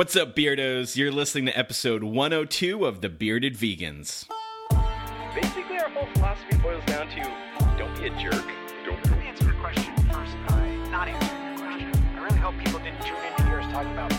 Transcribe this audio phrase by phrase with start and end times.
[0.00, 0.96] What's up, Beardos?
[0.96, 4.26] You're listening to episode 102 of The Bearded Vegans.
[5.34, 8.46] Basically, our whole philosophy boils down to don't be a jerk.
[8.86, 11.92] Don't answer your question first by not answering your question.
[12.16, 14.10] I really hope people didn't tune in to hear us talk about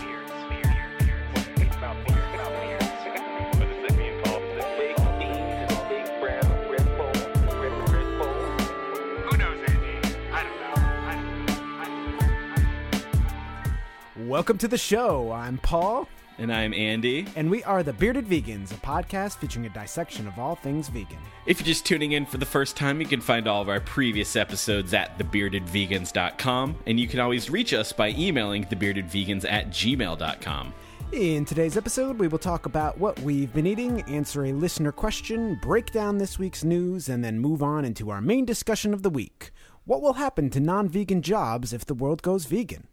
[14.28, 15.32] Welcome to the show.
[15.32, 17.26] I'm Paul, And I'm Andy.
[17.36, 21.18] and we are the Bearded Vegans, a podcast featuring a dissection of all things vegan.
[21.46, 23.80] If you're just tuning in for the first time, you can find all of our
[23.80, 30.74] previous episodes at thebeardedvegans.com, and you can always reach us by emailing thebeardedvegans at gmail.com.
[31.14, 35.56] In today's episode, we will talk about what we've been eating, answer a listener question,
[35.62, 39.10] break down this week's news, and then move on into our main discussion of the
[39.10, 39.52] week.
[39.86, 42.88] What will happen to non vegan jobs if the world goes vegan?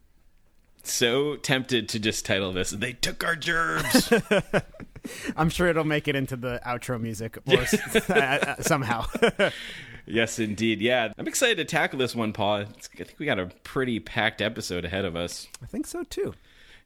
[0.82, 4.12] So tempted to just title this, They Took Our Gerbs.
[5.36, 9.04] I'm sure it'll make it into the outro music or s- uh, somehow.
[10.06, 10.80] yes, indeed.
[10.80, 12.60] Yeah, I'm excited to tackle this one, Paul.
[12.60, 15.46] It's- I think we got a pretty packed episode ahead of us.
[15.62, 16.34] I think so too.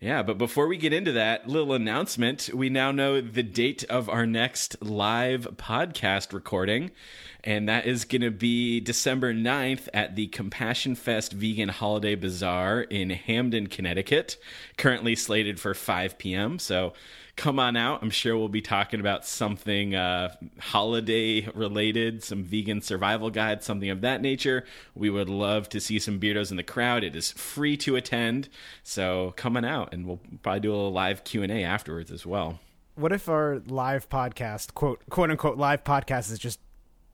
[0.02, 4.08] Yeah, but before we get into that little announcement, we now know the date of
[4.08, 6.90] our next live podcast recording,
[7.44, 12.80] and that is going to be December 9th at the Compassion Fest Vegan Holiday Bazaar
[12.80, 14.38] in Hamden, Connecticut,
[14.76, 16.58] currently slated for 5 p.m.
[16.58, 16.94] So
[17.36, 18.02] come on out.
[18.02, 23.90] I'm sure we'll be talking about something uh, holiday related, some vegan survival guide, something
[23.90, 24.64] of that nature.
[24.94, 27.04] We would love to see some beardos in the crowd.
[27.04, 28.48] It is free to attend,
[28.82, 32.10] so come on out, and we'll probably do a little live Q and A afterwards
[32.10, 32.60] as well.
[32.94, 36.60] What if our live podcast, quote quote unquote live podcast, is just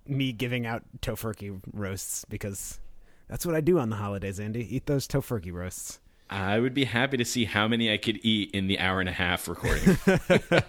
[0.06, 2.80] me giving out Tofurky roasts because
[3.28, 4.74] that's what I do on the holidays, Andy.
[4.74, 6.00] Eat those Tofurky roasts.
[6.30, 9.08] I would be happy to see how many I could eat in the hour and
[9.08, 9.98] a half recording.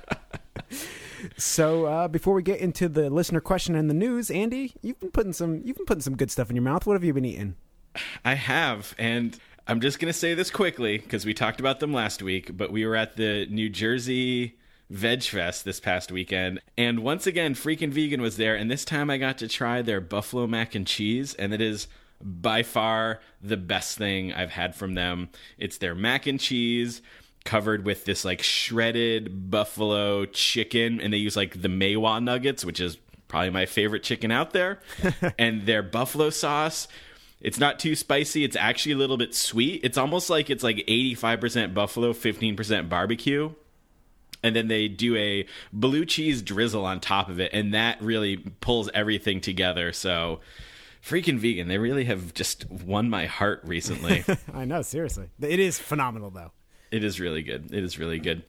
[1.37, 5.11] So uh, before we get into the listener question and the news, Andy, you've been
[5.11, 6.85] putting some you've been putting some good stuff in your mouth.
[6.85, 7.55] What have you been eating?
[8.23, 9.37] I have, and
[9.67, 12.71] I'm just going to say this quickly because we talked about them last week, but
[12.71, 14.57] we were at the New Jersey
[14.89, 19.09] Veg Fest this past weekend, and once again, Freaking Vegan was there, and this time
[19.09, 21.87] I got to try their buffalo mac and cheese, and it is
[22.21, 25.29] by far the best thing I've had from them.
[25.57, 27.01] It's their mac and cheese
[27.45, 32.65] covered with this like shredded buffalo chicken, and they use like the May Wah nuggets,
[32.65, 32.97] which is
[33.27, 34.79] probably my favorite chicken out there,
[35.39, 36.87] and their buffalo sauce.
[37.41, 38.43] It's not too spicy.
[38.43, 39.81] It's actually a little bit sweet.
[39.83, 43.53] It's almost like it's like 85% buffalo, 15% barbecue.
[44.43, 48.37] And then they do a blue cheese drizzle on top of it, and that really
[48.37, 49.91] pulls everything together.
[49.91, 50.39] So,
[51.03, 54.23] freaking vegan, they really have just won my heart recently.
[54.53, 56.51] I know, seriously, it is phenomenal though.
[56.91, 57.73] It is really good.
[57.73, 58.43] It is really good.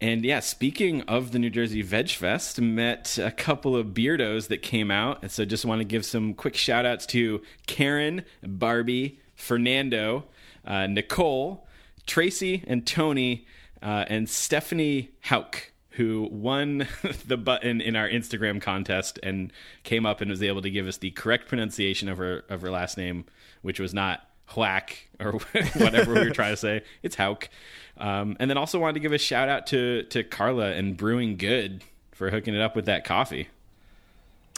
[0.00, 4.62] And yeah, speaking of the New Jersey Veg Fest, met a couple of beardos that
[4.62, 5.18] came out.
[5.22, 10.26] And so just want to give some quick shout outs to Karen, Barbie, Fernando,
[10.64, 11.66] uh, Nicole,
[12.06, 13.46] Tracy, and Tony,
[13.82, 16.86] uh, and Stephanie Hauk, who won
[17.26, 20.98] the button in our Instagram contest and came up and was able to give us
[20.98, 23.24] the correct pronunciation of her of her last name,
[23.62, 24.24] which was not
[24.56, 25.32] whack or
[25.76, 26.82] whatever we were trying to say.
[27.02, 27.48] It's Hauk.
[27.96, 31.36] Um, and then also wanted to give a shout out to to Carla and Brewing
[31.36, 31.82] Good
[32.12, 33.48] for hooking it up with that coffee.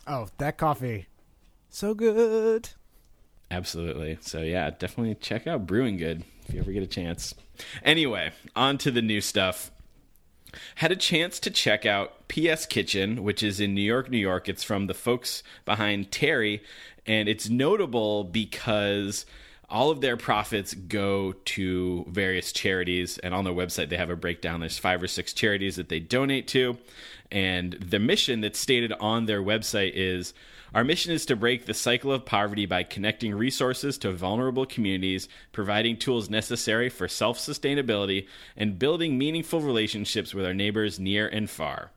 [0.07, 1.07] Oh, that coffee,
[1.71, 2.69] so good.
[3.51, 4.19] Absolutely.
[4.21, 7.35] So yeah, definitely check out Brewing Good if you ever get a chance.
[7.83, 9.71] Anyway, on to the new stuff.
[10.77, 14.49] Had a chance to check out PS Kitchen, which is in New York, New York.
[14.49, 16.61] It's from the folks behind Terri,
[17.07, 19.27] and it's notable because
[19.69, 24.17] all of their profits go to various charities and on their website they have a
[24.17, 26.77] breakdown there's five or six charities that they donate to
[27.31, 30.35] and the mission that's stated on their website is
[30.75, 35.29] our mission is to break the cycle of poverty by connecting resources to vulnerable communities
[35.53, 38.27] providing tools necessary for self-sustainability
[38.57, 41.91] and building meaningful relationships with our neighbors near and far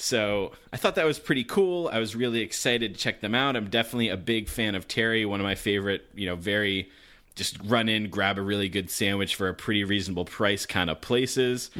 [0.00, 1.88] so I thought that was pretty cool.
[1.88, 3.56] I was really excited to check them out.
[3.56, 6.88] I'm definitely a big fan of Terri, one of my favorite, you know, very
[7.34, 11.00] just run in, grab a really good sandwich for a pretty reasonable price kind of
[11.00, 11.70] places.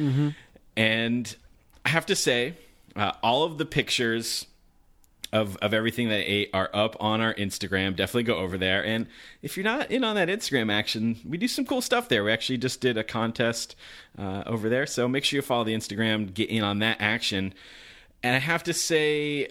[0.75, 1.33] And
[1.85, 2.55] I have to say,
[2.95, 4.47] uh, all of the pictures
[5.31, 7.95] of, of everything that ate are up on our Instagram.
[7.95, 8.83] Definitely go over there.
[8.83, 9.07] And
[9.41, 12.23] if you're not in on that Instagram action, we do some cool stuff there.
[12.23, 13.75] We actually just did a contest
[14.17, 14.85] uh, over there.
[14.85, 17.53] So make sure you follow the Instagram, get in on that action.
[18.23, 19.49] And I have to say,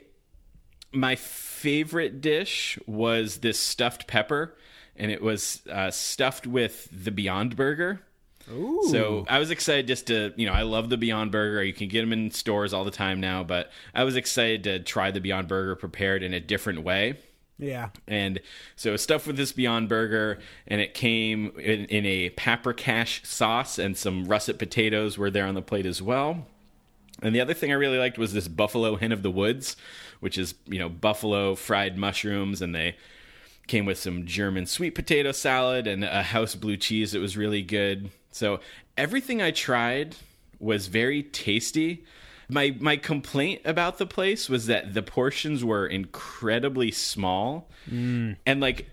[0.93, 4.57] my favorite dish was this stuffed pepper,
[4.97, 8.01] and it was uh, stuffed with the Beyond Burger.
[8.91, 11.63] So I was excited just to, you know, I love the Beyond Burger.
[11.63, 14.81] You can get them in stores all the time now, but I was excited to
[14.81, 17.17] try the Beyond Burger prepared in a different way.
[17.59, 17.91] Yeah.
[18.07, 18.41] And
[18.77, 23.79] so it's stuffed with this Beyond Burger, and it came in, in a paprikash sauce,
[23.79, 26.47] and some russet potatoes were there on the plate as well.
[27.21, 29.77] And the other thing I really liked was this buffalo hen of the woods,
[30.21, 32.97] which is you know buffalo fried mushrooms, and they
[33.67, 37.63] came with some German sweet potato salad and a house blue cheese that was really
[37.63, 38.11] good.
[38.31, 38.61] So
[38.97, 40.17] everything I tried
[40.59, 42.05] was very tasty.
[42.49, 47.69] My my complaint about the place was that the portions were incredibly small,
[48.47, 48.89] and like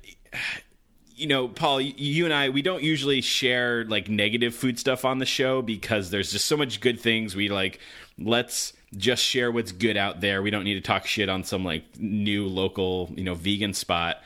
[1.16, 5.20] you know, Paul, you and I, we don't usually share like negative food stuff on
[5.20, 7.36] the show because there's just so much good things.
[7.36, 7.80] We like,
[8.20, 10.42] let's just share what's good out there.
[10.42, 14.18] We don't need to talk shit on some like new local, you know, vegan spot.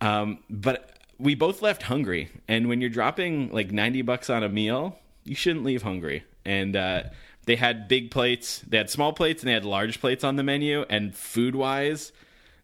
[0.00, 0.93] Um, but
[1.24, 2.28] we both left hungry.
[2.46, 6.24] And when you're dropping like 90 bucks on a meal, you shouldn't leave hungry.
[6.44, 7.04] And, uh,
[7.46, 10.42] they had big plates, they had small plates, and they had large plates on the
[10.42, 10.84] menu.
[10.88, 12.12] And food wise,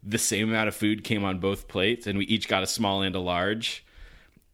[0.03, 3.03] the same amount of food came on both plates, and we each got a small
[3.03, 3.85] and a large.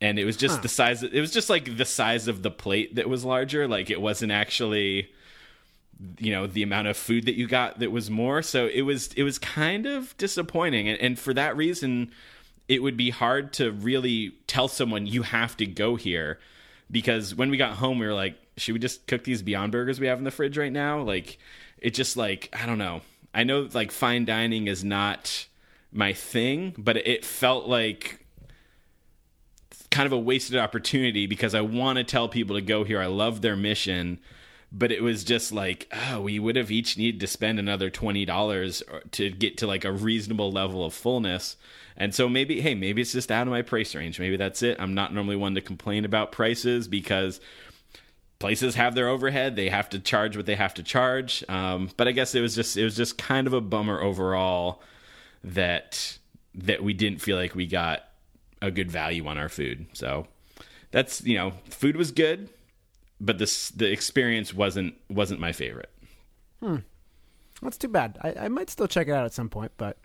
[0.01, 1.03] And it was just the size.
[1.03, 3.67] Of, It was just like the size of the plate that was larger.
[3.67, 5.11] Like it wasn't actually,
[6.19, 8.43] you know, the amount of food that you got that was more.
[8.43, 12.11] So it was it was kind of disappointing, and, and for that reason,
[12.69, 16.39] it would be hard to really tell someone you have to go here.
[16.91, 20.01] Because when we got home we were like should we just cook these beyond burgers
[20.01, 21.01] we have in the fridge right now?
[21.03, 21.39] Like
[21.79, 23.03] it just like i don't know.
[23.35, 25.47] I know like fine dining is not
[25.93, 28.27] my thing but it felt like
[29.91, 33.01] kind of a wasted opportunity because i want to tell people to go here.
[33.01, 34.19] I love their mission
[34.73, 39.11] but it was just like oh we would have each needed to spend another $20
[39.13, 41.57] to get to like a reasonable level of fullness.
[41.97, 44.19] And so maybe hey maybe it's just out of my price range.
[44.19, 44.81] Maybe that's it.
[44.81, 47.41] I'm not normally one to complain about prices because
[48.39, 49.57] places have their overhead.
[49.57, 51.45] They have to charge what they have to charge.
[51.49, 54.83] Um, but i guess it was just it was just kind of a bummer overall
[55.43, 56.19] that
[56.55, 58.05] that we didn't feel like we got
[58.63, 59.87] a good value on our food.
[59.93, 60.27] So
[60.91, 62.49] that's you know food was good
[63.21, 65.91] but this the experience wasn't wasn't my favorite
[67.63, 68.19] That's too bad.
[68.21, 69.97] I, I might still check it out at some point, but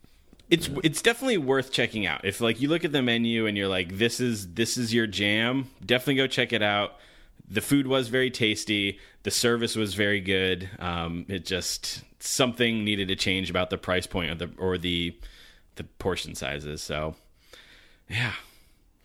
[0.50, 2.24] it's it's definitely worth checking out.
[2.24, 5.08] If like you look at the menu and you're like, this is this is your
[5.08, 6.96] jam, definitely go check it out.
[7.50, 9.00] The food was very tasty.
[9.24, 10.69] The service was very good.
[10.80, 15.18] Um, it just something needed to change about the price point or the or the
[15.75, 16.81] the portion sizes.
[16.81, 17.16] So
[18.10, 18.34] yeah.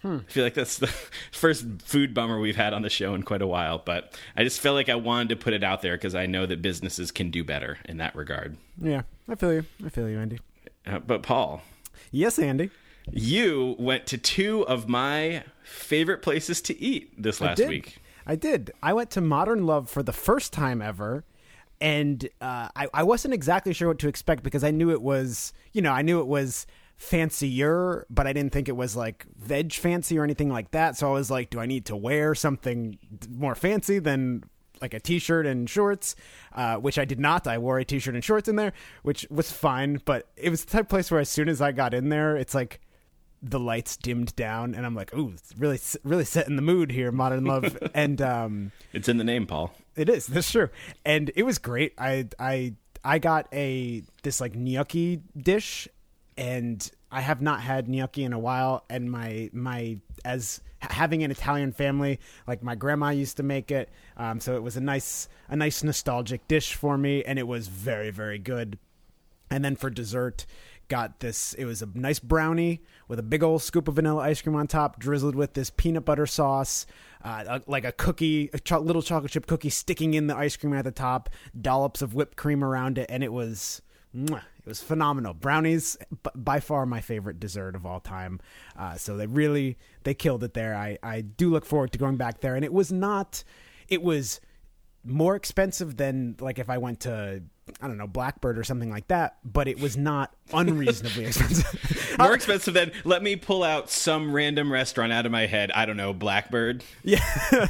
[0.07, 0.87] I feel like that's the
[1.33, 4.61] first food bummer we've had on the show in quite a while, but I just
[4.61, 7.31] felt like I wanted to put it out there because I know that businesses can
[7.31, 8.57] do better in that regard.
[8.81, 9.65] yeah, I feel you.
[9.85, 10.39] I feel you, Andy.
[10.87, 11.63] Uh, but Paul,
[12.13, 12.71] Yes, Andy.
[13.13, 17.69] you went to two of my favorite places to eat this last did.
[17.69, 17.99] week.
[18.27, 18.73] I did.
[18.83, 21.25] I went to Modern Love for the first time ever,
[21.81, 25.53] and uh, I, I wasn't exactly sure what to expect because I knew it was,
[25.73, 29.73] you know, I knew it was fancier, but I didn't think it was like veg
[29.73, 30.97] fancy or anything like that.
[30.97, 32.99] So I was like, do I need to wear something
[33.31, 34.45] more fancy than
[34.81, 36.15] like a t-shirt and shorts,
[36.55, 37.47] uh, which I did not.
[37.47, 38.73] I wore a t-shirt and shorts in there,
[39.03, 40.01] which was fine.
[40.05, 42.37] But it was the type of place where as soon as I got in there,
[42.37, 42.81] it's like
[43.43, 47.13] the lights dimmed down, and I'm like, ooh, it's really, really setting the mood here,
[47.13, 49.73] Modern Love, and um, It's in the name, Paul.
[49.95, 50.27] it is.
[50.27, 50.69] That's true,
[51.05, 51.93] and it was great.
[51.99, 52.75] I, I,
[53.05, 55.87] I got a this like gnocchi dish,
[56.37, 58.85] and I have not had gnocchi in a while.
[58.91, 63.89] And my my as having an Italian family, like my grandma used to make it,
[64.17, 67.69] um, so it was a nice a nice nostalgic dish for me, and it was
[67.69, 68.79] very very good.
[69.49, 70.45] And then for dessert,
[70.89, 71.55] got this.
[71.55, 74.67] It was a nice brownie with a big old scoop of vanilla ice cream on
[74.67, 76.87] top, drizzled with this peanut butter sauce,
[77.25, 80.75] uh, like a cookie, a cho- little chocolate chip cookie sticking in the ice cream
[80.75, 83.83] at the top, dollops of whipped cream around it, and it was.
[84.17, 85.35] It was phenomenal.
[85.35, 85.97] Brownies,
[86.35, 88.41] by far my favorite dessert of all time.
[88.77, 90.75] Uh, so they really they killed it there.
[90.75, 92.57] I I do look forward to going back there.
[92.57, 93.45] And it was not.
[93.89, 94.41] It was
[95.05, 97.43] more expensive than like if I went to
[97.81, 102.17] I don't know Blackbird or something like that, but it was not unreasonably expensive.
[102.19, 105.71] More expensive than let me pull out some random restaurant out of my head.
[105.73, 106.85] I don't know, Blackbird.
[107.03, 107.25] Yeah,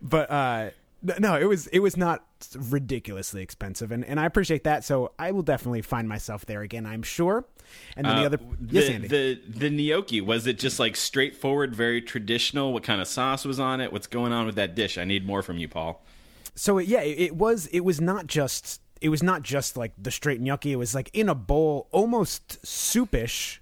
[0.00, 0.70] but uh
[1.18, 2.24] no, it was it was not
[2.56, 4.84] ridiculously expensive, and, and I appreciate that.
[4.84, 7.44] So I will definitely find myself there again, I'm sure.
[7.96, 9.08] And then the Uh, other, the, yes, Andy.
[9.08, 12.72] the the gnocchi was it just like straightforward, very traditional?
[12.72, 13.92] What kind of sauce was on it?
[13.92, 14.96] What's going on with that dish?
[14.98, 16.02] I need more from you, Paul.
[16.54, 19.92] so it, yeah, it, it was it was not just it was not just like
[19.96, 20.72] the straight gnocchi.
[20.72, 23.58] It was like in a bowl, almost soupish.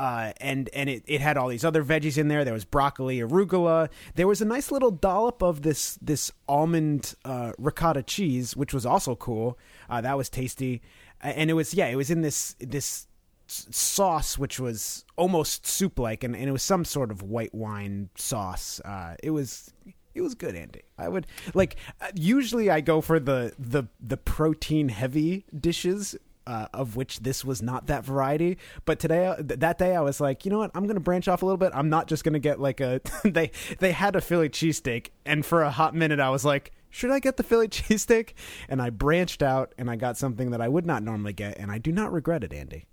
[0.00, 2.42] Uh, and and it, it had all these other veggies in there.
[2.42, 3.90] There was broccoli, arugula.
[4.14, 8.86] There was a nice little dollop of this this almond uh, ricotta cheese, which was
[8.86, 9.58] also cool.
[9.90, 10.80] Uh, that was tasty,
[11.20, 13.08] and it was yeah, it was in this this
[13.46, 18.08] sauce which was almost soup like, and, and it was some sort of white wine
[18.14, 18.80] sauce.
[18.80, 19.70] Uh, it was
[20.14, 20.80] it was good, Andy.
[20.96, 26.16] I would like uh, usually I go for the the the protein heavy dishes.
[26.46, 30.20] Uh, of which this was not that variety, but today, th- that day, I was
[30.20, 30.70] like, you know what?
[30.74, 31.70] I'm gonna branch off a little bit.
[31.74, 33.00] I'm not just gonna get like a.
[33.24, 37.10] they they had a Philly cheesesteak, and for a hot minute, I was like, should
[37.10, 38.32] I get the Philly cheesesteak?
[38.68, 41.70] And I branched out, and I got something that I would not normally get, and
[41.70, 42.86] I do not regret it, Andy.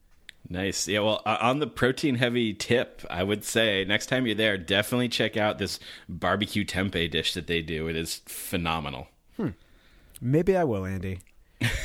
[0.49, 0.87] Nice.
[0.87, 4.57] Yeah, well, uh, on the protein heavy tip, I would say next time you're there,
[4.57, 7.87] definitely check out this barbecue tempeh dish that they do.
[7.87, 9.07] It is phenomenal.
[9.35, 9.49] Hmm.
[10.21, 11.19] Maybe I will, Andy.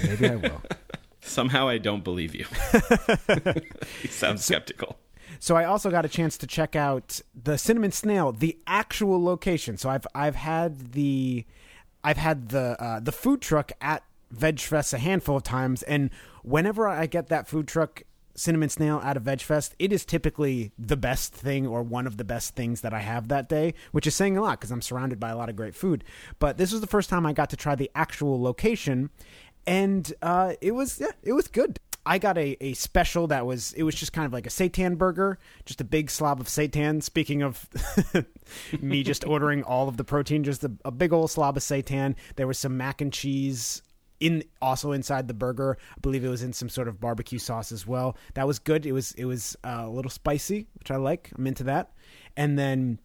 [0.04, 0.62] Maybe I will.
[1.22, 2.46] Somehow I don't believe you.
[4.02, 4.98] you sound skeptical.
[5.38, 9.76] So I also got a chance to check out the Cinnamon Snail, the actual location.
[9.76, 11.46] So I've I've had the
[12.04, 16.10] I've had the uh, the food truck at Veg Fest a handful of times, and
[16.42, 18.02] whenever I get that food truck
[18.34, 22.16] Cinnamon Snail out of Veg Fest, it is typically the best thing or one of
[22.16, 24.82] the best things that I have that day, which is saying a lot because I'm
[24.82, 26.04] surrounded by a lot of great food.
[26.38, 29.10] But this was the first time I got to try the actual location,
[29.66, 31.78] and uh, it was yeah, it was good.
[32.04, 34.98] I got a, a special that was it was just kind of like a seitan
[34.98, 37.02] burger, just a big slob of seitan.
[37.02, 37.68] Speaking of
[38.80, 42.16] me just ordering all of the protein, just a, a big old slob of seitan.
[42.36, 43.82] There was some mac and cheese
[44.18, 45.78] in also inside the burger.
[45.96, 48.16] I believe it was in some sort of barbecue sauce as well.
[48.34, 48.84] That was good.
[48.84, 51.30] It was it was uh, a little spicy, which I like.
[51.36, 51.92] I'm into that.
[52.36, 52.98] And then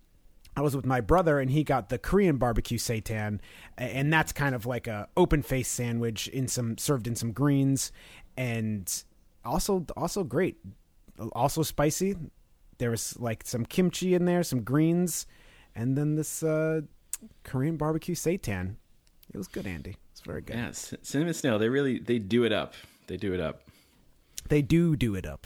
[0.57, 3.39] I was with my brother and he got the Korean barbecue seitan
[3.77, 7.91] and that's kind of like a open face sandwich in some served in some greens
[8.35, 9.03] and
[9.45, 10.57] also also great
[11.33, 12.15] also spicy
[12.79, 15.27] there was like some kimchi in there some greens
[15.75, 16.81] and then this uh
[17.43, 18.77] Korean barbecue seitan
[19.31, 21.59] it was good Andy it's very good Yeah, cinnamon snail.
[21.59, 22.73] They really they do it up.
[23.05, 23.61] They do it up.
[24.49, 25.45] they do do it up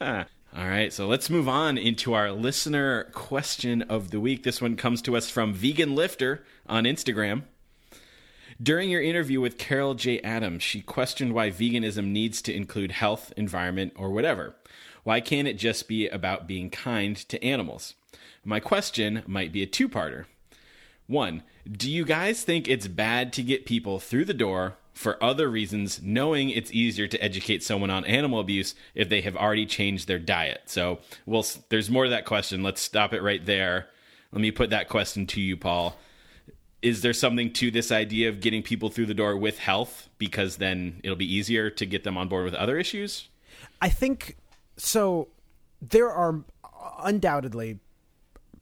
[0.56, 4.42] All right, so let's move on into our listener question of the week.
[4.42, 7.44] This one comes to us from Vegan Lifter on Instagram.
[8.60, 10.20] During your interview with Carol J.
[10.22, 14.56] Adams, she questioned why veganism needs to include health, environment, or whatever.
[15.04, 17.94] Why can't it just be about being kind to animals?
[18.44, 20.24] My question might be a two parter.
[21.06, 25.48] One, do you guys think it's bad to get people through the door for other
[25.48, 30.08] reasons, knowing it's easier to educate someone on animal abuse if they have already changed
[30.08, 30.62] their diet?
[30.66, 32.62] So, well, there's more to that question.
[32.62, 33.88] Let's stop it right there.
[34.32, 35.96] Let me put that question to you, Paul.
[36.82, 40.56] Is there something to this idea of getting people through the door with health because
[40.56, 43.28] then it'll be easier to get them on board with other issues?
[43.82, 44.36] I think
[44.76, 45.28] so.
[45.82, 46.68] There are uh,
[47.04, 47.78] undoubtedly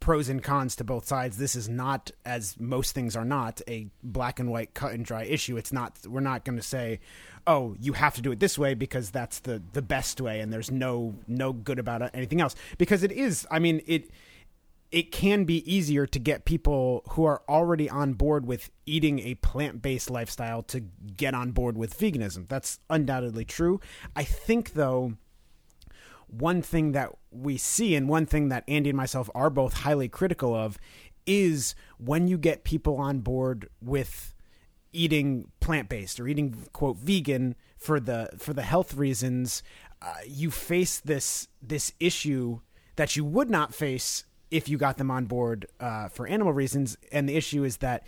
[0.00, 1.36] pros and cons to both sides.
[1.36, 5.24] This is not, as most things are not, a black and white cut and dry
[5.24, 5.56] issue.
[5.56, 5.98] It's not.
[6.06, 7.00] We're not going to say,
[7.46, 10.52] "Oh, you have to do it this way because that's the the best way," and
[10.52, 12.54] there's no no good about anything else.
[12.78, 13.46] Because it is.
[13.50, 14.10] I mean, it
[14.90, 19.34] it can be easier to get people who are already on board with eating a
[19.34, 22.48] plant-based lifestyle to get on board with veganism.
[22.48, 23.80] That's undoubtedly true.
[24.16, 25.14] I think though
[26.28, 30.08] one thing that we see and one thing that Andy and myself are both highly
[30.08, 30.78] critical of
[31.26, 34.34] is when you get people on board with
[34.92, 39.62] eating plant-based or eating quote vegan for the for the health reasons
[40.00, 42.60] uh, you face this this issue
[42.96, 46.96] that you would not face if you got them on board uh, for animal reasons.
[47.12, 48.04] And the issue is that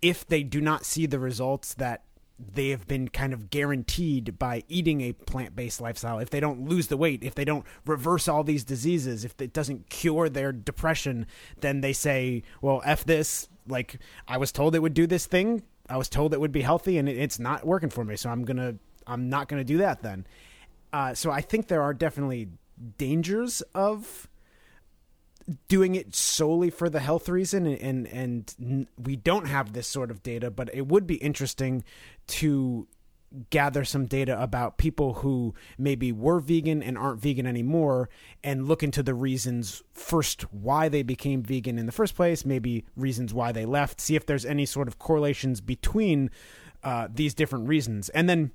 [0.00, 2.04] if they do not see the results that
[2.54, 6.86] they have been kind of guaranteed by eating a plant-based lifestyle if they don't lose
[6.86, 11.26] the weight if they don't reverse all these diseases if it doesn't cure their depression
[11.60, 13.48] then they say well f this.
[13.68, 15.62] Like i was told it would do this thing.
[15.88, 18.44] I was told it would be healthy and it's not working for me so i'm
[18.44, 20.26] gonna i'm not gonna do that then.
[20.92, 22.48] Uh, so i think there are definitely
[22.96, 24.28] dangers of
[25.68, 30.10] doing it solely for the health reason and, and and we don't have this sort
[30.10, 31.82] of data but it would be interesting
[32.30, 32.88] to
[33.50, 38.08] gather some data about people who maybe were vegan and aren't vegan anymore
[38.42, 42.84] and look into the reasons first why they became vegan in the first place maybe
[42.96, 46.28] reasons why they left see if there's any sort of correlations between
[46.82, 48.08] uh, these different reasons.
[48.10, 48.52] And then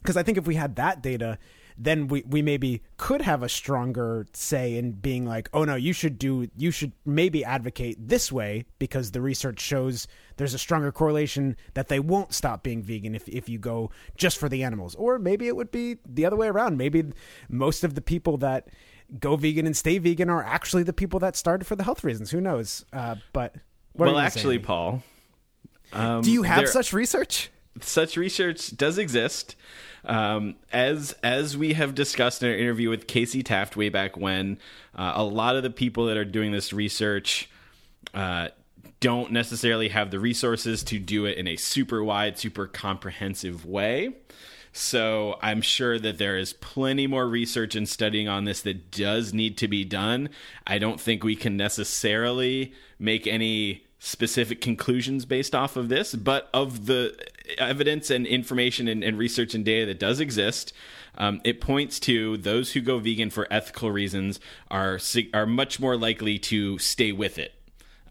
[0.00, 1.38] because I think if we had that data,
[1.76, 5.92] then we, we maybe could have a stronger say in being like, oh no, you
[5.92, 10.06] should do, you should maybe advocate this way because the research shows
[10.38, 14.38] there's a stronger correlation that they won't stop being vegan if, if you go just
[14.38, 14.94] for the animals.
[14.94, 16.78] Or maybe it would be the other way around.
[16.78, 17.04] Maybe
[17.48, 18.68] most of the people that
[19.20, 22.30] go vegan and stay vegan are actually the people that started for the health reasons.
[22.30, 22.84] Who knows?
[22.92, 23.56] Uh, but
[23.92, 24.58] what are well, actually?
[24.58, 25.02] Paul,
[25.92, 27.50] um, do you have there- such research?
[27.80, 29.54] such research does exist.
[30.04, 34.58] Um, as as we have discussed in our interview with Casey Taft way back when,
[34.94, 37.50] uh, a lot of the people that are doing this research
[38.14, 38.48] uh,
[39.00, 44.14] don't necessarily have the resources to do it in a super wide, super comprehensive way.
[44.72, 49.32] So I'm sure that there is plenty more research and studying on this that does
[49.32, 50.28] need to be done.
[50.66, 56.48] I don't think we can necessarily make any specific conclusions based off of this, but
[56.54, 57.16] of the
[57.56, 60.72] evidence and information and, and research and data that does exist,
[61.16, 64.38] um, it points to those who go vegan for ethical reasons
[64.70, 65.00] are
[65.34, 67.54] are much more likely to stay with it.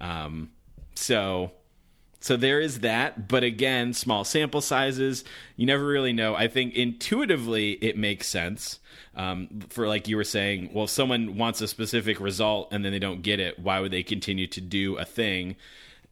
[0.01, 0.49] Um,
[0.97, 1.51] so
[2.19, 5.23] so there is that, but again, small sample sizes.
[5.55, 6.35] You never really know.
[6.35, 8.79] I think intuitively it makes sense.
[9.15, 12.91] Um, for like you were saying, well, if someone wants a specific result and then
[12.91, 15.55] they don't get it, why would they continue to do a thing?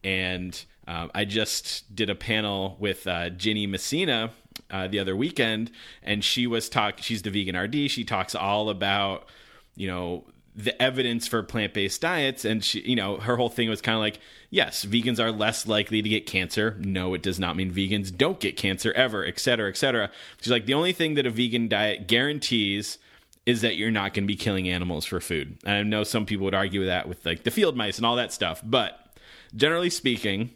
[0.04, 4.30] And um, I just did a panel with uh, Ginny Messina
[4.70, 5.70] uh, the other weekend,
[6.02, 6.98] and she was talk.
[7.00, 7.90] She's the vegan RD.
[7.90, 9.28] She talks all about
[9.74, 10.24] you know
[10.56, 14.00] the evidence for plant-based diets and she you know her whole thing was kind of
[14.00, 18.14] like yes vegans are less likely to get cancer no it does not mean vegans
[18.16, 20.10] don't get cancer ever et cetera et cetera
[20.40, 22.96] she's like the only thing that a vegan diet guarantees
[23.44, 26.24] is that you're not going to be killing animals for food and i know some
[26.24, 29.14] people would argue with that with like the field mice and all that stuff but
[29.54, 30.50] generally speaking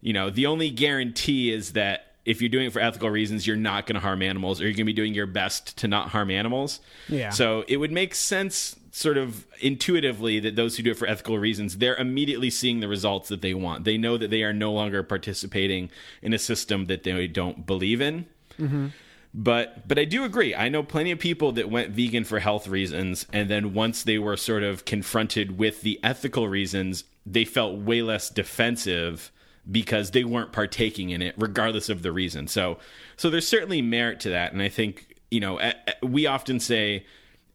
[0.00, 3.56] you know the only guarantee is that if you're doing it for ethical reasons, you're
[3.56, 6.08] not going to harm animals, or you're going to be doing your best to not
[6.08, 6.80] harm animals.
[7.08, 7.30] Yeah.
[7.30, 11.38] So it would make sense, sort of intuitively, that those who do it for ethical
[11.38, 13.84] reasons, they're immediately seeing the results that they want.
[13.84, 15.90] They know that they are no longer participating
[16.22, 18.24] in a system that they don't believe in.
[18.58, 18.86] Mm-hmm.
[19.34, 20.54] But but I do agree.
[20.54, 24.16] I know plenty of people that went vegan for health reasons, and then once they
[24.16, 29.30] were sort of confronted with the ethical reasons, they felt way less defensive
[29.70, 32.48] because they weren't partaking in it, regardless of the reason.
[32.48, 32.78] So
[33.18, 35.60] so there's certainly merit to that, and I think you know
[36.02, 37.04] we often say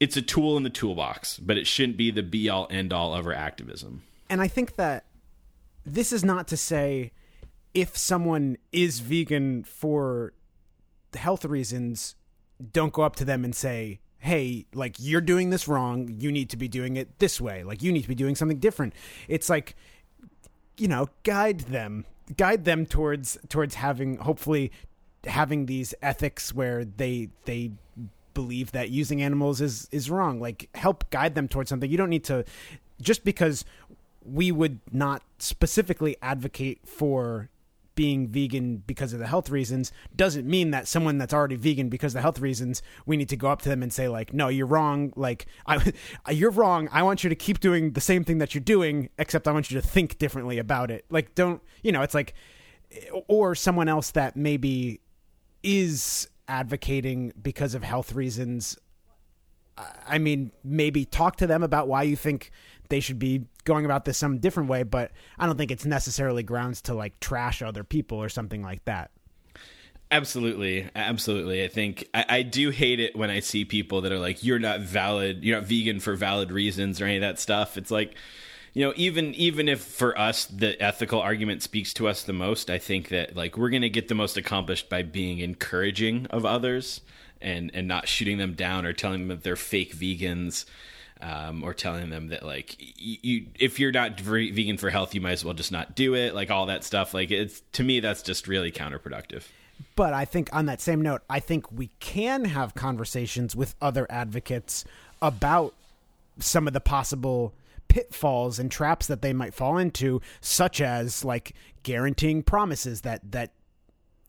[0.02, 3.14] it's a tool in the toolbox, but it shouldn't be the be all end all
[3.14, 4.02] of our activism.
[4.30, 5.06] and I think that
[5.86, 7.12] this is not to say
[7.74, 10.34] if someone is vegan for
[11.14, 12.16] health reasons,
[12.74, 16.10] don't go up to them and say, "Hey, like you're doing this wrong.
[16.20, 17.64] You need to be doing it this way.
[17.64, 18.94] Like you need to be doing something different."
[19.28, 19.76] It's like
[20.78, 22.06] you know, guide them,
[22.38, 24.72] guide them towards towards having hopefully
[25.26, 27.72] having these ethics where they they
[28.34, 30.40] believe that using animals is is wrong.
[30.40, 31.90] Like help guide them towards something.
[31.90, 32.46] You don't need to
[33.02, 33.66] just because
[34.24, 37.50] we would not specifically advocate for
[37.94, 42.14] being vegan because of the health reasons doesn't mean that someone that's already vegan because
[42.14, 44.48] of the health reasons we need to go up to them and say like no
[44.48, 45.12] you're wrong.
[45.16, 45.92] Like I,
[46.32, 46.90] you're wrong.
[46.92, 49.70] I want you to keep doing the same thing that you're doing except i want
[49.70, 51.06] you to think differently about it.
[51.10, 52.34] Like don't you know it's like
[53.28, 55.00] or someone else that maybe
[55.64, 58.78] is advocating because of health reasons
[60.08, 62.52] I mean, maybe talk to them about why you think
[62.90, 66.44] they should be going about this some different way, but I don't think it's necessarily
[66.44, 69.12] grounds to like trash other people or something like that.
[70.12, 71.64] Absolutely, absolutely.
[71.64, 74.60] I think I, I do hate it when I see people that are like, "You're
[74.60, 75.44] not valid.
[75.44, 77.78] You're not vegan for valid reasons" or any of that stuff.
[77.78, 78.16] It's like,
[78.74, 82.70] you know, even even if for us the ethical argument speaks to us the most,
[82.70, 87.02] I think that like we're gonna get the most accomplished by being encouraging of others
[87.42, 90.66] and and not shooting them down or telling them that they're fake vegans.
[91.24, 95.22] Um, or telling them that like you, you if you're not vegan for health you
[95.22, 98.00] might as well just not do it like all that stuff like it's to me
[98.00, 99.44] that's just really counterproductive
[99.96, 104.08] But I think on that same note, I think we can have conversations with other
[104.10, 104.86] advocates
[105.22, 105.74] about
[106.40, 107.54] some of the possible
[107.92, 113.52] pitfalls and traps that they might fall into, such as like guaranteeing promises that that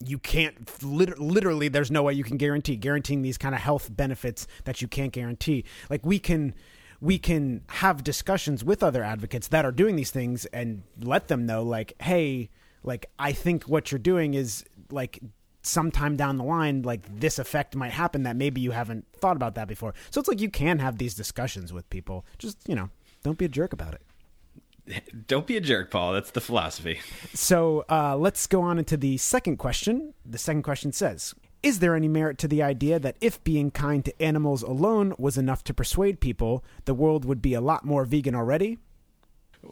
[0.04, 4.48] you can't literally there's no way you can guarantee guaranteeing these kind of health benefits
[4.64, 5.64] that you can't guarantee.
[5.88, 6.56] Like we can
[7.00, 11.46] we can have discussions with other advocates that are doing these things and let them
[11.46, 12.50] know like hey
[12.84, 15.20] like i think what you're doing is like
[15.62, 19.54] sometime down the line like this effect might happen that maybe you haven't thought about
[19.54, 19.94] that before.
[20.10, 22.26] So it's like you can have these discussions with people.
[22.38, 22.90] Just you know
[23.22, 24.02] don't be a jerk about it
[25.26, 26.12] Don't be a jerk, Paul.
[26.12, 27.00] That's the philosophy.
[27.34, 30.14] So uh, let's go on into the second question.
[30.24, 34.04] The second question says Is there any merit to the idea that if being kind
[34.04, 38.04] to animals alone was enough to persuade people, the world would be a lot more
[38.04, 38.78] vegan already?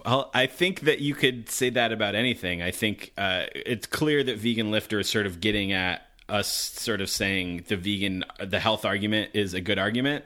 [0.04, 2.62] Well, I think that you could say that about anything.
[2.62, 7.00] I think uh, it's clear that Vegan Lifter is sort of getting at us sort
[7.00, 10.24] of saying the vegan, the health argument is a good argument.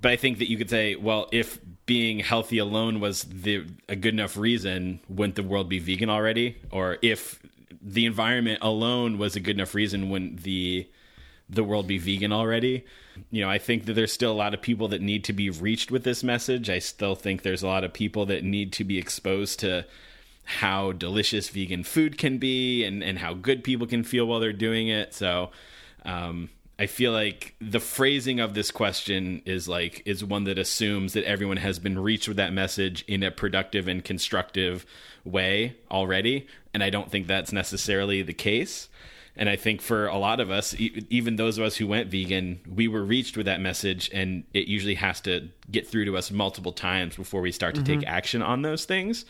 [0.00, 3.96] but I think that you could say, well, if being healthy alone was the a
[3.96, 6.56] good enough reason, wouldn't the world be vegan already?
[6.70, 7.40] Or if
[7.82, 10.88] the environment alone was a good enough reason, wouldn't the
[11.48, 12.84] the world be vegan already?
[13.30, 15.50] You know, I think that there's still a lot of people that need to be
[15.50, 16.70] reached with this message.
[16.70, 19.84] I still think there's a lot of people that need to be exposed to
[20.44, 24.52] how delicious vegan food can be and, and how good people can feel while they're
[24.52, 25.14] doing it.
[25.14, 25.50] So
[26.04, 31.12] um, I feel like the phrasing of this question is like is one that assumes
[31.12, 34.84] that everyone has been reached with that message in a productive and constructive
[35.24, 38.88] way already, and I don't think that's necessarily the case.
[39.36, 42.08] And I think for a lot of us, e- even those of us who went
[42.08, 46.16] vegan, we were reached with that message, and it usually has to get through to
[46.16, 48.14] us multiple times before we start to take mm-hmm.
[48.14, 49.24] action on those things.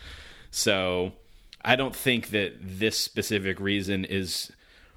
[0.50, 1.12] So
[1.64, 4.52] I don't think that this specific reason is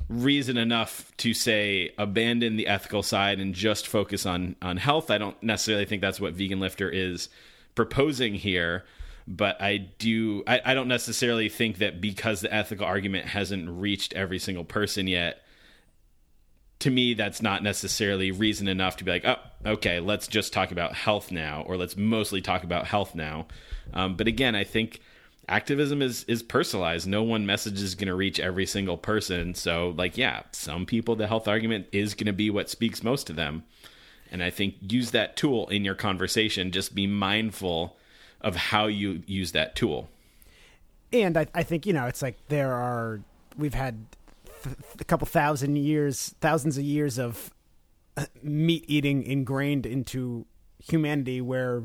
[0.09, 5.11] reason enough to say abandon the ethical side and just focus on on health.
[5.11, 7.29] I don't necessarily think that's what Vegan Lifter is
[7.75, 8.85] proposing here,
[9.27, 14.13] but I do I, I don't necessarily think that because the ethical argument hasn't reached
[14.13, 15.43] every single person yet,
[16.79, 20.71] to me that's not necessarily reason enough to be like, oh, okay, let's just talk
[20.71, 23.47] about health now, or let's mostly talk about health now.
[23.93, 25.01] Um, but again, I think
[25.47, 27.07] activism is is personalized.
[27.07, 29.53] No one message is going to reach every single person.
[29.53, 33.27] So, like, yeah, some people the health argument is going to be what speaks most
[33.27, 33.63] to them,
[34.31, 36.71] and I think use that tool in your conversation.
[36.71, 37.97] Just be mindful
[38.41, 40.09] of how you use that tool.
[41.13, 43.21] and I, I think you know it's like there are
[43.57, 44.05] we've had
[44.63, 47.51] th- a couple thousand years thousands of years of
[48.17, 50.45] uh, meat eating ingrained into
[50.79, 51.83] humanity where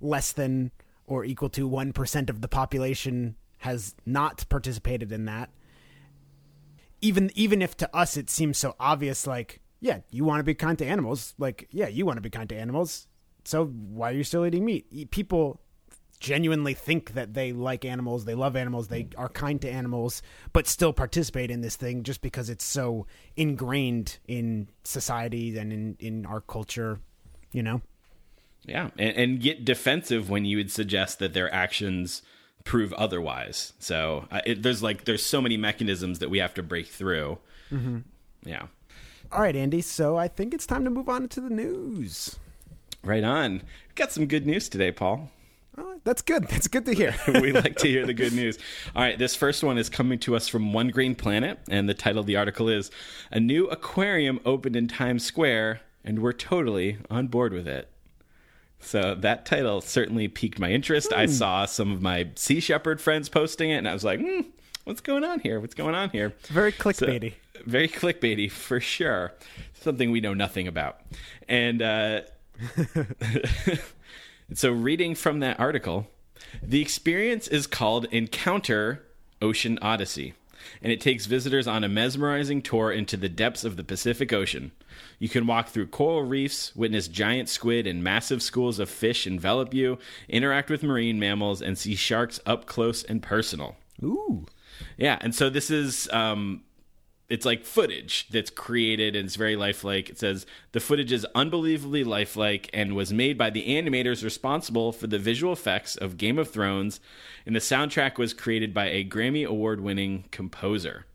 [0.00, 0.70] less than
[1.06, 5.50] or equal to 1% of the population has not participated in that
[7.00, 10.54] even even if to us it seems so obvious like yeah you want to be
[10.54, 13.06] kind to animals like yeah you want to be kind to animals
[13.44, 15.60] so why are you still eating meat people
[16.22, 20.68] genuinely think that they like animals, they love animals, they are kind to animals, but
[20.68, 26.24] still participate in this thing just because it's so ingrained in society and in, in
[26.24, 27.00] our culture,
[27.50, 27.82] you know?
[28.64, 32.22] Yeah, and, and get defensive when you would suggest that their actions
[32.64, 33.72] prove otherwise.
[33.80, 37.38] So uh, it, there's like there's so many mechanisms that we have to break through.
[38.44, 38.66] Yeah,
[39.32, 42.38] All right, Andy, so I think it's time to move on to the news.
[43.02, 43.54] right on.
[43.54, 45.30] we Got some good news today, Paul.
[45.78, 46.48] Oh, that's good.
[46.48, 47.14] That's good to hear.
[47.40, 48.58] we like to hear the good news.
[48.94, 51.94] All right, this first one is coming to us from One Green Planet, and the
[51.94, 52.90] title of the article is
[53.30, 57.88] A New Aquarium Opened in Times Square, and We're Totally on Board with It.
[58.82, 61.12] So that title certainly piqued my interest.
[61.12, 64.40] I saw some of my Sea Shepherd friends posting it, and I was like, hmm,
[64.84, 65.60] what's going on here?
[65.60, 66.34] What's going on here?
[66.48, 67.34] Very So- clickbaity.
[67.64, 69.32] very clickbaity for sure.
[69.80, 71.00] Something we know nothing about.
[71.48, 72.20] And uh,
[74.54, 76.08] so, reading from that article,
[76.62, 79.02] the experience is called Encounter
[79.40, 80.34] Ocean Odyssey,
[80.82, 84.72] and it takes visitors on a mesmerizing tour into the depths of the Pacific Ocean.
[85.18, 89.72] You can walk through coral reefs, witness giant squid and massive schools of fish envelop
[89.72, 89.98] you,
[90.28, 93.76] interact with marine mammals, and see sharks up close and personal.
[94.02, 94.46] Ooh.
[94.96, 96.62] Yeah, and so this is um
[97.32, 100.10] it's like footage that's created and it's very lifelike.
[100.10, 105.06] It says the footage is unbelievably lifelike and was made by the animators responsible for
[105.06, 107.00] the visual effects of Game of Thrones,
[107.46, 111.06] and the soundtrack was created by a Grammy award winning composer.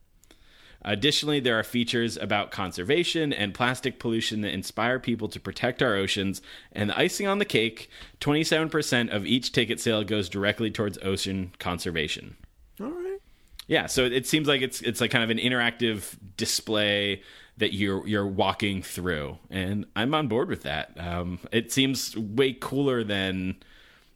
[0.82, 5.95] Additionally, there are features about conservation and plastic pollution that inspire people to protect our
[5.95, 6.41] oceans.
[6.71, 11.51] And the icing on the cake 27% of each ticket sale goes directly towards ocean
[11.60, 12.38] conservation.
[13.67, 17.21] Yeah, so it seems like it's it's like kind of an interactive display
[17.58, 20.91] that you're you're walking through, and I'm on board with that.
[20.97, 23.58] Um, it seems way cooler than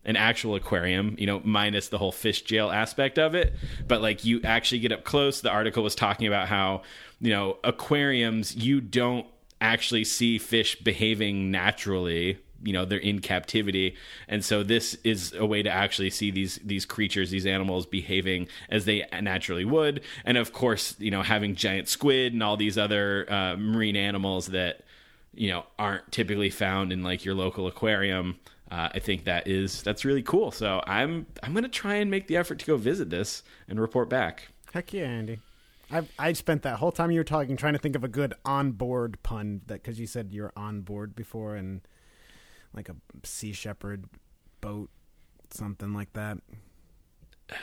[0.06, 3.54] an actual aquarium, you know, minus the whole fish jail aspect of it.
[3.88, 5.42] But like you actually get up close.
[5.42, 6.84] The article was talking about how
[7.20, 9.28] you know aquariums you don't
[9.60, 13.96] actually see fish behaving naturally you know they're in captivity.
[14.28, 18.48] And so this is a way to actually see these these creatures these animals behaving
[18.70, 20.02] as they naturally would.
[20.26, 24.48] And of course you know having giant squid and all these other uh, marine animals
[24.48, 24.82] that
[25.34, 28.38] you know aren't typically found in like your local aquarium
[28.70, 30.52] uh, i think that is that's really cool.
[30.52, 34.10] So i'm i'm gonna try and make the effort to go visit this and report
[34.10, 34.50] back.
[34.74, 35.40] Heck yeah, Andy.
[35.92, 38.34] I've I spent that whole time you were talking trying to think of a good
[38.46, 41.82] on board pun that because you said you're on board before and
[42.74, 44.06] like a sea shepherd
[44.62, 44.90] boat,
[45.50, 46.38] something like that.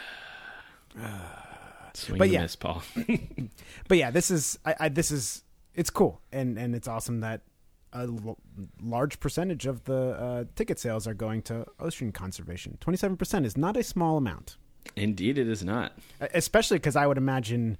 [1.95, 2.43] Swing But yeah.
[2.43, 2.83] miss, paul
[3.89, 5.43] But yeah, this is I, I this is
[5.75, 7.43] it's cool and and it's awesome that
[7.93, 8.39] a l-
[8.83, 12.77] large percentage of the uh, ticket sales are going to ocean conservation.
[12.83, 14.59] 27% is not a small amount,
[14.95, 15.93] Indeed, it is not.
[16.21, 17.79] Especially because I would imagine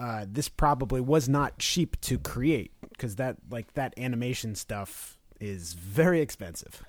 [0.00, 5.74] uh, this probably was not cheap to create because that like that animation stuff is
[5.74, 6.84] very expensive.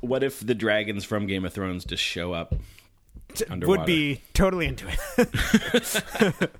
[0.00, 2.54] What if the dragons from Game of Thrones just show up?
[3.34, 3.80] T- Underwater.
[3.80, 6.02] Would be totally into it.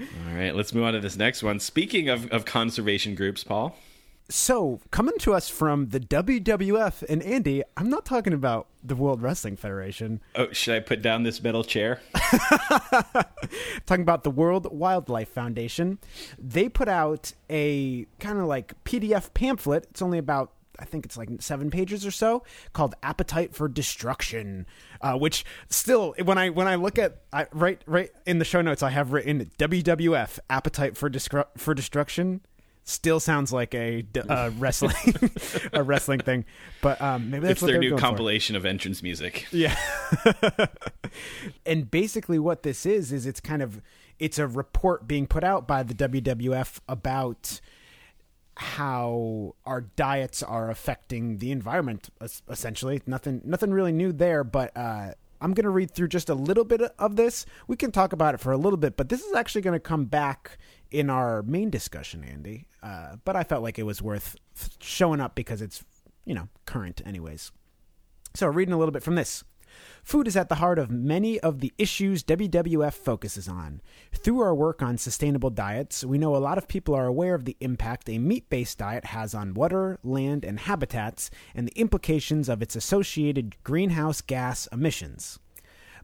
[0.00, 1.60] All right, let's move on to this next one.
[1.60, 3.76] Speaking of, of conservation groups, Paul.
[4.32, 9.20] So, coming to us from the WWF and Andy, I'm not talking about the World
[9.20, 10.22] Wrestling Federation.
[10.34, 12.00] Oh, should I put down this metal chair?
[13.84, 15.98] talking about the World Wildlife Foundation.
[16.38, 19.88] They put out a kind of like PDF pamphlet.
[19.90, 22.42] It's only about I think it's like seven pages or so,
[22.72, 24.64] called "Appetite for Destruction,"
[25.02, 28.62] uh, which still, when I when I look at I, right right in the show
[28.62, 32.40] notes, I have written WWF "Appetite for Destru- for Destruction."
[32.84, 35.14] Still sounds like a uh, wrestling
[35.72, 36.44] a wrestling thing,
[36.80, 38.06] but um, maybe that's It's what their new going for.
[38.06, 39.46] compilation of entrance music.
[39.52, 39.76] Yeah.
[41.66, 43.80] and basically what this is is it's kind of
[44.18, 47.60] it's a report being put out by the WWF about
[48.56, 52.10] how our diets are affecting the environment
[52.50, 53.00] essentially.
[53.06, 56.62] Nothing nothing really new there, but uh I'm going to read through just a little
[56.62, 57.46] bit of this.
[57.66, 59.80] We can talk about it for a little bit, but this is actually going to
[59.80, 60.56] come back
[60.92, 62.66] in our main discussion, Andy.
[62.82, 64.36] Uh, but I felt like it was worth
[64.80, 65.84] showing up because it's,
[66.24, 67.52] you know, current anyways.
[68.34, 69.44] So, reading a little bit from this.
[70.02, 73.80] Food is at the heart of many of the issues WWF focuses on.
[74.12, 77.44] Through our work on sustainable diets, we know a lot of people are aware of
[77.44, 82.48] the impact a meat based diet has on water, land, and habitats, and the implications
[82.48, 85.38] of its associated greenhouse gas emissions.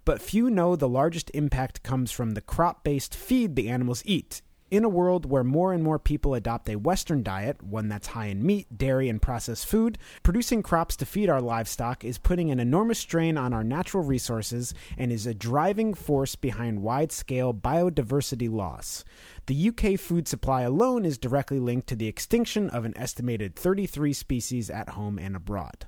[0.05, 4.43] But few know the largest impact comes from the crop based feed the animals eat.
[4.71, 8.27] In a world where more and more people adopt a Western diet, one that's high
[8.27, 12.61] in meat, dairy, and processed food, producing crops to feed our livestock is putting an
[12.61, 18.51] enormous strain on our natural resources and is a driving force behind wide scale biodiversity
[18.51, 19.05] loss.
[19.47, 24.13] The UK food supply alone is directly linked to the extinction of an estimated 33
[24.13, 25.87] species at home and abroad.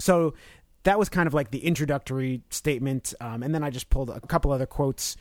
[0.00, 0.34] So
[0.82, 3.14] that was kind of like the introductory statement.
[3.20, 5.16] Um, and then I just pulled a couple other quotes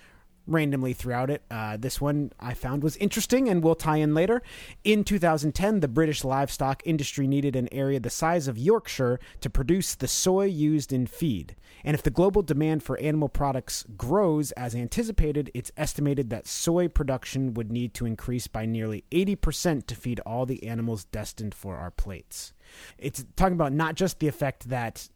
[0.46, 1.44] randomly throughout it.
[1.50, 4.42] Uh, this one I found was interesting and we'll tie in later.
[4.84, 9.96] In 2010, the British livestock industry needed an area the size of Yorkshire to produce
[9.96, 11.56] the soy used in feed.
[11.84, 16.88] And if the global demand for animal products grows as anticipated, it's estimated that soy
[16.88, 21.78] production would need to increase by nearly 80% to feed all the animals destined for
[21.78, 22.54] our plates.
[22.98, 25.10] It's talking about not just the effect that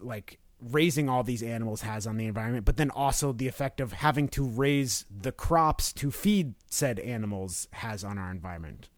[0.00, 0.38] like
[0.70, 4.28] raising all these animals has on the environment, but then also the effect of having
[4.28, 8.88] to raise the crops to feed said animals has on our environment.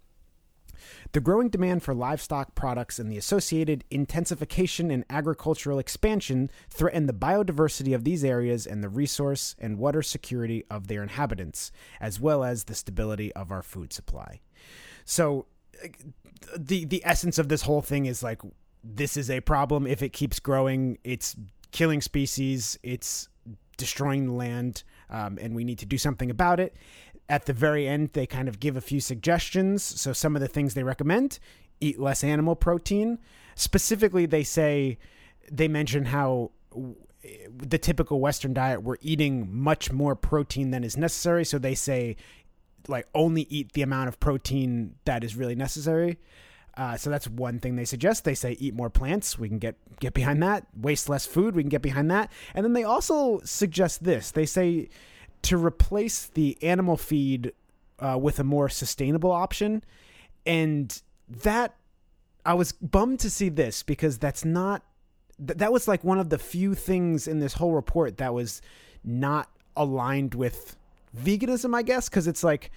[1.12, 7.12] The growing demand for livestock products and the associated intensification and agricultural expansion threaten the
[7.12, 12.44] biodiversity of these areas and the resource and water security of their inhabitants, as well
[12.44, 14.40] as the stability of our food supply.
[15.04, 15.46] So,
[16.56, 18.42] the the essence of this whole thing is like
[18.82, 21.36] this is a problem if it keeps growing it's
[21.74, 23.28] killing species it's
[23.76, 26.76] destroying the land um, and we need to do something about it.
[27.28, 29.82] At the very end they kind of give a few suggestions.
[29.82, 31.40] So some of the things they recommend
[31.80, 33.18] eat less animal protein.
[33.56, 34.98] Specifically they say
[35.50, 36.52] they mention how
[37.50, 41.44] the typical western diet we're eating much more protein than is necessary.
[41.44, 42.14] So they say
[42.86, 46.18] like only eat the amount of protein that is really necessary.
[46.76, 48.24] Uh, so that's one thing they suggest.
[48.24, 49.38] They say eat more plants.
[49.38, 50.66] We can get get behind that.
[50.76, 51.54] Waste less food.
[51.54, 52.32] We can get behind that.
[52.54, 54.30] And then they also suggest this.
[54.30, 54.88] They say
[55.42, 57.52] to replace the animal feed
[58.00, 59.84] uh, with a more sustainable option,
[60.44, 61.76] and that
[62.44, 64.82] I was bummed to see this because that's not
[65.38, 68.60] th- that was like one of the few things in this whole report that was
[69.04, 70.76] not aligned with
[71.16, 72.70] veganism, I guess, because it's like,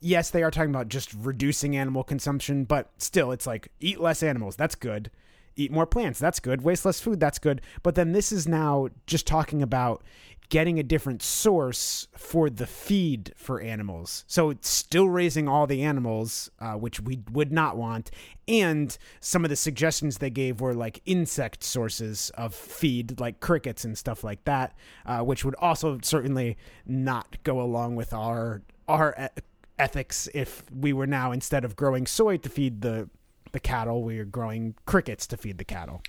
[0.00, 4.22] yes, they are talking about just reducing animal consumption, but still, it's like eat less
[4.22, 4.56] animals.
[4.56, 5.10] That's good.
[5.56, 6.18] Eat more plants.
[6.18, 6.62] That's good.
[6.62, 7.18] Waste less food.
[7.18, 7.62] That's good.
[7.82, 10.02] But then this is now just talking about
[10.48, 14.24] getting a different source for the feed for animals.
[14.28, 18.10] So it's still raising all the animals, uh, which we would not want.
[18.46, 23.84] And some of the suggestions they gave were like insect sources of feed, like crickets
[23.84, 26.56] and stuff like that, uh, which would also certainly
[26.86, 29.30] not go along with our our
[29.78, 33.08] ethics if we were now instead of growing soy to feed the
[33.52, 36.02] the cattle, we are growing crickets to feed the cattle.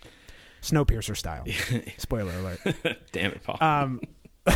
[0.62, 1.46] Snowpiercer style.
[1.98, 2.60] Spoiler alert.
[3.12, 3.58] Damn it, Paul.
[3.62, 4.02] Um,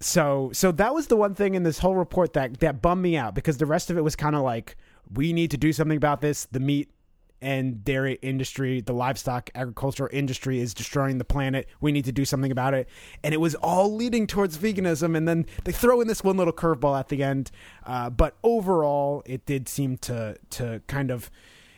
[0.00, 3.16] so so that was the one thing in this whole report that that bummed me
[3.16, 4.76] out because the rest of it was kind of like
[5.12, 6.46] we need to do something about this.
[6.46, 6.90] The meat
[7.42, 11.68] and dairy industry, the livestock agricultural industry is destroying the planet.
[11.80, 12.88] We need to do something about it.
[13.22, 15.16] And it was all leading towards veganism.
[15.16, 17.50] And then they throw in this one little curveball at the end.
[17.84, 21.30] Uh, but overall, it did seem to to kind of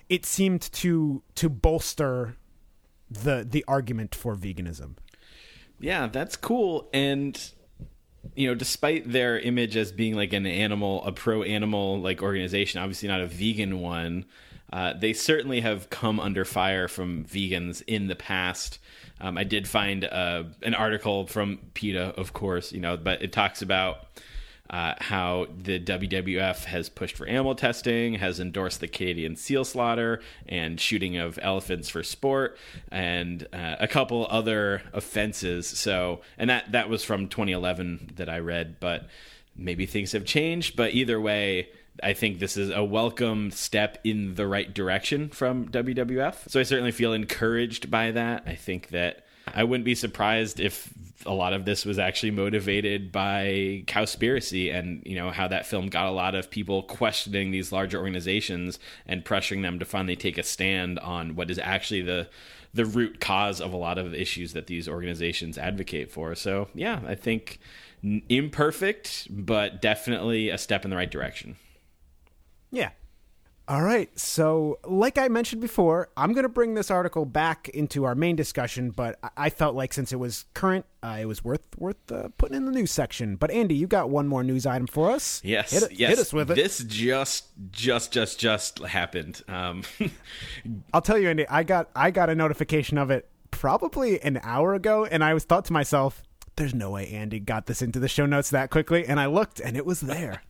[0.08, 2.36] it seemed to to bolster
[3.10, 4.96] the the argument for veganism.
[5.80, 6.88] Yeah, that's cool.
[6.92, 7.38] And
[8.34, 12.80] you know, despite their image as being like an animal, a pro animal like organization,
[12.80, 14.24] obviously not a vegan one,
[14.72, 18.78] uh, they certainly have come under fire from vegans in the past.
[19.20, 23.32] Um, I did find uh, an article from PETA, of course, you know, but it
[23.32, 24.06] talks about
[24.70, 30.22] uh, how the WWF has pushed for animal testing, has endorsed the Canadian seal slaughter
[30.48, 32.56] and shooting of elephants for sport,
[32.90, 35.66] and uh, a couple other offenses.
[35.66, 39.06] So, and that that was from 2011 that I read, but
[39.54, 40.76] maybe things have changed.
[40.76, 41.68] But either way.
[42.02, 46.48] I think this is a welcome step in the right direction from WWF.
[46.48, 48.44] So I certainly feel encouraged by that.
[48.46, 50.92] I think that I wouldn't be surprised if
[51.26, 55.88] a lot of this was actually motivated by Cowspiracy and you know how that film
[55.88, 60.38] got a lot of people questioning these larger organizations and pressuring them to finally take
[60.38, 62.28] a stand on what is actually the
[62.74, 66.34] the root cause of a lot of issues that these organizations advocate for.
[66.34, 67.58] So yeah, I think
[68.02, 71.56] imperfect, but definitely a step in the right direction.
[72.72, 72.90] Yeah.
[73.68, 74.10] All right.
[74.18, 78.34] So, like I mentioned before, I'm going to bring this article back into our main
[78.34, 82.10] discussion, but I- I felt like since it was current, uh, it was worth worth
[82.10, 83.36] uh, putting in the news section.
[83.36, 85.40] But Andy, you got one more news item for us?
[85.44, 86.10] Yes, hit, it- yes.
[86.10, 86.54] hit us with it.
[86.56, 89.42] This just, just, just, just happened.
[89.46, 89.84] Um,
[90.92, 91.46] I'll tell you, Andy.
[91.48, 95.44] I got I got a notification of it probably an hour ago, and I was
[95.44, 96.22] thought to myself,
[96.56, 99.60] "There's no way Andy got this into the show notes that quickly." And I looked,
[99.60, 100.42] and it was there.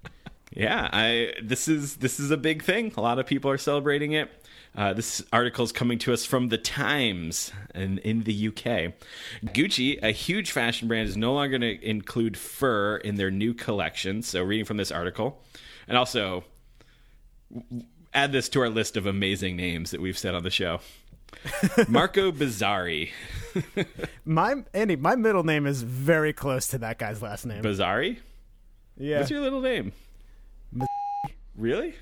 [0.54, 2.92] Yeah, I this is this is a big thing.
[2.96, 4.30] A lot of people are celebrating it.
[4.74, 8.94] Uh, this article is coming to us from the Times in, in the UK.
[9.44, 13.52] Gucci, a huge fashion brand, is no longer going to include fur in their new
[13.52, 14.22] collection.
[14.22, 15.42] So, reading from this article,
[15.88, 16.44] and also
[18.14, 20.80] add this to our list of amazing names that we've said on the show.
[21.88, 23.10] Marco Bizzarri.
[24.24, 27.62] My Andy, my middle name is very close to that guy's last name.
[27.62, 28.18] Bizzarri?
[28.96, 29.92] yeah, What's your little name?
[31.56, 31.94] Really?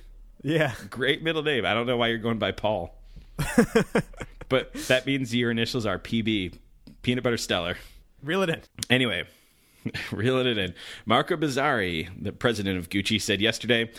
[0.42, 0.74] yeah.
[0.88, 1.64] Great middle name.
[1.64, 2.94] I don't know why you're going by Paul.
[4.48, 6.54] but that means your initials are PB,
[7.02, 7.76] Peanut Butter Stellar.
[8.22, 8.60] Reel it in.
[8.90, 9.24] Anyway,
[10.12, 10.74] reeling it in.
[11.06, 13.90] Marco Bizzarri, the president of Gucci, said yesterday,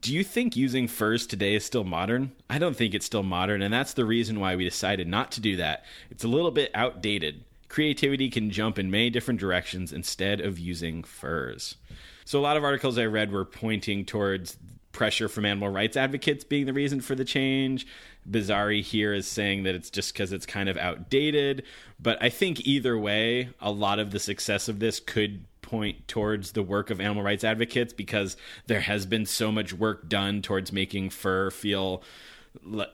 [0.00, 2.32] Do you think using furs today is still modern?
[2.50, 5.40] I don't think it's still modern, and that's the reason why we decided not to
[5.40, 5.84] do that.
[6.10, 7.44] It's a little bit outdated.
[7.68, 11.76] Creativity can jump in many different directions instead of using furs.
[12.24, 14.56] So, a lot of articles I read were pointing towards
[14.98, 17.86] pressure from animal rights advocates being the reason for the change.
[18.28, 21.62] Bizzarri here is saying that it's just because it's kind of outdated.
[22.00, 26.50] But I think either way, a lot of the success of this could point towards
[26.50, 30.72] the work of animal rights advocates because there has been so much work done towards
[30.72, 32.02] making fur feel
[32.64, 32.88] le-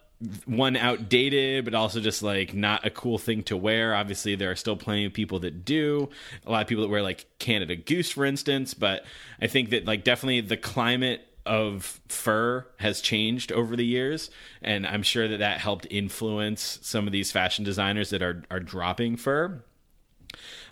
[0.45, 4.57] one outdated but also just like not a cool thing to wear obviously there are
[4.57, 6.09] still plenty of people that do
[6.47, 9.05] a lot of people that wear like canada goose for instance but
[9.41, 14.31] i think that like definitely the climate of fur has changed over the years
[14.63, 18.61] and i'm sure that that helped influence some of these fashion designers that are are
[18.61, 19.63] dropping fur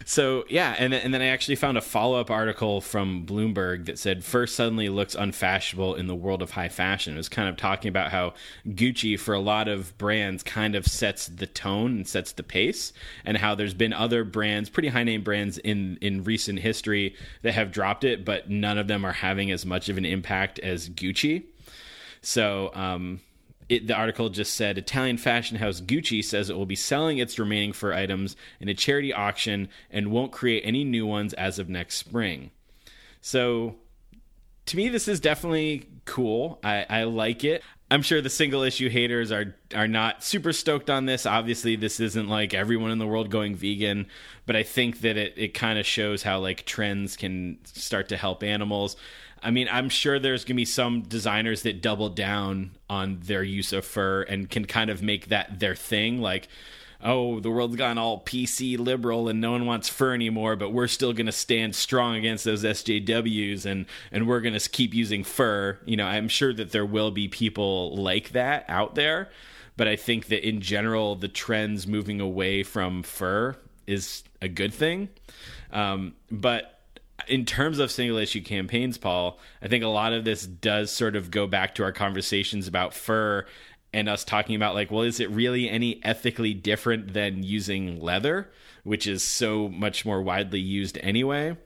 [0.05, 3.99] so yeah, and and then I actually found a follow up article from Bloomberg that
[3.99, 7.15] said first suddenly looks unfashionable in the world of high fashion.
[7.15, 8.35] It was kind of talking about how
[8.67, 12.93] Gucci for a lot of brands kind of sets the tone and sets the pace,
[13.25, 17.55] and how there's been other brands, pretty high name brands in in recent history that
[17.55, 20.89] have dropped it, but none of them are having as much of an impact as
[20.89, 21.45] Gucci.
[22.23, 23.21] So um,
[23.73, 27.39] it, the article just said Italian fashion house Gucci says it will be selling its
[27.39, 31.69] remaining fur items in a charity auction and won't create any new ones as of
[31.69, 32.51] next spring.
[33.21, 33.77] So,
[34.67, 36.61] to me, this is definitely cool.
[36.63, 37.63] I, I like it.
[37.91, 41.27] I'm sure the single issue haters are are not super stoked on this.
[41.27, 44.07] Obviously, this isn't like everyone in the world going vegan,
[44.47, 48.17] but I think that it, it kind of shows how like trends can start to
[48.17, 48.97] help animals.
[49.43, 53.43] I mean, I'm sure there's going to be some designers that double down on their
[53.43, 56.21] use of fur and can kind of make that their thing.
[56.21, 56.49] Like,
[57.03, 60.87] oh, the world's gone all PC liberal and no one wants fur anymore, but we're
[60.87, 65.25] still going to stand strong against those SJWs and and we're going to keep using
[65.25, 65.79] fur.
[65.85, 69.31] You know, I'm sure that there will be people like that out there,
[69.77, 74.73] but I think that in general, the trends moving away from fur is a good
[74.73, 75.09] thing.
[75.73, 76.82] Um, but
[77.29, 81.17] in terms of single issue campaigns, Paul, I think a lot of this does sort
[81.17, 83.47] of go back to our conversations about fur
[83.93, 88.51] and us talking about like, well, is it really any ethically different than using leather,
[88.85, 91.57] which is so much more widely used anyway?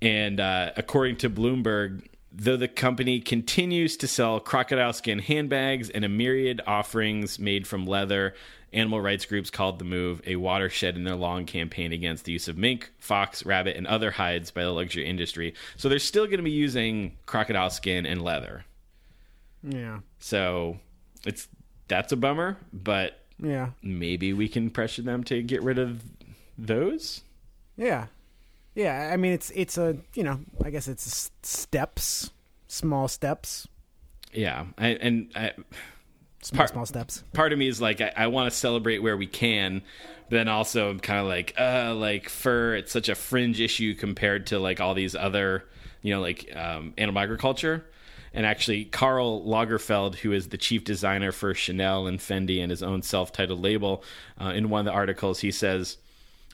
[0.00, 6.04] And uh, according to Bloomberg, though the company continues to sell crocodile skin handbags and
[6.04, 8.34] a myriad offerings made from leather,
[8.72, 12.48] animal rights groups called the move a watershed in their long campaign against the use
[12.48, 15.54] of mink, fox, rabbit, and other hides by the luxury industry.
[15.76, 18.64] So they're still going to be using crocodile skin and leather.
[19.62, 20.00] Yeah.
[20.18, 20.78] So
[21.26, 21.48] it's
[21.88, 23.70] that's a bummer, but Yeah.
[23.82, 26.02] maybe we can pressure them to get rid of
[26.56, 27.22] those.
[27.76, 28.06] Yeah.
[28.74, 32.30] Yeah, I mean it's it's a, you know, I guess it's steps,
[32.68, 33.66] small steps,
[34.32, 35.52] Yeah, I, and I,
[36.42, 37.24] small Part- small steps.
[37.32, 39.82] part of me is like I, I want to celebrate where we can,
[40.28, 42.74] but then also I'm kind of like uh like fur.
[42.76, 45.64] It's such a fringe issue compared to like all these other
[46.02, 47.84] you know like um, animal agriculture.
[48.34, 52.82] And actually, Karl Lagerfeld, who is the chief designer for Chanel and Fendi and his
[52.82, 54.04] own self-titled label,
[54.38, 55.96] uh, in one of the articles he says.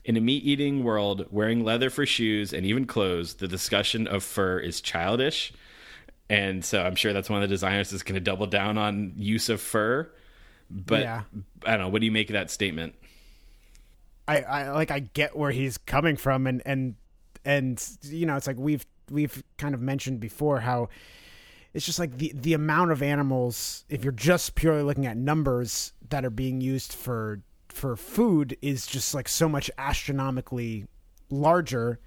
[0.04, 4.22] In a meat eating world, wearing leather for shoes and even clothes, the discussion of
[4.22, 5.52] fur is childish.
[6.30, 9.12] And so I'm sure that's one of the designers that's going to double down on
[9.16, 10.10] use of fur.
[10.70, 11.22] But Yeah.
[11.66, 11.88] I don't know.
[11.88, 12.94] What do you make of that statement?
[14.26, 16.94] I, I like I get where he's coming from and and
[17.44, 20.88] and you know it's like we've we've kind of mentioned before how
[21.74, 25.92] it's just like the the amount of animals if you're just purely looking at numbers
[26.08, 30.86] that are being used for for food is just like so much astronomically
[31.28, 31.98] larger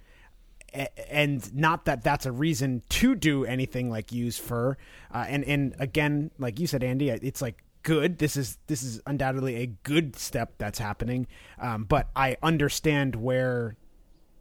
[1.10, 4.78] and not that that's a reason to do anything like use fur.
[5.14, 8.18] Uh, and and again like you said andy it's like good.
[8.18, 11.26] This is this is undoubtedly a good step that's happening.
[11.58, 13.78] Um, but i understand where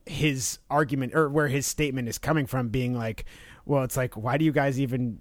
[0.05, 3.25] his argument or where his statement is coming from being like
[3.65, 5.19] well it's like why do you guys even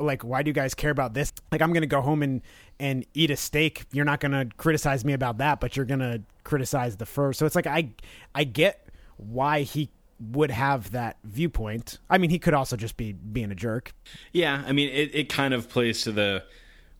[0.00, 1.32] like why do you guys care about this?
[1.50, 2.42] Like i'm gonna go home and
[2.78, 3.86] and eat a steak.
[3.92, 7.32] You're not gonna criticize me about that but you're gonna criticize the fur.
[7.32, 7.90] So it's like i
[8.34, 9.90] i get why he
[10.20, 13.92] would have that viewpoint i mean he could also just be being a jerk
[14.32, 16.42] Yeah, I mean, it, it kind of plays to the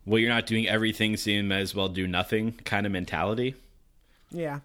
[0.07, 3.55] well, you're not doing everything, so you might as well do nothing kind of mentality.
[4.31, 4.61] yeah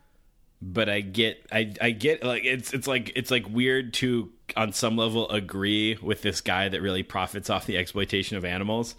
[0.62, 4.72] But I get, I, I get like it's it's like it's like weird to on
[4.72, 8.95] some level agree with this guy that really profits off the exploitation of animals.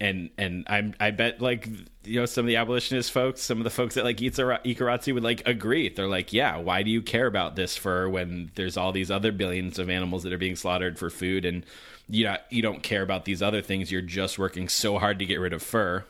[0.00, 1.68] And and I'm I bet like
[2.04, 5.22] you know some of the abolitionist folks, some of the folks that like Ikaratsu would
[5.22, 5.90] like agree.
[5.90, 9.30] They're like, yeah, why do you care about this fur when there's all these other
[9.30, 11.66] billions of animals that are being slaughtered for food, and
[12.08, 13.92] you not you don't care about these other things.
[13.92, 16.04] You're just working so hard to get rid of fur.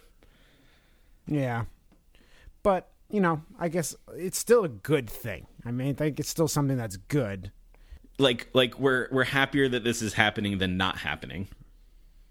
[1.26, 1.64] Yeah.
[2.62, 5.47] But, you know, I guess it's still a good thing.
[5.64, 7.53] I mean, I think it's still something that's good.
[8.18, 11.49] Like like we're we're happier that this is happening than not happening.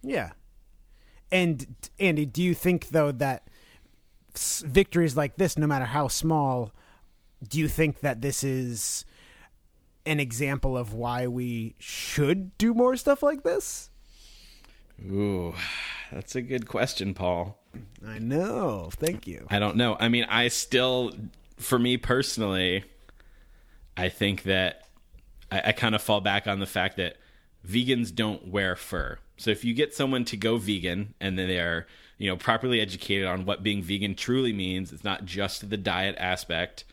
[0.03, 0.31] Yeah.
[1.31, 3.47] And, Andy, do you think, though, that
[4.35, 6.71] s- victories like this, no matter how small,
[7.47, 9.05] do you think that this is
[10.05, 13.89] an example of why we should do more stuff like this?
[15.09, 15.53] Ooh,
[16.11, 17.57] that's a good question, Paul.
[18.05, 18.89] I know.
[18.93, 19.45] Thank you.
[19.49, 19.95] I don't know.
[19.99, 21.11] I mean, I still,
[21.57, 22.83] for me personally,
[23.95, 24.87] I think that
[25.51, 27.17] I, I kind of fall back on the fact that
[27.67, 29.19] vegans don't wear fur.
[29.39, 31.87] So if you get someone to go vegan and then they are,
[32.17, 36.15] you know, properly educated on what being vegan truly means, it's not just the diet
[36.19, 36.83] aspect,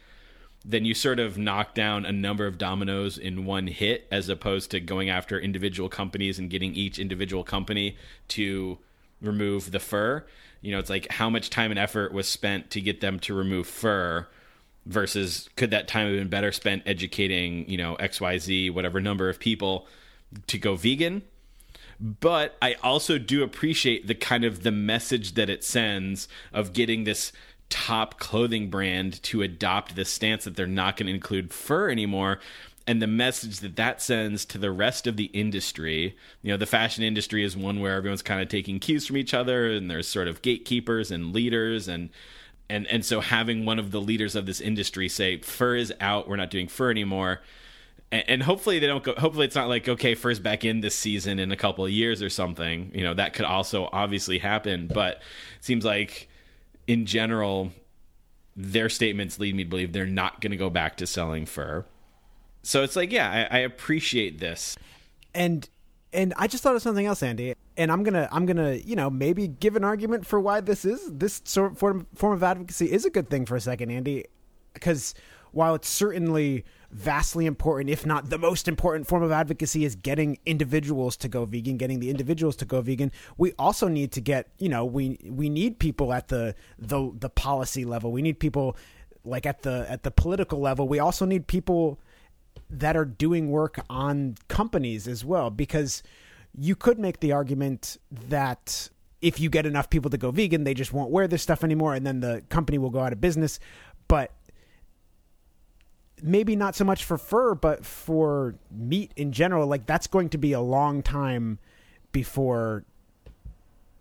[0.64, 4.70] then you sort of knock down a number of dominoes in one hit as opposed
[4.70, 7.96] to going after individual companies and getting each individual company
[8.28, 8.78] to
[9.20, 10.24] remove the fur.
[10.60, 13.34] You know, it's like how much time and effort was spent to get them to
[13.34, 14.28] remove fur
[14.86, 19.40] versus could that time have been better spent educating, you know, XYZ, whatever number of
[19.40, 19.88] people
[20.46, 21.22] to go vegan?
[22.00, 27.04] But I also do appreciate the kind of the message that it sends of getting
[27.04, 27.32] this
[27.68, 32.38] top clothing brand to adopt this stance that they're not going to include fur anymore.
[32.86, 36.66] And the message that that sends to the rest of the industry you know the
[36.66, 40.06] fashion industry is one where everyone's kind of taking cues from each other and there's
[40.06, 42.10] sort of gatekeepers and leaders and
[42.70, 46.28] and and so having one of the leaders of this industry say fur is out
[46.28, 47.40] we're not doing fur anymore
[48.12, 51.38] and, hopefully they don't go hopefully it's not like okay first back in this season
[51.38, 55.16] in a couple of years or something you know that could also obviously happen but
[55.16, 55.22] it
[55.64, 56.28] seems like
[56.86, 57.72] in general
[58.56, 61.84] their statements lead me to believe they're not going to go back to selling fur
[62.62, 64.76] so it's like yeah I, I appreciate this
[65.34, 65.68] and
[66.12, 67.54] and I just thought of something else, Andy.
[67.76, 71.12] And I'm gonna I'm gonna you know maybe give an argument for why this is
[71.12, 74.24] this sort of form form of advocacy is a good thing for a second, Andy,
[74.72, 75.14] because
[75.52, 76.64] while it's certainly
[76.96, 81.44] vastly important, if not the most important form of advocacy, is getting individuals to go
[81.44, 83.12] vegan, getting the individuals to go vegan.
[83.36, 87.28] We also need to get, you know, we we need people at the the the
[87.28, 88.12] policy level.
[88.12, 88.76] We need people
[89.24, 90.88] like at the at the political level.
[90.88, 92.00] We also need people
[92.70, 96.02] that are doing work on companies as well because
[96.58, 98.88] you could make the argument that
[99.20, 101.94] if you get enough people to go vegan they just won't wear this stuff anymore
[101.94, 103.60] and then the company will go out of business
[104.08, 104.32] but
[106.22, 110.38] maybe not so much for fur but for meat in general like that's going to
[110.38, 111.58] be a long time
[112.12, 112.84] before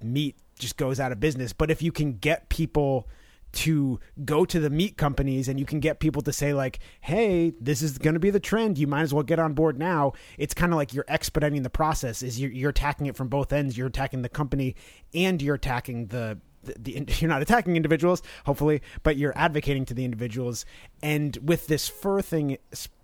[0.01, 1.53] meat just goes out of business.
[1.53, 3.07] But if you can get people
[3.53, 7.53] to go to the meat companies and you can get people to say like hey
[7.61, 8.77] this is going to be the trend.
[8.77, 10.13] You might as well get on board now.
[10.37, 13.53] It's kind of like you're expediting the process is you're, you're attacking it from both
[13.53, 13.77] ends.
[13.77, 14.75] You're attacking the company
[15.13, 19.93] and you're attacking the the, the you're not attacking individuals hopefully but you're advocating to
[19.93, 20.65] the individuals
[21.01, 22.57] and with this fur thing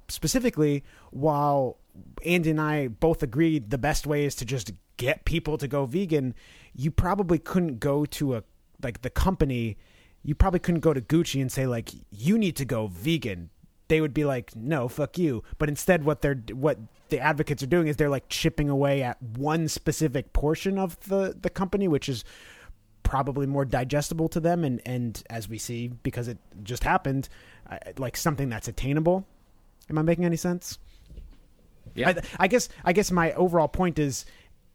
[0.07, 1.77] specifically while
[2.25, 5.85] Andy and I both agreed the best way is to just get people to go
[5.85, 6.35] vegan
[6.73, 8.43] you probably couldn't go to a
[8.83, 9.77] like the company
[10.23, 13.49] you probably couldn't go to Gucci and say like you need to go vegan.
[13.87, 16.77] They would be like, "No, fuck you." But instead what they're what
[17.09, 21.35] the advocates are doing is they're like chipping away at one specific portion of the
[21.39, 22.23] the company which is
[23.03, 27.29] probably more digestible to them and and as we see because it just happened
[27.69, 29.25] uh, like something that's attainable.
[29.89, 30.77] Am I making any sense?
[31.95, 32.09] Yeah.
[32.09, 34.25] I, I guess I guess my overall point is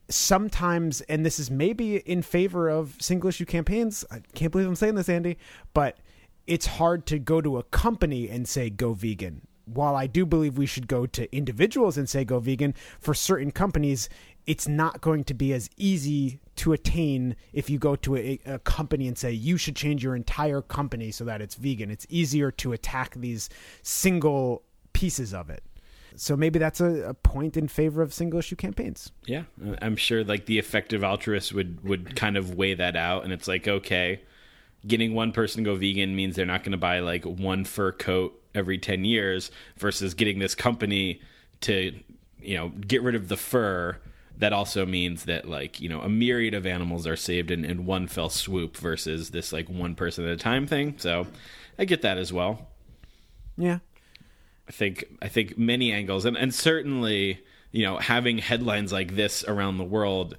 [0.08, 4.04] sometimes, and this is maybe in favor of single issue campaigns.
[4.10, 5.38] I can't believe I'm saying this, Andy,
[5.74, 5.98] but
[6.46, 9.46] it's hard to go to a company and say go vegan.
[9.64, 13.50] While I do believe we should go to individuals and say go vegan, for certain
[13.50, 14.08] companies,
[14.46, 18.58] it's not going to be as easy to attain if you go to a, a
[18.60, 21.90] company and say you should change your entire company so that it's vegan.
[21.90, 23.48] It's easier to attack these
[23.82, 25.62] single pieces of it.
[26.14, 29.12] So maybe that's a, a point in favor of single issue campaigns.
[29.26, 33.24] Yeah, uh, I'm sure like the effective altruist would would kind of weigh that out,
[33.24, 34.22] and it's like okay,
[34.86, 37.92] getting one person to go vegan means they're not going to buy like one fur
[37.92, 41.20] coat every ten years, versus getting this company
[41.60, 41.92] to
[42.40, 43.98] you know get rid of the fur.
[44.38, 47.86] That also means that like you know a myriad of animals are saved in, in
[47.86, 50.94] one fell swoop versus this like one person at a time thing.
[50.98, 51.26] So
[51.78, 52.68] I get that as well.
[53.56, 53.78] Yeah.
[54.68, 57.40] I think I think many angles and, and certainly
[57.72, 60.36] you know having headlines like this around the world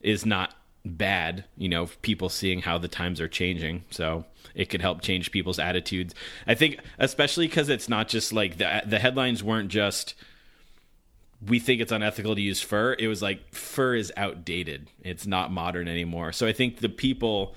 [0.00, 4.24] is not bad you know people seeing how the times are changing so
[4.54, 6.14] it could help change people's attitudes
[6.46, 10.14] i think especially because it's not just like the the headlines weren't just
[11.46, 15.52] we think it's unethical to use fur it was like fur is outdated it's not
[15.52, 17.54] modern anymore so i think the people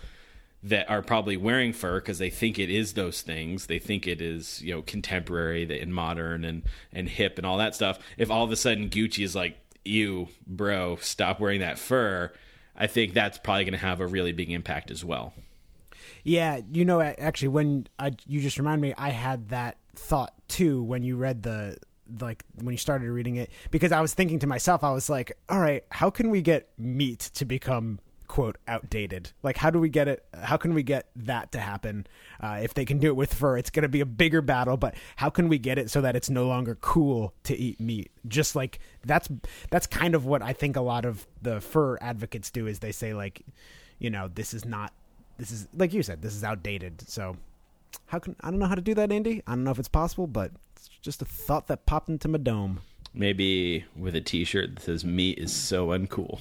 [0.61, 3.67] that are probably wearing fur because they think it is those things.
[3.67, 7.75] They think it is, you know, contemporary and modern and and hip and all that
[7.75, 7.99] stuff.
[8.17, 12.31] If all of a sudden Gucci is like, "You, bro, stop wearing that fur,"
[12.75, 15.33] I think that's probably going to have a really big impact as well.
[16.23, 20.83] Yeah, you know, actually, when I you just remind me, I had that thought too
[20.83, 21.77] when you read the
[22.19, 25.37] like when you started reading it because I was thinking to myself, I was like,
[25.47, 29.31] all right, how can we get meat to become quote outdated?
[29.41, 32.05] Like how do we get it how can we get that to happen
[32.39, 33.57] uh, if they can do it with fur?
[33.57, 36.15] It's going to be a bigger battle but how can we get it so that
[36.15, 38.11] it's no longer cool to eat meat?
[38.27, 39.29] Just like that's
[39.71, 42.91] that's kind of what i think a lot of the fur advocates do is they
[42.91, 43.41] say like
[43.97, 44.93] you know this is not
[45.37, 47.35] this is like you said this is outdated so
[48.07, 49.87] how can i don't know how to do that andy i don't know if it's
[49.87, 52.81] possible but it's just a thought that popped into my dome
[53.13, 56.39] Maybe with a T-shirt that says "Meat is so uncool."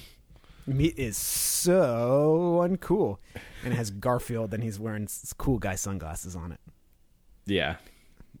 [0.67, 3.17] Meat is so uncool.
[3.63, 6.59] And it has Garfield and he's wearing cool guy sunglasses on it.
[7.45, 7.77] Yeah,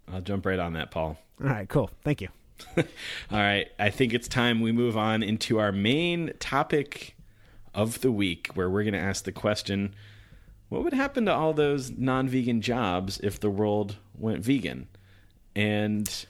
[0.07, 1.17] I'll jump right on that, Paul.
[1.41, 1.89] All right, cool.
[2.03, 2.27] Thank you.
[2.77, 2.85] All
[3.31, 7.15] right, I think it's time we move on into our main topic
[7.73, 9.95] of the week, where we're going to ask the question
[10.69, 14.87] what would happen to all those non vegan jobs if the world went vegan?
[15.55, 16.25] And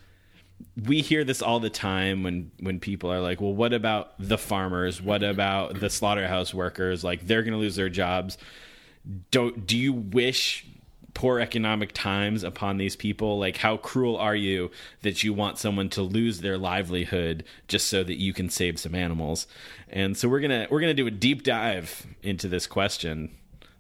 [0.85, 4.37] we hear this all the time when when people are like, "Well, what about the
[4.37, 5.01] farmers?
[5.01, 7.03] What about the slaughterhouse workers?
[7.03, 8.37] Like they're going to lose their jobs."
[9.31, 10.65] Don't do you wish
[11.13, 13.39] poor economic times upon these people?
[13.39, 14.71] Like how cruel are you
[15.01, 18.95] that you want someone to lose their livelihood just so that you can save some
[18.95, 19.47] animals?
[19.89, 23.31] And so we're going to we're going to do a deep dive into this question.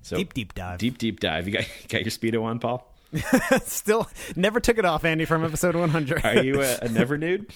[0.01, 0.79] So Deep, deep dive.
[0.79, 1.47] Deep deep dive.
[1.47, 2.85] You got got your speedo on, Paul?
[3.63, 6.25] Still never took it off, Andy, from episode 100.
[6.25, 7.51] Are you a, a never nude?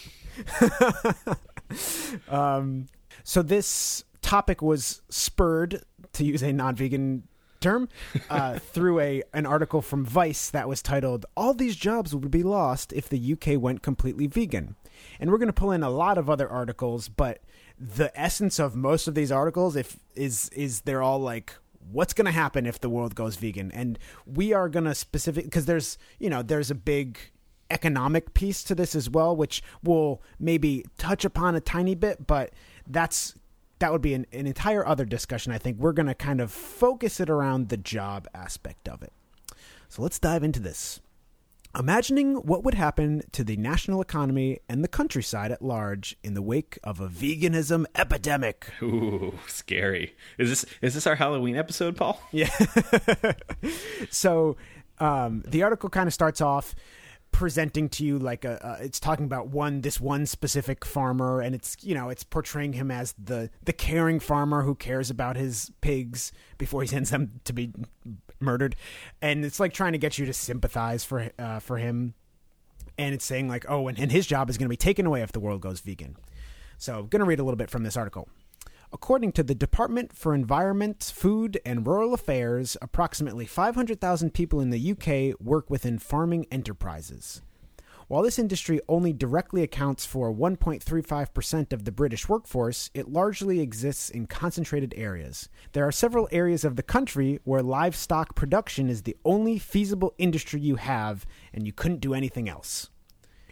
[3.24, 5.84] so this topic was spurred,
[6.14, 7.24] to use a non-vegan
[7.60, 7.88] term,
[8.30, 12.44] uh, through a an article from Vice that was titled "All These Jobs Would Be
[12.44, 14.76] Lost If the UK Went Completely Vegan."
[15.20, 17.42] And we're going to pull in a lot of other articles, but
[17.80, 21.56] the essence of most of these articles, if is is they're all like
[21.92, 23.72] what's going to happen if the world goes vegan?
[23.72, 27.18] And we are going to specific because there's you know there's a big
[27.70, 32.52] economic piece to this as well which we'll maybe touch upon a tiny bit but
[32.86, 33.34] that's
[33.80, 35.80] that would be an, an entire other discussion i think.
[35.80, 39.14] We're going to kind of focus it around the job aspect of it.
[39.90, 41.00] So let's dive into this
[41.78, 46.42] Imagining what would happen to the national economy and the countryside at large in the
[46.42, 48.68] wake of a veganism epidemic.
[48.82, 50.16] Ooh, scary.
[50.38, 52.22] Is this is this our Halloween episode, Paul?
[52.32, 52.50] Yeah.
[54.12, 54.56] so
[55.00, 56.76] um, the article kind of starts off
[57.32, 61.56] presenting to you like a uh, it's talking about one this one specific farmer and
[61.56, 65.72] it's you know it's portraying him as the the caring farmer who cares about his
[65.82, 67.74] pigs before he sends them to be
[68.44, 68.76] murdered.
[69.22, 72.14] And it's like trying to get you to sympathize for uh, for him.
[72.98, 75.22] And it's saying like oh and, and his job is going to be taken away
[75.22, 76.18] if the world goes vegan.
[76.78, 78.28] So i'm going to read a little bit from this article.
[78.92, 84.92] According to the Department for Environment, Food and Rural Affairs, approximately 500,000 people in the
[84.92, 87.42] UK work within farming enterprises.
[88.08, 94.10] While this industry only directly accounts for 1.35% of the British workforce, it largely exists
[94.10, 95.48] in concentrated areas.
[95.72, 100.60] There are several areas of the country where livestock production is the only feasible industry
[100.60, 102.90] you have, and you couldn't do anything else.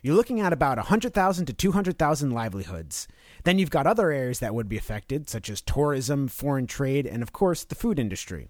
[0.04, 3.08] You're looking at about 100,000 to 200,000 livelihoods.
[3.44, 7.22] Then you've got other areas that would be affected, such as tourism, foreign trade, and
[7.24, 8.50] of course the food industry.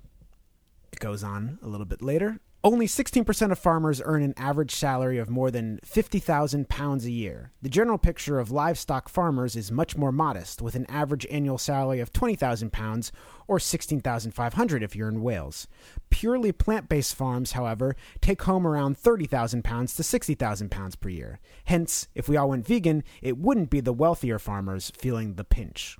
[0.91, 2.39] It goes on a little bit later.
[2.63, 7.51] Only 16% of farmers earn an average salary of more than 50,000 pounds a year.
[7.63, 11.99] The general picture of livestock farmers is much more modest, with an average annual salary
[11.99, 13.11] of 20,000 pounds
[13.47, 15.67] or 16,500 if you're in Wales.
[16.11, 21.39] Purely plant-based farms, however, take home around 30,000 pounds to 60,000 pounds per year.
[21.65, 25.97] Hence, if we all went vegan, it wouldn't be the wealthier farmers feeling the pinch.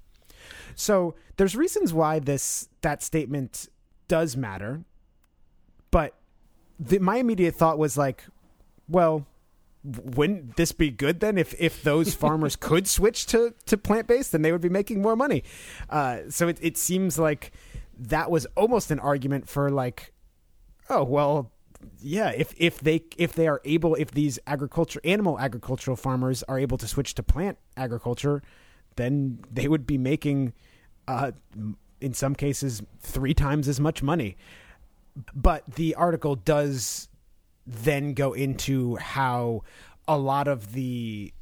[0.75, 3.67] So, there's reasons why this that statement
[4.07, 4.83] does matter,
[5.89, 6.20] but
[6.81, 8.25] the, my immediate thought was like,
[8.89, 9.25] well,
[9.83, 14.31] wouldn't this be good then if if those farmers could switch to to plant based
[14.31, 15.43] then they would be making more money.
[15.89, 17.51] Uh, so it, it seems like
[17.97, 20.13] that was almost an argument for like
[20.89, 21.51] oh well
[21.99, 26.59] yeah if if they if they are able if these agriculture animal agricultural farmers are
[26.59, 28.43] able to switch to plant agriculture
[28.97, 30.53] then they would be making
[31.07, 31.31] uh,
[31.99, 34.37] in some cases three times as much money
[35.33, 37.09] but the article does
[37.65, 39.63] then go into how
[40.07, 41.33] a lot of the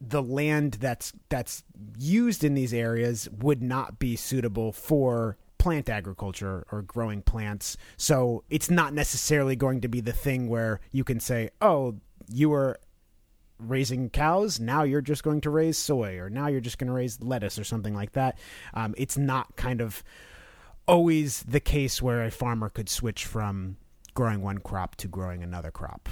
[0.00, 1.64] the land that's that's
[1.98, 7.76] used in these areas would not be suitable for plant agriculture or growing plants.
[7.96, 11.96] So it's not necessarily going to be the thing where you can say, "Oh,
[12.30, 12.78] you were
[13.58, 16.92] raising cows, now you're just going to raise soy, or now you're just going to
[16.92, 18.38] raise lettuce, or something like that."
[18.74, 20.04] Um, it's not kind of
[20.86, 23.76] always the case where a farmer could switch from
[24.14, 26.08] growing one crop to growing another crop.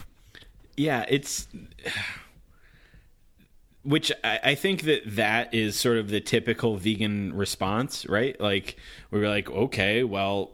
[0.77, 1.49] Yeah, it's
[3.85, 8.39] which I, I think that that is sort of the typical vegan response, right?
[8.41, 8.77] Like
[9.11, 10.53] we were like, okay, well,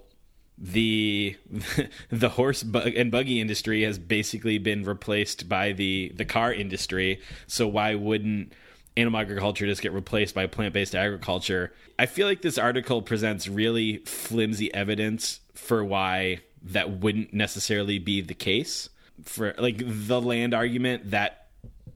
[0.59, 1.37] the
[2.11, 7.21] the horse and buggy industry has basically been replaced by the the car industry.
[7.47, 8.53] So why wouldn't
[9.01, 11.73] animal agriculture just get replaced by plant based agriculture?
[11.99, 18.21] I feel like this article presents really flimsy evidence for why that wouldn't necessarily be
[18.21, 18.89] the case.
[19.25, 21.49] For like the land argument that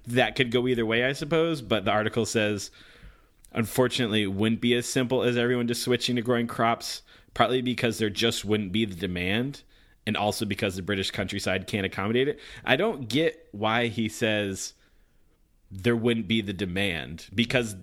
[0.06, 1.62] that could go either way, I suppose.
[1.62, 2.70] But the article says,
[3.52, 7.02] unfortunately, it wouldn't be as simple as everyone just switching to growing crops,
[7.32, 9.62] partly because there just wouldn't be the demand,
[10.06, 12.38] and also because the British countryside can't accommodate it.
[12.64, 14.74] I don't get why he says
[15.82, 17.76] there wouldn't be the demand because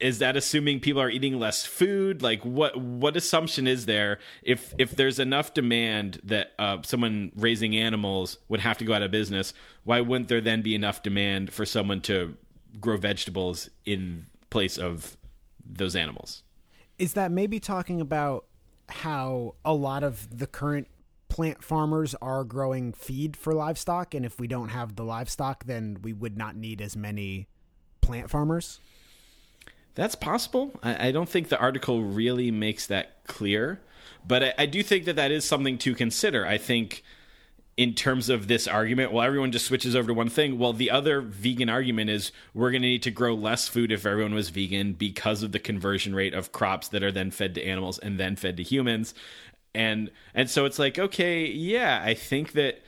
[0.00, 2.22] is that assuming people are eating less food?
[2.22, 4.18] Like what what assumption is there?
[4.42, 9.02] If if there's enough demand that uh, someone raising animals would have to go out
[9.02, 9.52] of business
[9.88, 12.36] why wouldn't there then be enough demand for someone to
[12.78, 15.16] grow vegetables in place of
[15.64, 16.42] those animals?
[16.98, 18.44] Is that maybe talking about
[18.90, 20.88] how a lot of the current
[21.38, 25.96] plant farmers are growing feed for livestock and if we don't have the livestock then
[26.02, 27.46] we would not need as many
[28.00, 28.80] plant farmers?
[29.94, 30.72] That's possible.
[30.82, 33.80] I, I don't think the article really makes that clear,
[34.26, 36.44] but I, I do think that that is something to consider.
[36.44, 37.04] I think
[37.76, 40.58] in terms of this argument, well, everyone just switches over to one thing.
[40.58, 44.04] Well, the other vegan argument is we're going to need to grow less food if
[44.04, 47.64] everyone was vegan because of the conversion rate of crops that are then fed to
[47.64, 49.14] animals and then fed to humans.
[49.74, 52.80] And and so it's like okay yeah i think that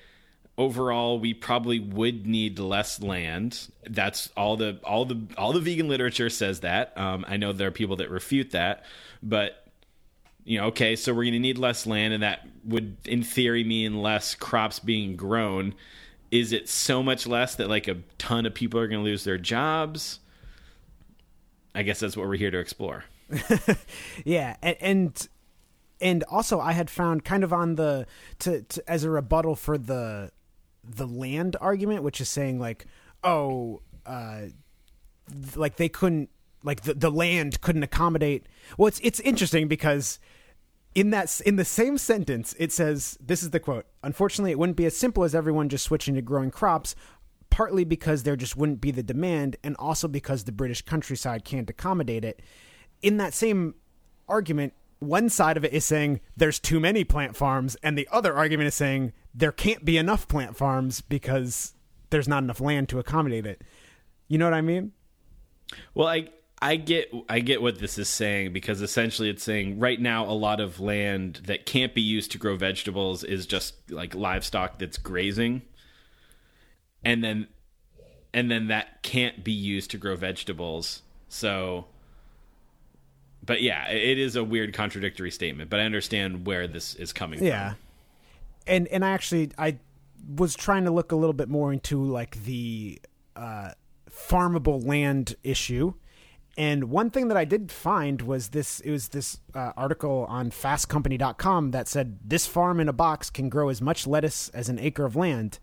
[0.60, 3.68] overall we probably would need less land.
[3.88, 6.96] That's all the all the all the vegan literature says that.
[6.98, 8.84] Um, i know there are people that refute that
[9.22, 9.66] but
[10.44, 13.64] you know okay so we're going to need less land and that would in theory
[13.64, 15.74] mean less crops being grown.
[16.30, 19.24] Is it so much less that like a ton of people are going to lose
[19.24, 20.20] their jobs?
[21.74, 23.04] I guess that's what we're here to explore.
[24.24, 25.28] Yeah, and, and
[26.00, 28.06] and also I had found kind of on the
[28.40, 30.32] to, to as a rebuttal for the
[30.82, 32.86] the land argument, which is saying like,
[33.22, 34.46] oh, uh,
[35.28, 36.30] th- like they couldn't
[36.62, 38.46] like the the land couldn't accommodate.
[38.76, 40.18] Well, it's it's interesting because
[40.94, 44.76] in that in the same sentence it says this is the quote unfortunately it wouldn't
[44.76, 46.96] be as simple as everyone just switching to growing crops
[47.48, 51.70] partly because there just wouldn't be the demand and also because the british countryside can't
[51.70, 52.42] accommodate it
[53.02, 53.74] in that same
[54.28, 58.34] argument one side of it is saying there's too many plant farms and the other
[58.34, 61.74] argument is saying there can't be enough plant farms because
[62.10, 63.62] there's not enough land to accommodate it
[64.28, 64.92] you know what i mean
[65.94, 66.28] Well, I
[66.62, 70.32] I get I get what this is saying because essentially it's saying right now a
[70.32, 74.98] lot of land that can't be used to grow vegetables is just like livestock that's
[74.98, 75.62] grazing.
[77.02, 77.48] And then
[78.34, 81.02] and then that can't be used to grow vegetables.
[81.28, 81.86] So
[83.44, 87.38] but yeah, it is a weird contradictory statement, but I understand where this is coming
[87.38, 87.48] from.
[87.48, 87.74] Yeah.
[88.66, 89.78] And and I actually I
[90.36, 93.00] was trying to look a little bit more into like the
[93.36, 93.70] uh
[94.10, 95.94] farmable land issue.
[96.56, 100.50] And one thing that I did find was this it was this uh, article on
[100.50, 104.78] fastcompany.com that said this farm in a box can grow as much lettuce as an
[104.78, 105.58] acre of land.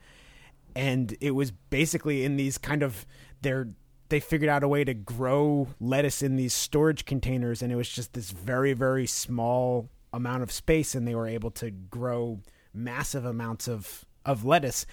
[0.76, 3.06] And it was basically in these kind of
[3.42, 3.70] they're
[4.10, 7.90] they figured out a way to grow lettuce in these storage containers and it was
[7.90, 12.40] just this very very small amount of space and they were able to grow
[12.74, 14.86] massive amounts of of lettuce.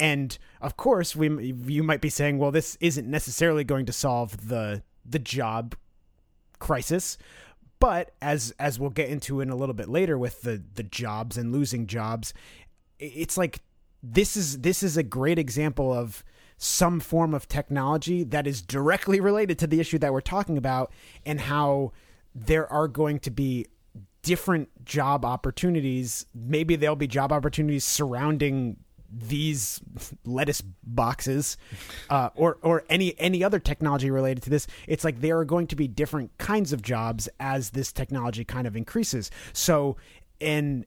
[0.00, 4.48] And of course we you might be saying well this isn't necessarily going to solve
[4.48, 5.74] the the job
[6.58, 7.18] crisis.
[7.80, 11.36] But as as we'll get into in a little bit later with the the jobs
[11.36, 12.34] and losing jobs
[12.98, 13.60] it's like
[14.02, 16.24] this is this is a great example of
[16.58, 20.92] some form of technology that is directly related to the issue that we're talking about
[21.24, 21.92] and how
[22.34, 23.66] there are going to be
[24.22, 26.26] different job opportunities.
[26.34, 28.76] Maybe there'll be job opportunities surrounding
[29.10, 29.80] these
[30.26, 31.56] lettuce boxes
[32.10, 34.66] uh, or or any any other technology related to this.
[34.86, 38.66] It's like there are going to be different kinds of jobs as this technology kind
[38.66, 39.30] of increases.
[39.52, 39.96] So
[40.40, 40.84] an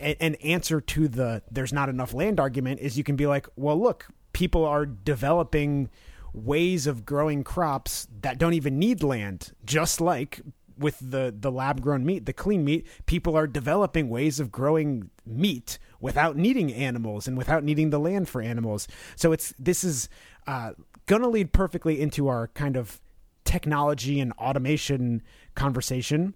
[0.00, 3.80] an answer to the there's not enough land argument is you can be like well
[3.80, 5.88] look people are developing
[6.32, 10.40] ways of growing crops that don't even need land just like
[10.80, 15.10] with the the lab grown meat, the clean meat, people are developing ways of growing
[15.26, 18.88] meat without needing animals and without needing the land for animals.
[19.14, 20.08] So it's this is
[20.46, 20.72] uh,
[21.06, 23.00] going to lead perfectly into our kind of
[23.44, 25.22] technology and automation
[25.54, 26.34] conversation.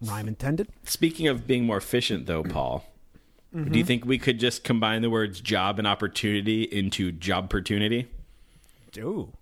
[0.00, 0.68] Rhyme intended.
[0.84, 2.84] Speaking of being more efficient, though, Paul,
[3.54, 3.86] do you mm-hmm.
[3.86, 8.08] think we could just combine the words job and opportunity into job opportunity?
[8.98, 9.32] Ooh,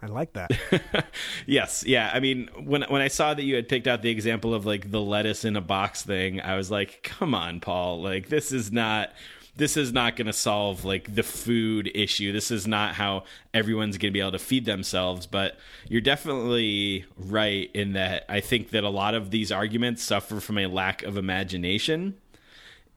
[0.00, 0.50] I like that.
[1.46, 2.10] Yes, yeah.
[2.12, 4.90] I mean, when when I saw that you had picked out the example of like
[4.90, 8.02] the lettuce in a box thing, I was like, "Come on, Paul!
[8.02, 9.12] Like this is not
[9.56, 12.32] this is not going to solve like the food issue.
[12.32, 13.24] This is not how
[13.54, 15.56] everyone's going to be able to feed themselves." But
[15.88, 20.58] you're definitely right in that I think that a lot of these arguments suffer from
[20.58, 22.16] a lack of imagination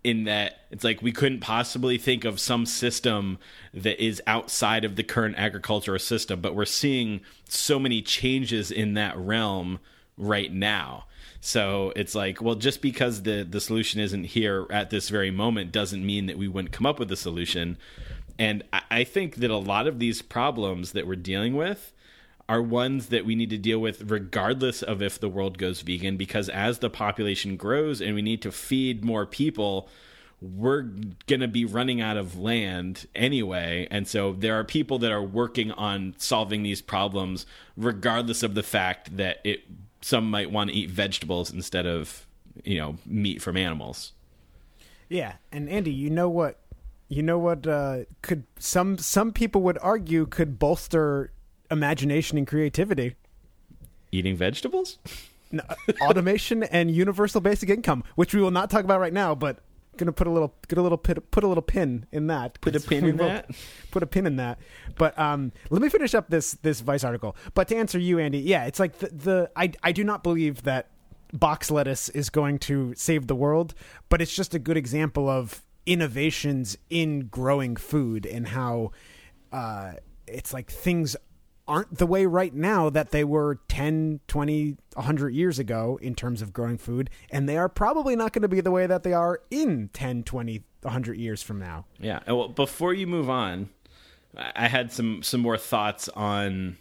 [0.04, 3.38] in that it's like we couldn't possibly think of some system
[3.74, 8.96] that is outside of the current agricultural system, but we're seeing so many changes in
[8.96, 9.80] that realm
[10.18, 11.06] right now.
[11.40, 15.72] So it's like, well, just because the the solution isn't here at this very moment
[15.72, 17.78] doesn't mean that we wouldn't come up with a solution.
[18.40, 21.94] And I, I think that a lot of these problems that we're dealing with
[22.50, 26.18] are ones that we need to deal with regardless of if the world goes vegan
[26.18, 29.90] because as the population grows and we need to feed more people
[30.42, 30.82] we're
[31.28, 35.24] going to be running out of land anyway and so there are people that are
[35.24, 37.46] working on solving these problems
[37.78, 39.62] regardless of the fact that it
[40.02, 42.26] some might want to eat vegetables instead of
[42.64, 44.14] you know meat from animals
[45.12, 46.58] Yeah, and Andy, you know what?
[47.10, 47.68] You know what?
[47.68, 51.34] Uh, could some some people would argue could bolster
[51.72, 53.16] imagination and creativity?
[54.14, 54.98] eating vegetables
[55.54, 55.62] N-
[56.02, 59.60] automation and universal basic income, which we will not talk about right now, but
[59.98, 62.60] gonna put a little get a little pit, put a little pin in that.
[62.62, 63.50] Put a pin in that?
[63.92, 64.60] Put a pin in that.
[64.98, 67.36] But um, let me finish up this this Vice article.
[67.54, 70.64] But to answer you, Andy, yeah, it's like the, the I I do not believe
[70.64, 70.90] that
[71.34, 73.74] box lettuce is going to save the world,
[74.10, 78.92] but it's just a good example of innovations in growing food and how
[79.52, 79.94] uh,
[80.28, 81.16] it's like things
[81.68, 86.42] aren't the way right now that they were 10, 20, 100 years ago in terms
[86.42, 89.14] of growing food, and they are probably not going to be the way that they
[89.14, 91.86] are in 10, 20, 100 years from now.
[92.00, 92.20] Yeah.
[92.28, 93.70] Well, before you move on,
[94.36, 96.78] I had some some more thoughts on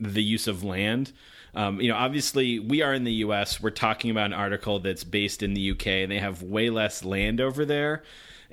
[0.00, 1.12] the use of land.
[1.54, 3.60] Um, you know, obviously, we are in the U.S.
[3.60, 6.02] We're talking about an article that's based in the U.K.
[6.02, 8.02] and they have way less land over there.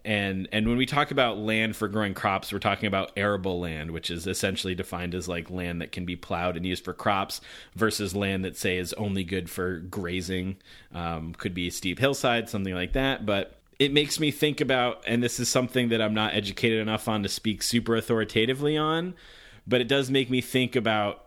[0.03, 3.91] And and when we talk about land for growing crops, we're talking about arable land,
[3.91, 7.41] which is essentially defined as like land that can be plowed and used for crops,
[7.75, 10.57] versus land that say is only good for grazing.
[10.93, 13.25] Um, could be steep hillside, something like that.
[13.25, 17.07] But it makes me think about, and this is something that I'm not educated enough
[17.07, 19.15] on to speak super authoritatively on,
[19.67, 21.25] but it does make me think about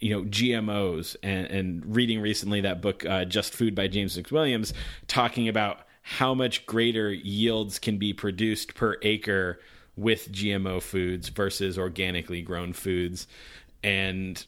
[0.00, 4.72] you know GMOs and, and reading recently that book uh, Just Food by James McWilliams
[5.06, 9.60] talking about how much greater yields can be produced per acre
[9.96, 13.26] with GMO foods versus organically grown foods.
[13.82, 14.44] And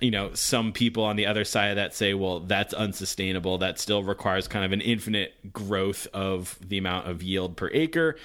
[0.00, 3.58] you know some people on the other side of that say well that's unsustainable.
[3.58, 8.16] That still requires kind of an infinite growth of the amount of yield per acre.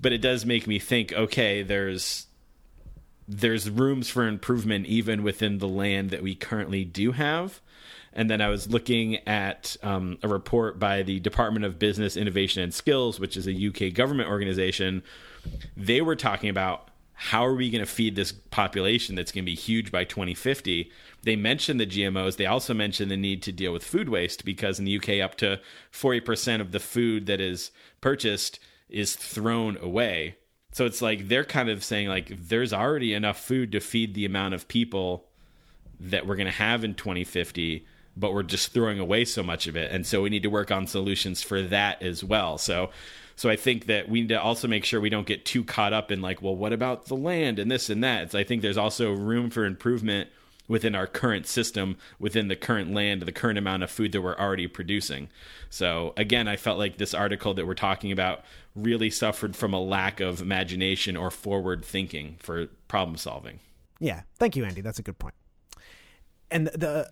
[0.00, 2.26] But it does make me think okay there's
[3.28, 7.60] there's rooms for improvement even within the land that we currently do have.
[8.12, 12.62] And then I was looking at um, a report by the Department of Business, Innovation
[12.62, 15.02] and Skills, which is a UK government organization.
[15.76, 19.50] They were talking about how are we going to feed this population that's going to
[19.50, 20.90] be huge by 2050.
[21.22, 22.36] They mentioned the GMOs.
[22.36, 25.36] They also mentioned the need to deal with food waste because in the UK, up
[25.36, 25.60] to
[25.92, 28.58] 40% of the food that is purchased
[28.88, 30.36] is thrown away.
[30.72, 34.24] So it's like they're kind of saying like there's already enough food to feed the
[34.24, 35.26] amount of people
[36.00, 37.86] that we're going to have in 2050
[38.16, 39.90] but we're just throwing away so much of it.
[39.90, 42.58] And so we need to work on solutions for that as well.
[42.58, 42.90] So
[43.34, 45.92] so i think that we need to also make sure we don't get too caught
[45.92, 48.34] up in like well what about the land and this and that?
[48.34, 50.28] I think there's also room for improvement
[50.68, 54.38] within our current system within the current land the current amount of food that we're
[54.38, 55.28] already producing.
[55.70, 58.44] So again i felt like this article that we're talking about
[58.74, 63.60] really suffered from a lack of imagination or forward thinking for problem solving.
[63.98, 64.80] Yeah, thank you, Andy.
[64.80, 65.34] That's a good point.
[66.52, 67.08] And the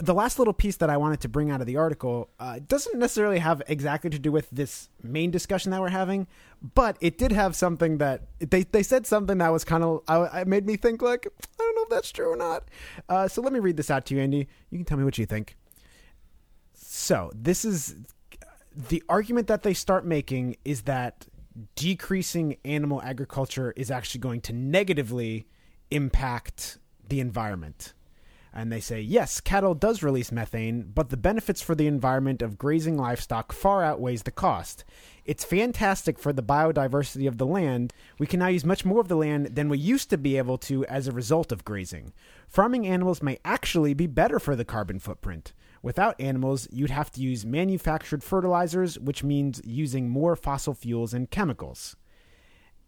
[0.00, 2.96] the last little piece that I wanted to bring out of the article uh, doesn't
[2.96, 6.28] necessarily have exactly to do with this main discussion that we're having,
[6.74, 10.42] but it did have something that they they said something that was kind of I,
[10.42, 12.68] it made me think like I don't know if that's true or not.
[13.08, 14.46] Uh, so let me read this out to you, Andy.
[14.70, 15.56] You can tell me what you think.
[16.74, 17.96] So this is
[18.76, 21.26] the argument that they start making is that
[21.74, 25.46] decreasing animal agriculture is actually going to negatively
[25.90, 26.78] impact
[27.08, 27.93] the environment.
[28.56, 32.56] And they say, yes, cattle does release methane, but the benefits for the environment of
[32.56, 34.84] grazing livestock far outweighs the cost.
[35.24, 37.92] It's fantastic for the biodiversity of the land.
[38.20, 40.58] We can now use much more of the land than we used to be able
[40.58, 42.12] to as a result of grazing.
[42.46, 45.52] Farming animals may actually be better for the carbon footprint.
[45.82, 51.28] Without animals, you'd have to use manufactured fertilizers, which means using more fossil fuels and
[51.28, 51.96] chemicals.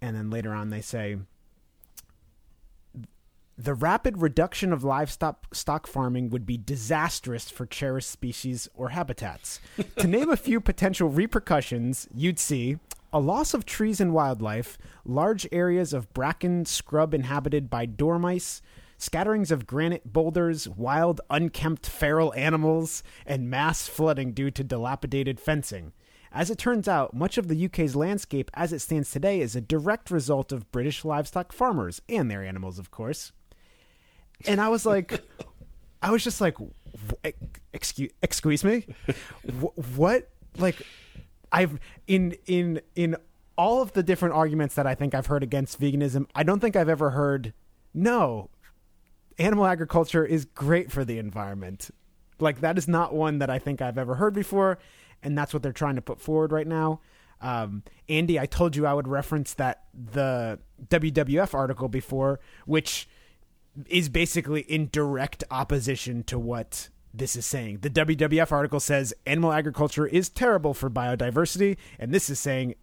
[0.01, 1.17] And then later on, they say
[3.59, 9.61] the rapid reduction of livestock stock farming would be disastrous for cherished species or habitats.
[9.99, 12.79] to name a few potential repercussions, you'd see
[13.13, 18.61] a loss of trees and wildlife, large areas of bracken scrub inhabited by dormice,
[18.99, 25.93] scatterings of granite boulders, wild, unkempt feral animals, and mass flooding due to dilapidated fencing.
[26.31, 29.63] As it turns out, much of the UK's landscape as it stands today is a
[29.63, 33.33] direct result of British livestock farmers and their animals, of course.
[34.45, 35.23] And I was like,
[36.03, 36.57] I was just like,
[37.73, 38.87] excuse, excuse me,
[39.97, 40.29] what?
[40.59, 40.83] Like,
[41.53, 43.17] I've in in in
[43.57, 46.77] all of the different arguments that I think I've heard against veganism, I don't think
[46.77, 47.55] I've ever heard
[47.95, 48.51] no.
[49.39, 51.91] Animal agriculture is great for the environment.
[52.39, 54.79] Like that is not one that I think I've ever heard before,
[55.23, 57.01] and that's what they're trying to put forward right now.
[57.41, 60.59] Um, Andy, I told you I would reference that the
[60.89, 63.09] WWF article before, which
[63.89, 67.79] is basically in direct opposition to what this is saying.
[67.79, 72.75] The WWF article says animal agriculture is terrible for biodiversity, and this is saying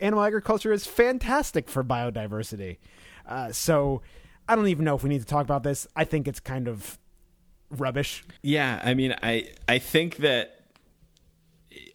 [0.00, 2.78] animal agriculture is fantastic for biodiversity.
[3.26, 4.02] Uh, so
[4.48, 5.86] I don't even know if we need to talk about this.
[5.96, 6.98] I think it's kind of
[7.70, 8.24] rubbish.
[8.42, 10.60] Yeah, I mean, I I think that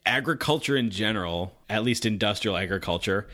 [0.06, 3.28] agriculture in general, at least industrial agriculture,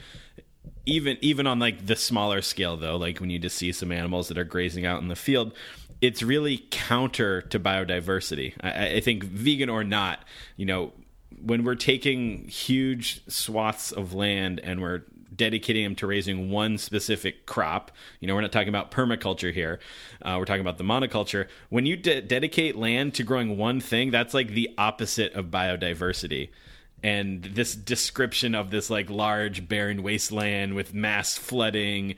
[0.85, 4.27] even even on like the smaller scale though, like when you just see some animals
[4.27, 5.53] that are grazing out in the field,
[6.01, 8.53] it's really counter to biodiversity.
[8.61, 10.19] I, I think vegan or not,
[10.55, 10.93] you know,
[11.41, 15.03] when we're taking huge swaths of land and we're
[15.35, 19.79] dedicating them to raising one specific crop, you know, we're not talking about permaculture here.
[20.21, 21.47] Uh, we're talking about the monoculture.
[21.69, 26.49] When you de- dedicate land to growing one thing, that's like the opposite of biodiversity
[27.05, 32.15] and this description of this like large barren wasteland with mass flooding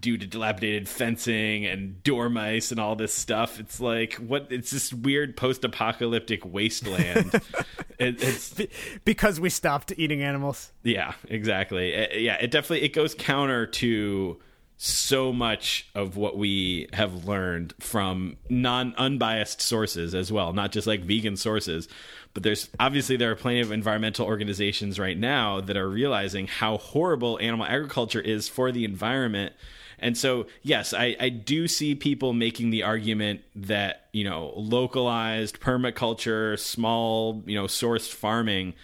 [0.00, 3.60] due to dilapidated fencing and dormice and all this stuff.
[3.60, 7.38] It's like what it's this weird post-apocalyptic wasteland.
[7.98, 8.58] It, it's
[9.04, 10.72] because we stopped eating animals.
[10.82, 11.94] yeah exactly.
[11.94, 14.40] Uh, yeah it definitely it goes counter to
[14.78, 20.86] so much of what we have learned from non unbiased sources as well not just
[20.86, 21.88] like vegan sources
[22.34, 26.78] but there's obviously there are plenty of environmental organizations right now that are realizing how
[26.78, 29.52] horrible animal agriculture is for the environment
[29.98, 35.60] and so yes I, I do see people making the argument that you know localized
[35.60, 38.74] permaculture small you know sourced farming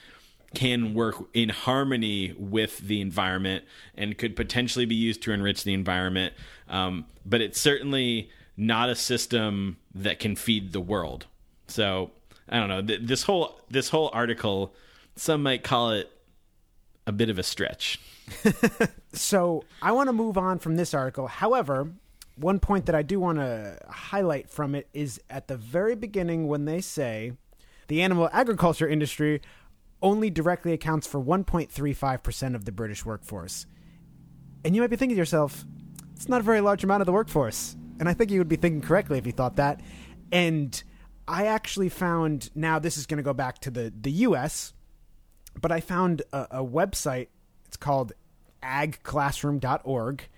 [0.56, 3.62] can work in harmony with the environment
[3.94, 6.32] and could potentially be used to enrich the environment.
[6.68, 11.26] Um, but it's certainly not a system that can feed the world.
[11.68, 12.10] So
[12.48, 12.82] I don't know.
[12.82, 14.74] Th- this whole this whole article,
[15.16, 16.10] some might call it
[17.06, 18.00] a bit of a stretch.
[19.16, 21.26] So I want to move on from this article.
[21.26, 21.90] However,
[22.36, 26.48] one point that I do want to highlight from it is at the very beginning
[26.48, 27.32] when they say
[27.88, 29.40] the animal agriculture industry
[30.02, 33.64] only directly accounts for 1.35% of the British workforce.
[34.64, 35.64] And you might be thinking to yourself,
[36.14, 37.74] it's not a very large amount of the workforce.
[37.98, 39.80] And I think you would be thinking correctly if you thought that.
[40.30, 40.82] And
[41.28, 44.72] I actually found now this is going to go back to the, the US,
[45.60, 47.28] but I found a, a website.
[47.66, 48.12] It's called
[48.62, 50.28] agclassroom.org.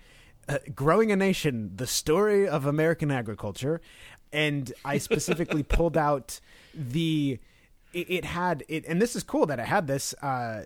[0.47, 3.81] Uh, Growing a Nation, the story of American agriculture.
[4.33, 6.39] And I specifically pulled out
[6.73, 7.39] the.
[7.91, 10.13] It, it had it, and this is cool that it had this.
[10.21, 10.65] Uh,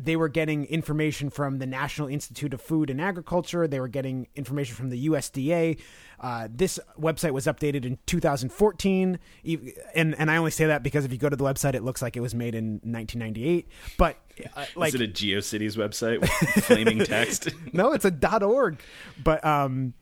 [0.00, 3.66] they were getting information from the National Institute of Food and Agriculture.
[3.66, 5.80] They were getting information from the USDA.
[6.20, 9.58] Uh, this website was updated in 2014, E-
[9.96, 12.00] and and I only say that because if you go to the website, it looks
[12.00, 13.68] like it was made in 1998.
[13.96, 14.18] But
[14.56, 16.30] uh, like, Is it a GeoCities website with
[16.64, 17.48] flaming text?
[17.72, 18.78] no, it's a .org.
[19.22, 19.94] But um,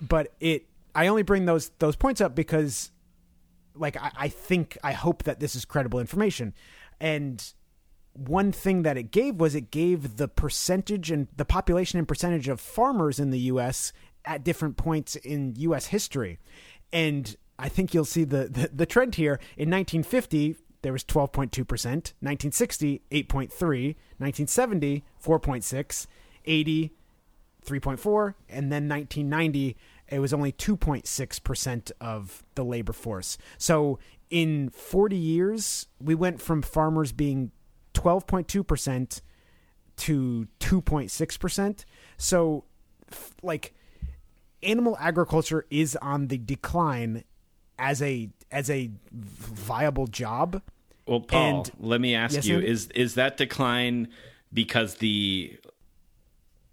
[0.00, 0.66] but it.
[0.94, 2.90] I only bring those those points up because,
[3.74, 6.54] like, I, I think I hope that this is credible information,
[7.00, 7.44] and
[8.18, 12.48] one thing that it gave was it gave the percentage and the population and percentage
[12.48, 13.92] of farmers in the U.S.
[14.24, 15.86] at different points in U.S.
[15.86, 16.38] history,
[16.92, 19.40] and I think you'll see the the, the trend here.
[19.56, 22.14] In 1950, there was 12.2 percent.
[22.20, 23.50] 1960, 8.3.
[24.18, 26.06] 1970, 4.6.
[26.48, 26.92] 80,
[27.66, 29.76] 3.4 and then 1990
[30.08, 33.98] it was only 2.6% of the labor force so
[34.30, 37.50] in 40 years we went from farmers being
[37.96, 39.20] 12.2%
[39.96, 41.84] to 2.6%
[42.18, 42.64] so
[43.42, 43.74] like
[44.62, 47.24] animal agriculture is on the decline
[47.78, 50.62] as a as a viable job
[51.06, 52.68] Well, Paul, And- let me ask Yes, you: Andy?
[52.68, 54.08] is is that decline
[54.52, 55.56] because the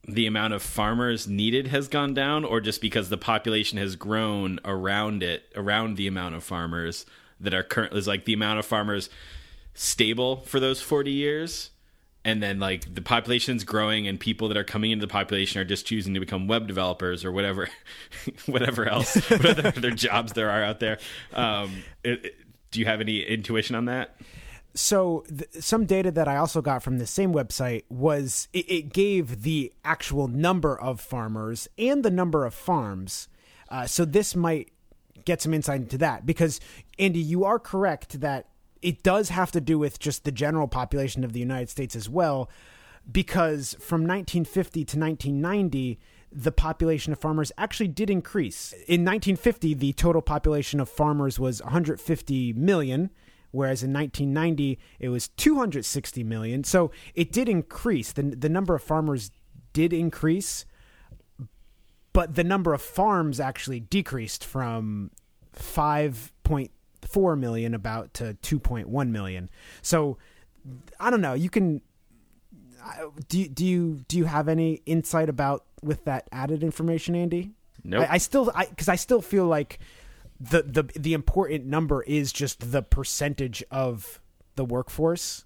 [0.06, 4.60] the amount of farmers needed has gone down, or just because the population has grown
[4.66, 7.06] around it, around the amount of farmers
[7.40, 9.10] that are currently is like the amount of farmers
[9.74, 11.70] stable for those forty years?
[12.26, 15.66] And then, like the population's growing, and people that are coming into the population are
[15.66, 17.68] just choosing to become web developers or whatever,
[18.46, 21.00] whatever else, whatever other jobs there are out there.
[21.34, 22.36] Um, it, it-
[22.72, 24.16] do you have any intuition on that?
[24.76, 28.94] so th- some data that I also got from the same website was it, it
[28.94, 33.28] gave the actual number of farmers and the number of farms.
[33.70, 34.72] Uh, so this might
[35.26, 36.60] get some insight into that because
[36.98, 38.48] Andy, you are correct that
[38.84, 42.10] it does have to do with just the general population of the United States as
[42.10, 42.50] well,
[43.12, 46.00] because from 1950 to 1990.
[46.36, 48.72] The population of farmers actually did increase.
[48.88, 53.12] In 1950, the total population of farmers was 150 million,
[53.52, 56.64] whereas in 1990 it was 260 million.
[56.64, 58.12] So it did increase.
[58.14, 59.30] the The number of farmers
[59.74, 60.66] did increase,
[62.14, 65.12] but the number of farms actually decreased from
[67.08, 69.50] 5.4 million about to 2.1 million.
[69.82, 70.18] So
[71.00, 71.34] I don't know.
[71.34, 71.82] You can
[73.30, 77.52] do you- do you do you have any insight about with that added information, Andy?
[77.84, 78.08] Nope.
[78.10, 79.80] I, I still I because I still feel like
[80.40, 84.20] the the the important number is just the percentage of
[84.56, 85.46] the workforce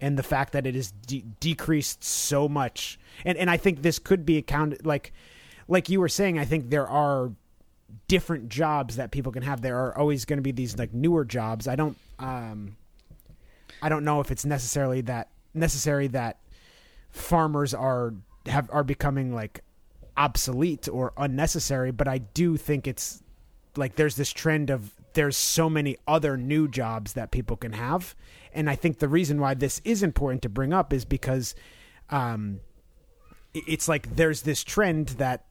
[0.00, 3.98] and the fact that it is de- decreased so much and and I think this
[3.98, 5.12] could be accounted like
[5.68, 7.32] like you were saying I think there are
[8.08, 9.60] different jobs that people can have.
[9.60, 11.68] There are always going to be these like newer jobs.
[11.68, 12.76] I don't um
[13.82, 16.38] I don't know if it's necessarily that necessary that
[17.10, 18.14] farmers are
[18.46, 19.62] have are becoming like
[20.16, 23.22] obsolete or unnecessary, but I do think it's
[23.76, 28.14] like there's this trend of there's so many other new jobs that people can have,
[28.52, 31.54] and I think the reason why this is important to bring up is because
[32.10, 32.60] um,
[33.54, 35.46] it's like there's this trend that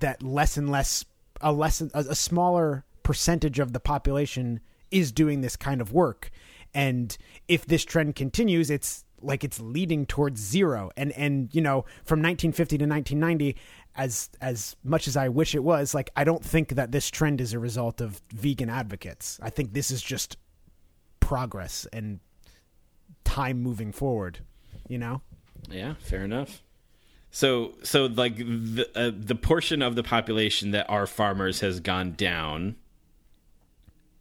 [0.00, 1.04] that less and less
[1.40, 4.60] a less a, a smaller percentage of the population
[4.90, 6.30] is doing this kind of work.
[6.74, 7.16] And
[7.48, 10.90] if this trend continues it's like it's leading towards zero.
[10.96, 13.56] And and you know from 1950 to 1990
[13.96, 17.40] as as much as I wish it was like I don't think that this trend
[17.40, 19.38] is a result of vegan advocates.
[19.42, 20.36] I think this is just
[21.18, 22.20] progress and
[23.24, 24.40] time moving forward
[24.90, 25.22] you know?
[25.70, 26.62] Yeah, fair enough.
[27.30, 32.12] So, so like the uh, the portion of the population that are farmers has gone
[32.12, 32.76] down.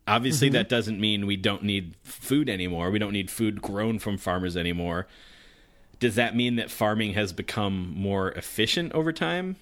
[0.08, 2.90] Obviously, that doesn't mean we don't need food anymore.
[2.90, 5.08] We don't need food grown from farmers anymore.
[6.00, 9.58] Does that mean that farming has become more efficient over time?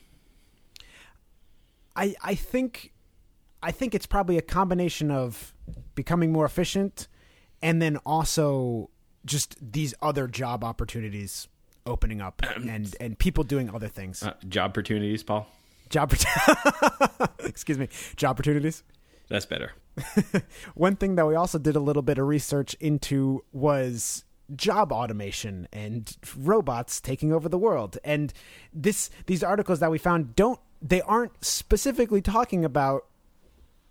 [1.96, 2.94] I I think
[3.62, 5.54] I think it's probably a combination of
[5.96, 7.08] becoming more efficient
[7.62, 8.90] and then also
[9.26, 11.48] just these other job opportunities
[11.88, 14.24] opening up and and people doing other things.
[14.24, 15.48] Uh, job opportunities, Paul.
[15.90, 16.14] job
[17.40, 17.90] Excuse me.
[18.16, 18.84] Job opportunities.
[19.30, 19.72] That's better.
[20.76, 24.24] One thing that we also did a little bit of research into was
[24.56, 27.98] job automation and robots taking over the world.
[28.04, 28.34] And
[28.74, 33.06] this these articles that we found don't they aren't specifically talking about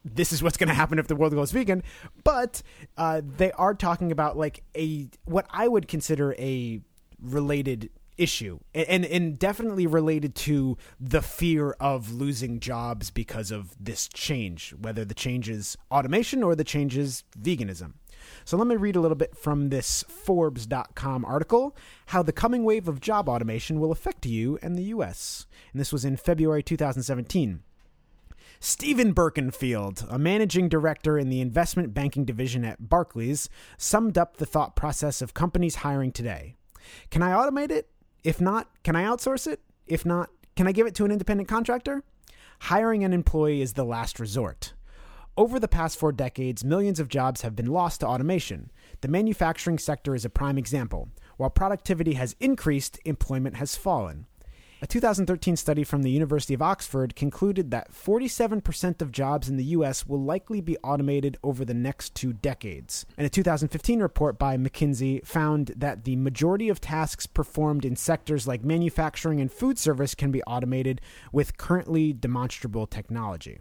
[0.04, 1.82] this is what's going to happen if the world goes vegan,
[2.22, 2.62] but
[2.96, 6.80] uh, they are talking about like a what I would consider a
[7.26, 14.08] related issue and and definitely related to the fear of losing jobs because of this
[14.08, 17.92] change whether the change is automation or the change is veganism.
[18.44, 22.88] So let me read a little bit from this forbes.com article how the coming wave
[22.88, 27.60] of job automation will affect you and the US and this was in February 2017
[28.58, 34.46] Steven Berkenfeld, a managing director in the investment banking division at Barclays, summed up the
[34.46, 36.56] thought process of companies hiring today.
[37.10, 37.88] Can I automate it?
[38.24, 39.60] If not, can I outsource it?
[39.86, 42.02] If not, can I give it to an independent contractor?
[42.60, 44.72] Hiring an employee is the last resort.
[45.36, 48.70] Over the past four decades, millions of jobs have been lost to automation.
[49.02, 51.10] The manufacturing sector is a prime example.
[51.36, 54.26] While productivity has increased, employment has fallen.
[54.82, 59.64] A 2013 study from the University of Oxford concluded that 47% of jobs in the
[59.64, 60.06] U.S.
[60.06, 63.06] will likely be automated over the next two decades.
[63.16, 68.46] And a 2015 report by McKinsey found that the majority of tasks performed in sectors
[68.46, 71.00] like manufacturing and food service can be automated
[71.32, 73.60] with currently demonstrable technology.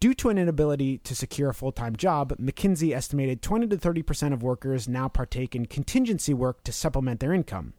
[0.00, 4.32] Due to an inability to secure a full time job, McKinsey estimated 20 to 30%
[4.32, 7.74] of workers now partake in contingency work to supplement their income.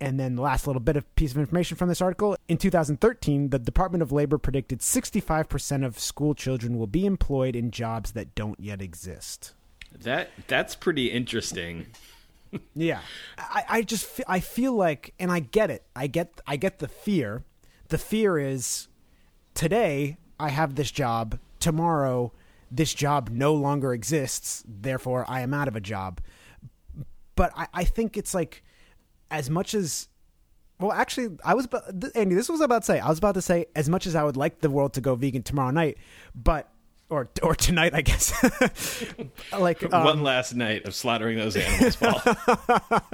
[0.00, 2.36] And then the last little bit of piece of information from this article.
[2.46, 7.72] In 2013, the Department of Labor predicted 65% of school children will be employed in
[7.72, 9.54] jobs that don't yet exist.
[10.02, 11.86] That that's pretty interesting.
[12.74, 13.00] Yeah,
[13.36, 15.84] I, I just fe- I feel like, and I get it.
[15.94, 17.44] I get I get the fear.
[17.88, 18.88] The fear is
[19.52, 21.38] today I have this job.
[21.60, 22.32] Tomorrow,
[22.70, 24.64] this job no longer exists.
[24.66, 26.20] Therefore, I am out of a job.
[27.34, 28.62] But I, I think it's like
[29.30, 30.08] as much as
[30.80, 31.82] well actually i was about
[32.14, 34.22] andy this was about to say i was about to say as much as i
[34.22, 35.98] would like the world to go vegan tomorrow night
[36.34, 36.70] but
[37.10, 38.32] or or tonight i guess
[39.58, 42.20] like um, One last night of slaughtering those animals, Paul.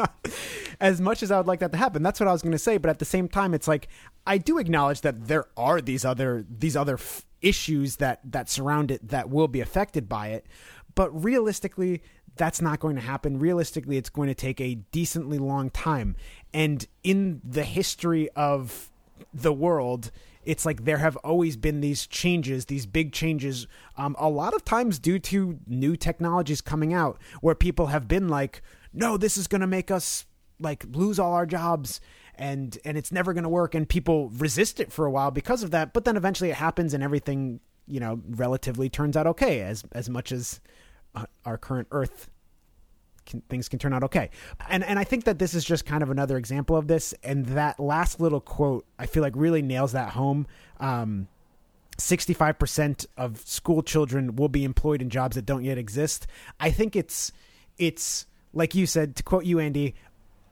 [0.81, 2.59] as much as I would like that to happen, that's what I was going to
[2.59, 2.78] say.
[2.78, 3.89] But at the same time, it's like
[4.27, 8.91] I do acknowledge that there are these other these other f- issues that that surround
[8.91, 10.47] it that will be affected by it.
[10.95, 12.03] But realistically,
[12.36, 13.39] that's not going to happen.
[13.39, 16.16] Realistically, it's going to take a decently long time.
[16.52, 18.90] And in the history of
[19.32, 20.11] the world,
[20.44, 23.66] it's like there have always been these changes, these big changes,
[23.97, 28.28] um, a lot of times due to new technologies coming out, where people have been
[28.28, 28.62] like,
[28.93, 30.27] "No, this is going to make us
[30.61, 32.01] like lose all our jobs."
[32.36, 35.62] And and it's never going to work, and people resist it for a while because
[35.62, 35.93] of that.
[35.93, 40.11] But then eventually it happens, and everything you know relatively turns out okay, as as
[40.11, 40.61] much as
[41.45, 42.31] our current Earth
[43.27, 44.31] can, things can turn out okay.
[44.69, 47.15] And and I think that this is just kind of another example of this.
[47.23, 50.47] And that last little quote, I feel like really nails that home.
[50.81, 51.28] Um,
[51.99, 56.27] 65% of school children will be employed in jobs that don't yet exist.
[56.59, 57.32] I think it's
[57.78, 59.95] it's like you said to quote you Andy,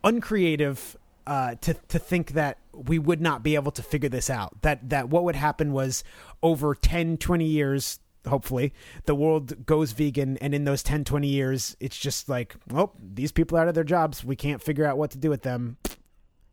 [0.04, 4.62] uncreative uh, to to think that we would not be able to figure this out.
[4.62, 6.04] That that what would happen was
[6.42, 8.72] over 10, 20 years, hopefully,
[9.04, 13.32] the world goes vegan and in those 10, 20 years, it's just like, well, these
[13.32, 14.24] people are out of their jobs.
[14.24, 15.76] We can't figure out what to do with them.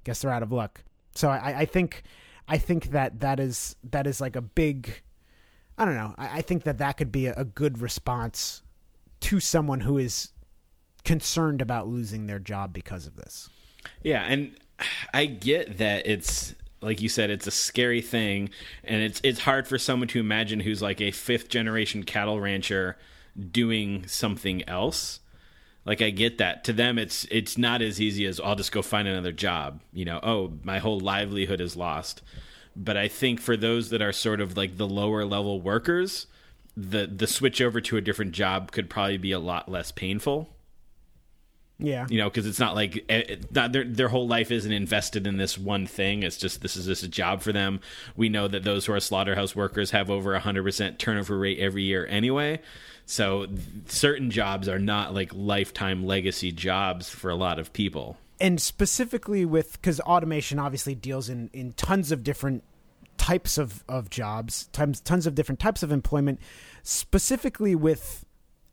[0.04, 0.84] Guess they're out of luck.
[1.16, 2.04] So I, I think
[2.48, 5.02] I think that that is that is like a big
[5.78, 6.14] I don't know.
[6.18, 8.64] I, I think that that could be a, a good response
[9.22, 10.30] to someone who is
[11.04, 13.50] concerned about losing their job because of this.
[14.04, 14.52] Yeah, and
[15.14, 18.50] I get that it's like you said, it's a scary thing,
[18.84, 22.98] and it's it's hard for someone to imagine who's like a fifth generation cattle rancher
[23.52, 25.20] doing something else.
[25.86, 26.64] Like I get that.
[26.66, 29.82] To them, it's it's not as easy as I'll just go find another job.
[29.92, 32.22] You know, oh, my whole livelihood is lost.
[32.76, 36.28] But I think for those that are sort of like the lower level workers,
[36.78, 40.50] the the switch over to a different job could probably be a lot less painful
[41.82, 42.08] Yeah.
[42.10, 45.26] you know because it's not like eh, it- not their their whole life isn't invested
[45.26, 46.24] in this one thing.
[46.24, 47.80] It's just this is just a job for them.
[48.18, 51.84] We know that those who are slaughterhouse workers have over a 100% turnover rate every
[51.84, 52.60] year anyway.
[53.06, 58.18] So th- certain jobs are not like lifetime legacy jobs for a lot of people.
[58.42, 62.64] And specifically with because automation obviously deals in in tons of different
[63.18, 66.40] types of of jobs tons tons of different types of employment.
[66.84, 68.26] Specifically with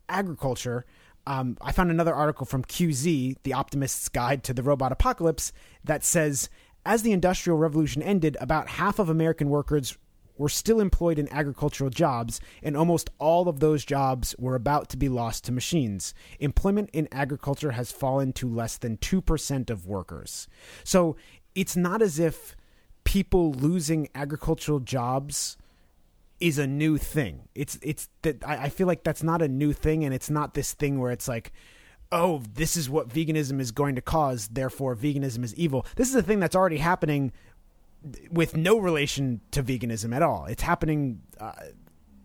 [0.09, 0.85] agriculture
[1.27, 5.51] um, i found another article from qz the optimist's guide to the robot apocalypse
[5.83, 6.49] that says
[6.85, 9.97] as the industrial revolution ended about half of american workers
[10.37, 14.97] were still employed in agricultural jobs, and almost all of those jobs were about to
[14.97, 16.13] be lost to machines.
[16.39, 20.47] Employment in agriculture has fallen to less than 2% of workers.
[20.83, 21.15] So
[21.55, 22.55] it's not as if
[23.03, 25.57] people losing agricultural jobs
[26.39, 27.47] is a new thing.
[27.55, 30.53] It's it's that I, I feel like that's not a new thing, and it's not
[30.53, 31.51] this thing where it's like,
[32.11, 35.85] oh, this is what veganism is going to cause, therefore veganism is evil.
[35.95, 37.31] This is a thing that's already happening
[38.31, 40.45] with no relation to veganism at all.
[40.45, 41.51] It's happening uh,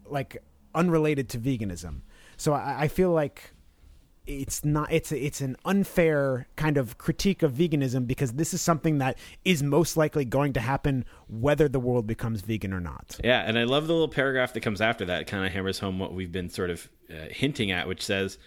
[0.06, 0.42] like
[0.74, 2.02] unrelated to veganism.
[2.36, 3.52] So I, I feel like
[4.26, 8.98] it's not it's it's an unfair kind of critique of veganism because this is something
[8.98, 13.18] that is most likely going to happen whether the world becomes vegan or not.
[13.24, 15.26] Yeah, and I love the little paragraph that comes after that.
[15.26, 18.38] Kind of hammers home what we've been sort of uh, hinting at, which says,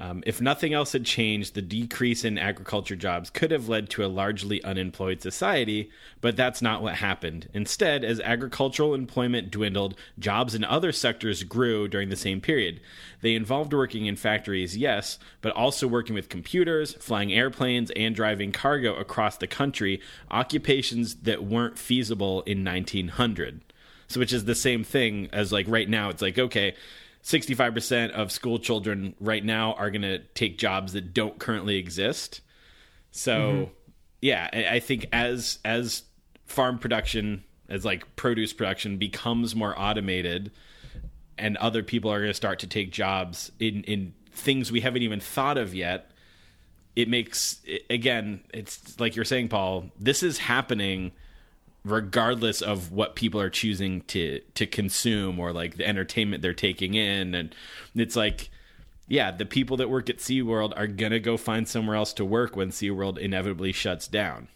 [0.00, 4.04] um, if nothing else had changed, the decrease in agriculture jobs could have led to
[4.04, 7.48] a largely unemployed society, but that's not what happened.
[7.52, 12.80] Instead, as agricultural employment dwindled, jobs in other sectors grew during the same period.
[13.22, 18.52] They involved working in factories, yes, but also working with computers, flying airplanes, and driving
[18.52, 20.00] cargo across the country,
[20.30, 23.62] occupations that weren't feasible in 1900.
[24.06, 26.74] So, which is the same thing as like right now, it's like, okay,
[27.28, 32.40] 65% of school children right now are going to take jobs that don't currently exist.
[33.10, 33.72] So, mm-hmm.
[34.22, 36.04] yeah, I, I think as as
[36.46, 40.52] farm production, as like produce production becomes more automated,
[41.36, 45.02] and other people are going to start to take jobs in in things we haven't
[45.02, 46.12] even thought of yet.
[46.96, 47.60] It makes
[47.90, 49.90] again, it's like you're saying, Paul.
[50.00, 51.12] This is happening
[51.90, 56.94] regardless of what people are choosing to to consume or like the entertainment they're taking
[56.94, 57.34] in.
[57.34, 57.54] And
[57.94, 58.50] it's like
[59.08, 62.24] yeah the people that work at SeaWorld are going to go find somewhere else to
[62.24, 64.48] work when SeaWorld inevitably shuts down.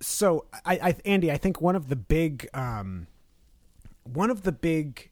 [0.00, 3.06] So I, I Andy, I think one of the big um
[4.04, 5.10] one of the big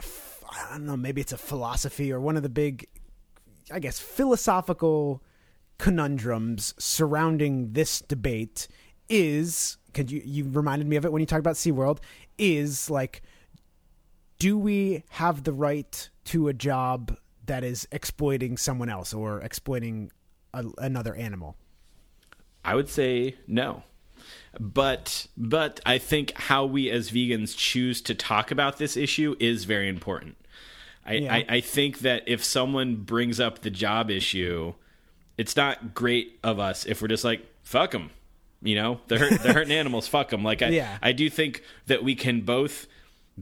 [0.00, 2.86] I don't know, maybe it's a philosophy or one of the big
[3.70, 5.22] I guess philosophical
[5.78, 8.66] conundrums surrounding this debate
[9.08, 9.76] is
[10.06, 11.98] you you reminded me of it when you talked about SeaWorld
[12.38, 13.22] is like
[14.38, 17.16] do we have the right to a job
[17.46, 20.12] that is exploiting someone else or exploiting
[20.54, 21.56] a, another animal?
[22.64, 23.82] I would say no.
[24.60, 29.64] But but I think how we as vegans choose to talk about this issue is
[29.64, 30.36] very important.
[31.06, 31.34] I, Yeah.
[31.34, 34.74] I, I think that if someone brings up the job issue,
[35.38, 38.10] it's not great of us if we're just like fuck them.
[38.62, 40.08] You know, they're hurt, they're hurting animals.
[40.08, 40.42] Fuck them.
[40.42, 40.98] Like I, Yeah.
[41.00, 42.86] I do think that we can both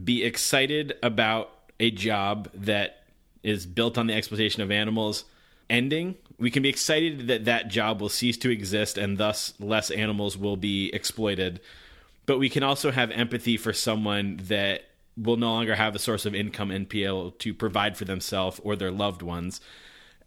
[0.01, 3.03] be excited about a job that
[3.43, 5.25] is built on the exploitation of animals
[5.69, 6.15] ending.
[6.39, 10.37] We can be excited that that job will cease to exist and thus less animals
[10.37, 11.61] will be exploited.
[12.25, 14.83] But we can also have empathy for someone that
[15.15, 18.59] will no longer have a source of income and be able to provide for themselves
[18.63, 19.61] or their loved ones.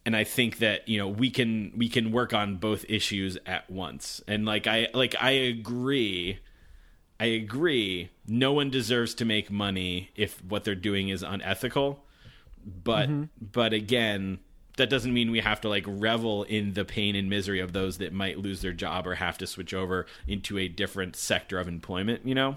[0.06, 3.70] And I think that you know we can we can work on both issues at
[3.70, 4.22] once.
[4.26, 6.40] And like I like I agree
[7.20, 8.08] I agree.
[8.26, 12.02] No one deserves to make money if what they're doing is unethical.
[12.64, 13.24] But mm-hmm.
[13.52, 14.38] but again,
[14.78, 17.98] that doesn't mean we have to like revel in the pain and misery of those
[17.98, 21.68] that might lose their job or have to switch over into a different sector of
[21.68, 22.26] employment.
[22.26, 22.56] You know.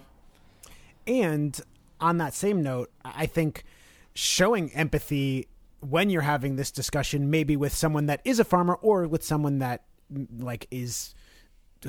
[1.05, 1.59] And
[1.99, 3.65] on that same note, I think
[4.13, 5.47] showing empathy
[5.83, 9.59] when you're having this discussion, maybe with someone that is a farmer or with someone
[9.59, 9.83] that
[10.37, 11.15] like is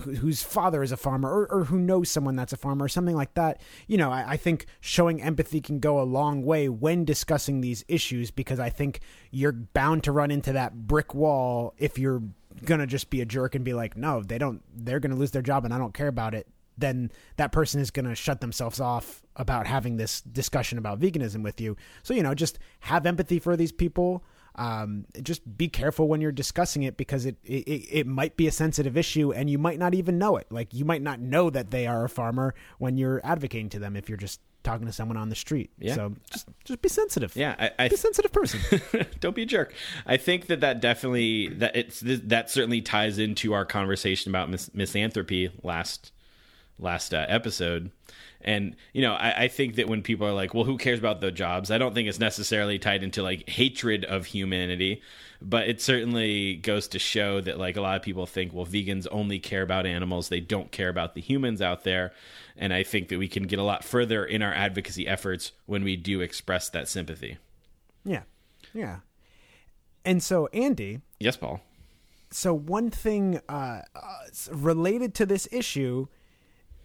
[0.01, 3.15] whose father is a farmer or, or who knows someone that's a farmer or something
[3.15, 3.61] like that.
[3.87, 7.85] You know, I, I think showing empathy can go a long way when discussing these
[7.89, 9.01] issues because I think
[9.31, 12.23] you're bound to run into that brick wall if you're
[12.65, 15.43] gonna just be a jerk and be like, no, they don't, they're gonna lose their
[15.43, 16.47] job and I don't care about it.
[16.77, 21.61] Then that person is gonna shut themselves off about having this discussion about veganism with
[21.61, 21.77] you.
[22.03, 24.25] So you know, just have empathy for these people
[24.57, 28.53] um, just be careful when you're discussing it because it, it it might be a
[28.53, 30.47] sensitive issue and you might not even know it.
[30.51, 33.97] Like you might not know that they are a farmer when you're advocating to them
[33.97, 35.71] if you're just talking to someone on the street.
[35.79, 35.95] Yeah.
[35.95, 37.35] So just just be sensitive.
[37.35, 38.61] Yeah, I, I Be a sensitive person.
[39.21, 39.75] don't be a jerk.
[40.07, 44.71] I think that that definitely that it's that certainly ties into our conversation about mis-
[44.71, 46.13] misanthropy last
[46.79, 47.91] last uh, episode.
[48.41, 51.21] And you know, I, I think that when people are like, "Well, who cares about
[51.21, 55.01] the jobs?" I don't think it's necessarily tied into like hatred of humanity,
[55.41, 59.07] but it certainly goes to show that like a lot of people think, "Well, vegans
[59.11, 62.13] only care about animals; they don't care about the humans out there."
[62.57, 65.83] And I think that we can get a lot further in our advocacy efforts when
[65.83, 67.39] we do express that sympathy.
[68.05, 68.23] yeah.
[68.75, 68.99] Yeah.
[70.05, 71.61] And so Andy, Yes, Paul.
[72.31, 74.19] so one thing uh, uh,
[74.53, 76.09] related to this issue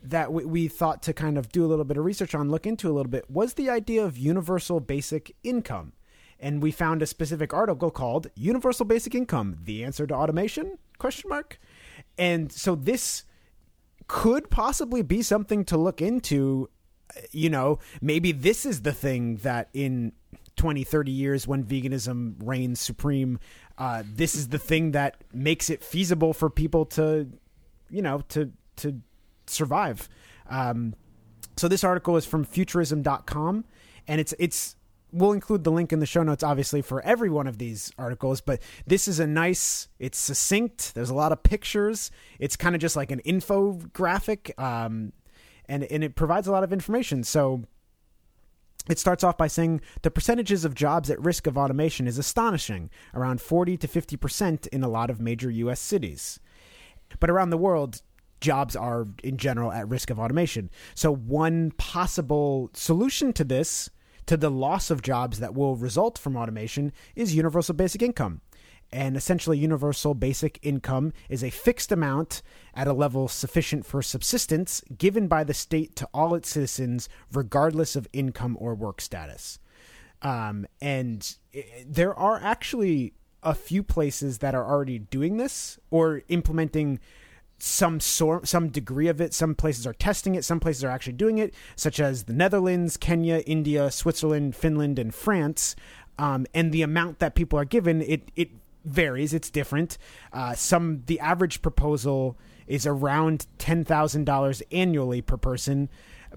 [0.03, 2.65] that we, we thought to kind of do a little bit of research on, look
[2.65, 5.93] into a little bit, was the idea of universal basic income.
[6.39, 11.29] And we found a specific article called "Universal Basic Income: The Answer to Automation?" question
[11.29, 11.59] mark.
[12.17, 13.23] And so this
[14.07, 16.69] could possibly be something to look into.
[17.31, 20.13] You know, maybe this is the thing that in
[20.55, 23.39] 20, 30 years when veganism reigns supreme,
[23.77, 27.29] uh, this is the thing that makes it feasible for people to,
[27.89, 29.01] you know, to to
[29.51, 30.09] survive.
[30.49, 30.95] Um,
[31.57, 33.65] so this article is from futurism.com
[34.07, 34.75] and it's it's
[35.11, 38.41] we'll include the link in the show notes obviously for every one of these articles
[38.41, 42.81] but this is a nice it's succinct there's a lot of pictures it's kind of
[42.81, 45.11] just like an infographic um,
[45.67, 47.63] and and it provides a lot of information so
[48.89, 52.89] it starts off by saying the percentages of jobs at risk of automation is astonishing,
[53.13, 56.39] around 40 to 50% in a lot of major US cities.
[57.19, 58.01] But around the world,
[58.41, 60.69] jobs are in general at risk of automation.
[60.95, 63.89] So, one possible solution to this,
[64.25, 68.41] to the loss of jobs that will result from automation, is universal basic income.
[68.91, 72.41] And essentially, universal basic income is a fixed amount
[72.73, 77.95] at a level sufficient for subsistence given by the state to all its citizens, regardless
[77.95, 79.59] of income or work status.
[80.21, 86.23] Um, and i there are actually a few places that are already doing this or
[86.27, 86.99] implementing
[87.59, 89.33] some sort some degree of it.
[89.33, 90.45] Some places are testing it.
[90.45, 95.13] Some places are actually doing it such as the netherlands kenya india switzerland finland and
[95.13, 95.75] france.
[96.17, 98.49] Um, and the amount that people are given it it
[98.85, 99.33] varies.
[99.33, 99.97] It's different.
[100.31, 102.37] Uh, some the average proposal
[102.67, 105.89] is around $10000 annually per person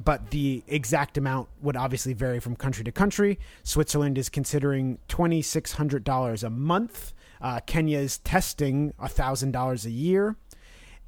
[0.02, 3.38] but the exact amount would obviously vary from country to country.
[3.62, 7.12] Switzerland is considering twenty six hundred dollars a month.
[7.40, 10.36] Uh, Kenya is testing thousand dollars a year,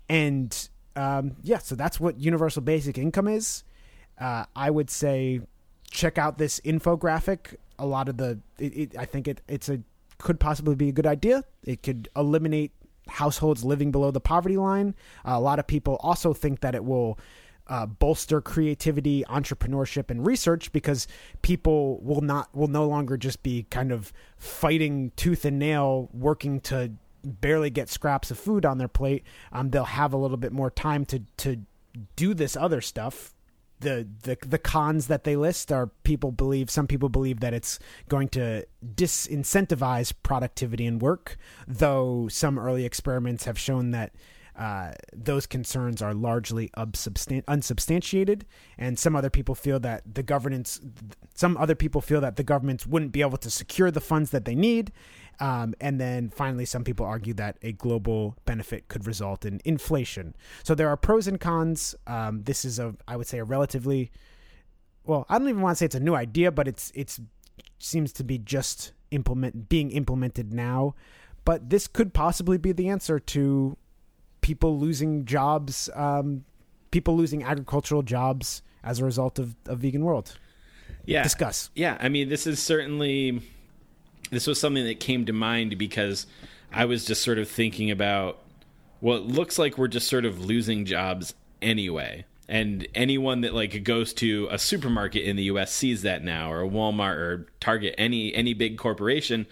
[0.08, 3.64] and um, yeah, so that's what universal basic income is.
[4.18, 5.40] Uh, I would say
[5.90, 7.56] check out this infographic.
[7.78, 9.80] A lot of the, it, it, I think it it's a
[10.18, 11.44] could possibly be a good idea.
[11.64, 12.72] It could eliminate
[13.08, 14.94] households living below the poverty line.
[15.24, 17.18] a lot of people also think that it will
[17.66, 21.08] uh, bolster creativity, entrepreneurship, and research because
[21.42, 26.60] people will not will no longer just be kind of fighting tooth and nail, working
[26.60, 26.92] to
[27.24, 29.24] barely get scraps of food on their plate.
[29.52, 31.64] Um, they'll have a little bit more time to to
[32.16, 33.34] do this other stuff.
[33.80, 37.78] The, the the cons that they list are people believe some people believe that it's
[38.08, 38.64] going to
[38.94, 41.36] disincentivize productivity and work,
[41.66, 44.12] though some early experiments have shown that
[44.56, 48.46] uh, those concerns are largely unsubstan- unsubstantiated,
[48.78, 50.80] and some other people feel that the governance,
[51.34, 54.44] some other people feel that the governments wouldn't be able to secure the funds that
[54.44, 54.92] they need,
[55.40, 60.34] um, and then finally, some people argue that a global benefit could result in inflation.
[60.62, 61.94] So there are pros and cons.
[62.06, 64.10] Um, this is a, I would say, a relatively,
[65.04, 67.20] well, I don't even want to say it's a new idea, but it's it's
[67.78, 70.94] seems to be just implement being implemented now.
[71.44, 73.76] But this could possibly be the answer to
[74.40, 76.44] people losing jobs, um,
[76.90, 80.38] people losing agricultural jobs as a result of a vegan world.
[81.06, 81.22] Yeah.
[81.22, 81.70] Discuss.
[81.74, 83.42] Yeah, I mean, this is certainly
[84.30, 86.26] this was something that came to mind because
[86.72, 88.40] I was just sort of thinking about
[89.00, 92.24] well, it looks like we're just sort of losing jobs anyway.
[92.48, 96.62] And anyone that like goes to a supermarket in the US sees that now or
[96.62, 99.46] a Walmart or Target, any any big corporation,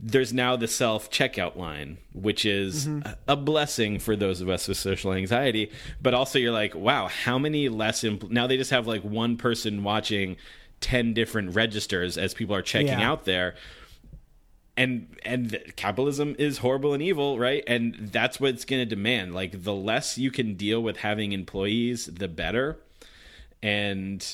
[0.00, 4.68] there's now the self checkout line, which is a- a blessing for those of us
[4.68, 5.70] with social anxiety.
[6.00, 8.02] But also, you're like, wow, how many less?
[8.02, 10.36] Impl- now they just have like one person watching
[10.80, 13.10] 10 different registers as people are checking Yeah.
[13.10, 13.54] out there.
[14.76, 17.64] And and capitalism is horrible and evil, right?
[17.66, 19.34] And that's what it's going to demand.
[19.34, 22.78] Like the less you can deal with having employees, the better
[23.60, 24.24] and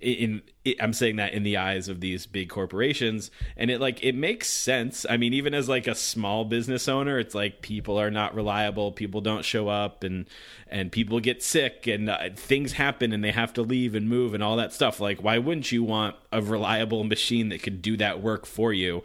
[0.00, 0.42] in,
[0.80, 3.30] I'm saying that in the eyes of these big corporations.
[3.56, 5.04] And it like it makes sense.
[5.08, 8.92] I mean even as like a small business owner it's like people are not reliable
[8.92, 10.26] people don't show up and
[10.68, 14.34] and people get sick and uh, things happen and they have to leave and move
[14.34, 15.00] and all that stuff.
[15.00, 19.02] Like why wouldn't you want a reliable machine that could do that work for you?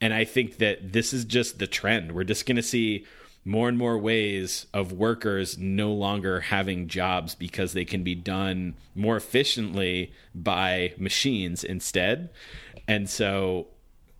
[0.00, 2.12] And I think that this is just the trend.
[2.12, 3.06] We're just going to see
[3.44, 8.74] more and more ways of workers no longer having jobs because they can be done
[8.94, 12.30] more efficiently by machines instead.
[12.86, 13.66] And so,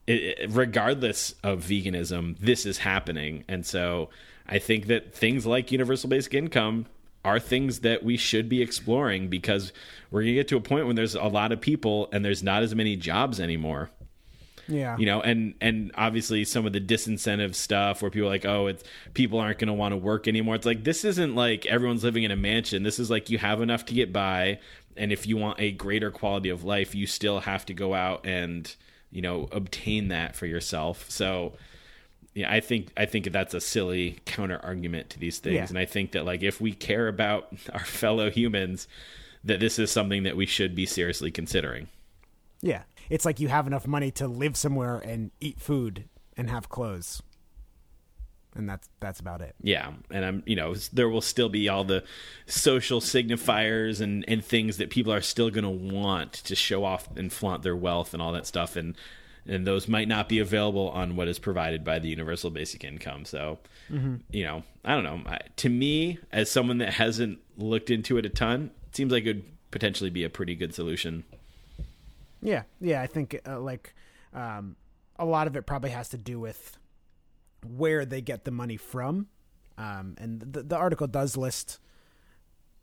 [0.07, 3.45] it, regardless of veganism, this is happening.
[3.49, 4.11] And so,
[4.47, 6.87] I think that things like universal basic income
[7.25, 9.73] are things that we should be exploring because
[10.11, 12.43] we're going to get to a point when there's a lot of people and there's
[12.43, 13.91] not as many jobs anymore
[14.69, 14.97] Yeah.
[14.97, 18.69] you know and and obviously some of the disincentive stuff where people are like oh
[18.69, 18.85] it's
[19.15, 22.23] people aren't going to want to work anymore it's like this isn't like everyone's living
[22.23, 24.59] in a mansion this is like you have enough to get by
[24.97, 28.25] and if you want a greater quality of life you still have to go out
[28.25, 28.77] and
[29.11, 31.53] you know obtain that for yourself so
[32.35, 35.67] yeah i think i think that's a silly counter argument to these things Yeah.
[35.69, 38.87] and i think that like if we care about our fellow humans
[39.45, 41.89] that this is something that we should be seriously considering
[42.63, 42.83] Yeah.
[43.13, 47.23] It's like you have enough money to live somewhere and eat food and have clothes.
[48.57, 49.55] And that's that's about it.
[49.63, 52.05] Yeah, and I'm you know there will still be all the
[52.47, 57.15] social signifiers and and things that people are still going to want to show off
[57.15, 58.97] and flaunt their wealth and all that stuff and
[59.47, 63.25] and those might not be available on what is provided by the universal basic income.
[63.25, 63.59] So,
[63.91, 64.17] mm-hmm.
[64.31, 65.21] you know, I don't know.
[65.27, 69.25] I, to me, as someone that hasn't looked into it a ton, it seems like
[69.25, 71.25] it would potentially be a pretty good solution.
[72.43, 73.01] Yeah, yeah.
[73.01, 73.95] I think uh, like
[74.35, 74.77] um,
[75.19, 76.79] a lot of it probably has to do with
[77.65, 79.29] where they get the money from,
[79.79, 81.79] um, and the, the article does list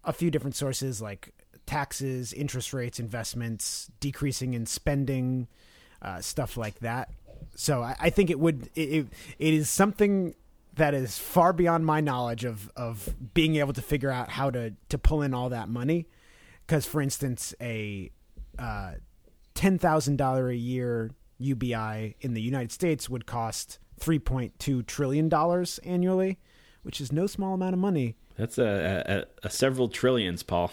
[0.06, 1.34] a few different sources like
[1.66, 5.48] taxes, interest rates, investments, decreasing in spending,
[6.02, 7.12] uh, stuff like that.
[7.56, 9.08] So I, I think it would it,
[9.38, 10.36] it, is something
[10.76, 14.74] that is far beyond my knowledge of of being able to figure out how to
[14.90, 16.08] to pull in all that money.
[16.66, 18.12] Because for instance, a
[18.58, 18.94] uh,
[19.60, 24.84] ten thousand dollar a year UBI in the United States would cost three point two
[24.84, 26.40] trillion dollars annually,
[26.84, 28.16] which is no small amount of money.
[28.38, 30.72] That's a, a, a several trillions, Paul.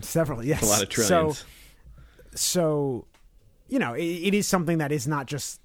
[0.00, 1.40] Several, yes, A lot of trillions.
[1.40, 1.44] So,
[2.34, 3.06] so
[3.68, 5.60] you know, it, it is something that is not just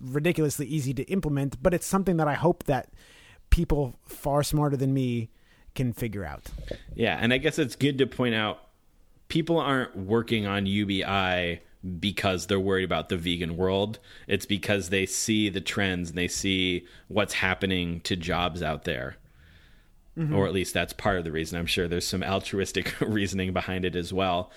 [0.00, 2.88] ridiculously easy to implement, but it's something that I hope that
[3.50, 5.30] people far smarter than me
[5.76, 6.50] can figure out.
[6.96, 8.63] Yeah, and I guess it's good to point out
[9.28, 11.60] people aren't working on UBI
[11.98, 13.98] because they're worried about the vegan world.
[14.26, 19.16] It's because they see the trends and they see what's happening to jobs out there.
[20.16, 20.34] Mm-hmm.
[20.34, 21.58] Or at least that's part of the reason.
[21.58, 24.50] I'm sure there's some altruistic reasoning behind it as well.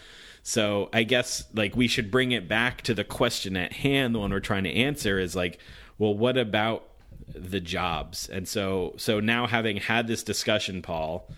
[0.43, 4.19] So I guess like we should bring it back to the question at hand, the
[4.19, 5.59] one we're trying to answer is like,
[5.97, 6.87] well, what about
[7.27, 8.29] the jobs?
[8.29, 11.29] And so so now having had this discussion, Paul,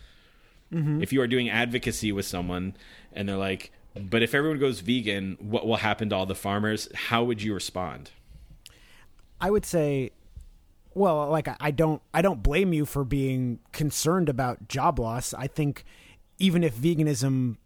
[0.71, 1.01] mm-hmm.
[1.01, 2.75] if you are doing advocacy with someone
[3.13, 6.87] and they're like, but if everyone goes vegan, what will happen to all the farmers?
[6.93, 8.11] How would you respond?
[9.41, 10.11] I would say,
[10.93, 15.33] well, like I- don't, I don't blame you for being concerned about job loss.
[15.33, 15.85] I think
[16.37, 17.57] even if veganism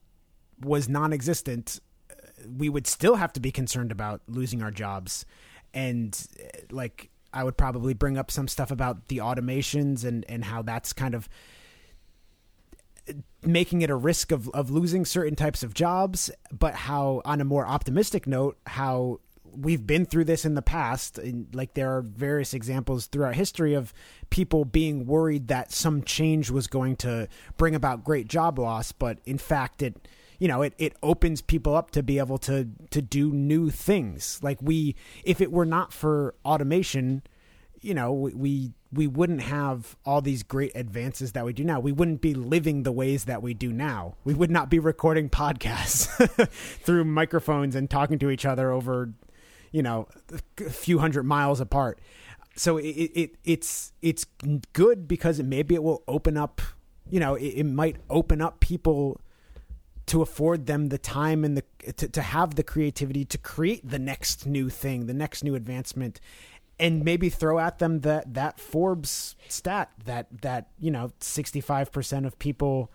[0.62, 1.80] was non-existent,
[2.10, 2.14] uh,
[2.58, 5.26] we would still have to be concerned about losing our jobs,
[5.74, 10.46] and uh, like I would probably bring up some stuff about the automations and and
[10.46, 11.28] how that's kind of
[13.44, 17.46] making it a risk of, of losing certain types of jobs, but how, on a
[17.46, 19.20] more optimistic note, how
[19.56, 21.18] we've been through this in the past.
[21.18, 23.94] And, like there are various examples throughout history of
[24.30, 27.28] people being worried that some change was going to
[27.58, 30.08] bring about great job loss, but in fact, it
[30.40, 34.40] you know it, it opens people up to be able to to do new things.
[34.42, 37.22] Like we, if it were not for automation,
[37.82, 41.80] you know we, we we wouldn't have all these great advances that we do now.
[41.80, 44.16] We wouldn't be living the ways that we do now.
[44.24, 46.08] We would not be recording podcasts
[46.84, 49.14] through microphones and talking to each other over
[49.74, 50.08] you know,
[50.66, 52.00] a few hundred miles apart.
[52.56, 54.26] So it, it it's it's
[54.72, 56.62] good because maybe it will open up,
[57.10, 59.20] you know, it, it might open up people
[60.06, 61.64] to afford them the time and the
[61.94, 66.22] to, to have the creativity to create the next new thing, the next new advancement,
[66.84, 71.94] and maybe throw at them that that Forbes stat that that you know sixty five
[71.94, 72.92] percent of people,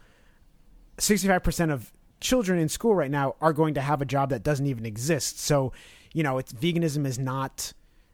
[0.99, 1.91] sixty five percent of
[2.21, 5.41] children in school right now are going to have a job that doesn't even exist.
[5.41, 5.73] So,
[6.13, 7.73] you know, it's veganism is not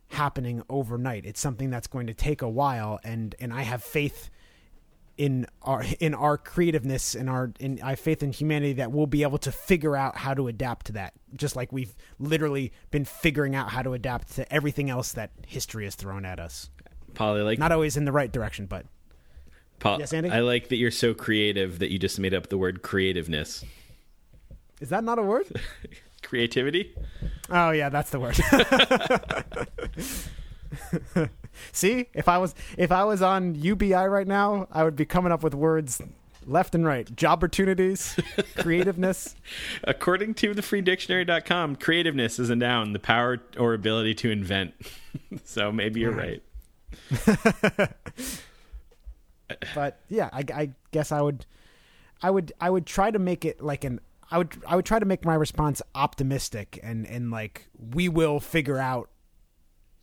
[0.09, 1.27] happening overnight.
[1.27, 4.31] It's something that's going to take a while, and and I have faith
[5.17, 9.07] in our in our creativeness and our in I have faith in humanity that we'll
[9.07, 13.05] be able to figure out how to adapt to that just like we've literally been
[13.05, 16.69] figuring out how to adapt to everything else that history has thrown at us
[17.19, 18.87] I like not always in the right direction but
[19.79, 20.31] Paul, Yes, Andy?
[20.31, 23.65] I like that you're so creative that you just made up the word creativeness.
[24.81, 25.47] is that not a word
[26.23, 26.93] Creativity?
[27.51, 28.37] oh yeah that's the word
[31.73, 35.33] see if I was if I was on UBI right now I would be coming
[35.33, 36.01] up with words
[36.47, 38.19] left and right job opportunities
[38.57, 39.35] creativeness
[39.87, 44.75] According to thefreedictionary.com, creativeness is a noun, the power or ability to invent.
[45.45, 46.43] so maybe you're right.
[49.75, 51.47] but yeah, I, I guess I would,
[52.23, 54.99] I would, I would try to make it like an, I would, I would try
[54.99, 59.11] to make my response optimistic and and like we will figure out,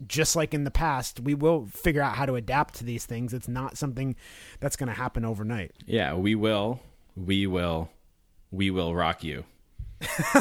[0.07, 3.33] just like in the past, we will figure out how to adapt to these things.
[3.33, 4.15] It's not something
[4.59, 5.71] that's going to happen overnight.
[5.85, 6.79] Yeah, we will.
[7.15, 7.89] We will.
[8.51, 9.45] We will rock you.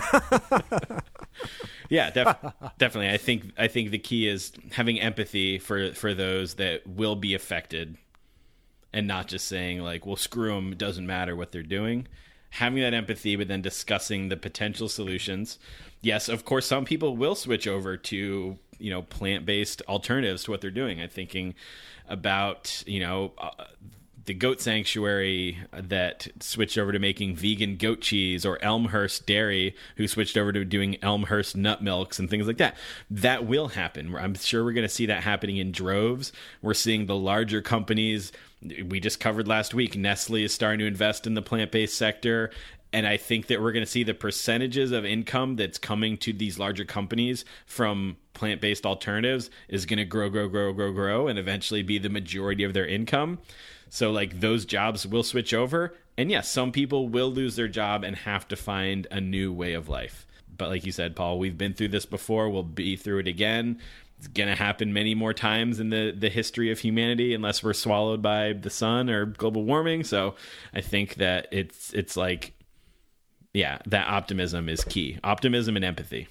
[1.89, 2.37] yeah, def-
[2.79, 3.11] definitely.
[3.11, 7.35] I think I think the key is having empathy for for those that will be
[7.35, 7.99] affected,
[8.93, 10.73] and not just saying like, "Well, screw them.
[10.73, 12.09] It doesn't matter what they're doing."
[12.55, 15.59] Having that empathy, but then discussing the potential solutions.
[16.01, 20.51] Yes, of course, some people will switch over to you know plant based alternatives to
[20.51, 21.01] what they're doing.
[21.01, 21.55] I'm thinking
[22.09, 23.33] about you know.
[23.39, 23.51] Uh,
[24.27, 30.07] the goat sanctuary that switched over to making vegan goat cheese or Elmhurst Dairy who
[30.07, 32.77] switched over to doing Elmhurst nut milks and things like that.
[33.11, 34.15] That will happen.
[34.15, 36.33] I'm sure we're going to see that happening in droves.
[36.63, 38.31] We're seeing the larger companies
[38.85, 39.97] we just covered last week.
[39.97, 42.51] Nestle is starting to invest in the plant-based sector
[42.93, 46.33] and I think that we're going to see the percentages of income that's coming to
[46.33, 51.39] these larger companies from plant-based alternatives is going to grow grow grow grow grow and
[51.39, 53.39] eventually be the majority of their income.
[53.89, 58.05] So like those jobs will switch over and yes, some people will lose their job
[58.05, 60.27] and have to find a new way of life.
[60.57, 63.79] But like you said, Paul, we've been through this before, we'll be through it again.
[64.19, 67.73] It's going to happen many more times in the the history of humanity unless we're
[67.73, 70.05] swallowed by the sun or global warming.
[70.05, 70.35] So
[70.75, 72.53] I think that it's it's like
[73.53, 75.19] yeah, that optimism is key.
[75.25, 76.29] Optimism and empathy.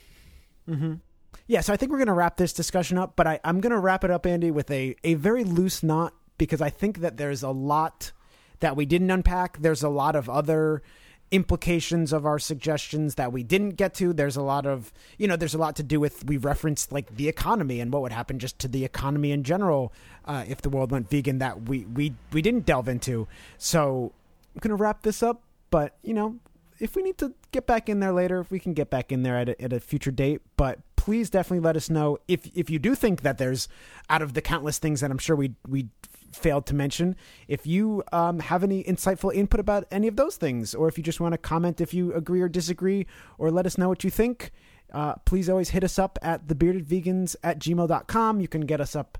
[1.47, 3.71] Yeah, so I think we're going to wrap this discussion up, but I, I'm going
[3.71, 7.17] to wrap it up, Andy, with a, a very loose knot because I think that
[7.17, 8.11] there's a lot
[8.59, 9.57] that we didn't unpack.
[9.59, 10.83] There's a lot of other
[11.31, 14.13] implications of our suggestions that we didn't get to.
[14.13, 17.15] There's a lot of, you know, there's a lot to do with, we referenced like
[17.15, 19.93] the economy and what would happen just to the economy in general
[20.25, 23.27] uh, if the world went vegan that we, we, we didn't delve into.
[23.57, 24.11] So
[24.55, 26.37] I'm going to wrap this up, but, you know,
[26.79, 29.23] if we need to get back in there later, if we can get back in
[29.23, 32.69] there at a, at a future date, but please definitely let us know if if
[32.69, 33.67] you do think that there's
[34.09, 35.87] out of the countless things that I'm sure we we
[36.31, 37.15] failed to mention,
[37.47, 41.03] if you um, have any insightful input about any of those things, or if you
[41.03, 43.07] just want to comment if you agree or disagree,
[43.37, 44.51] or let us know what you think,
[44.93, 48.41] uh, please always hit us up at thebeardedvegans at gmail.com.
[48.41, 49.17] You can get us up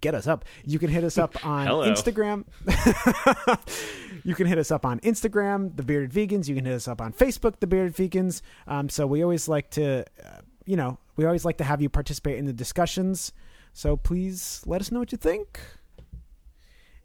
[0.00, 0.44] get us up.
[0.64, 2.44] You can hit us up on Instagram.
[4.26, 6.48] you can hit us up on Instagram, The Bearded Vegans.
[6.48, 8.42] You can hit us up on Facebook, The Bearded Vegans.
[8.66, 11.88] Um, so we always like to, uh, you know, we always like to have you
[11.88, 13.32] participate in the discussions.
[13.72, 15.60] So please let us know what you think.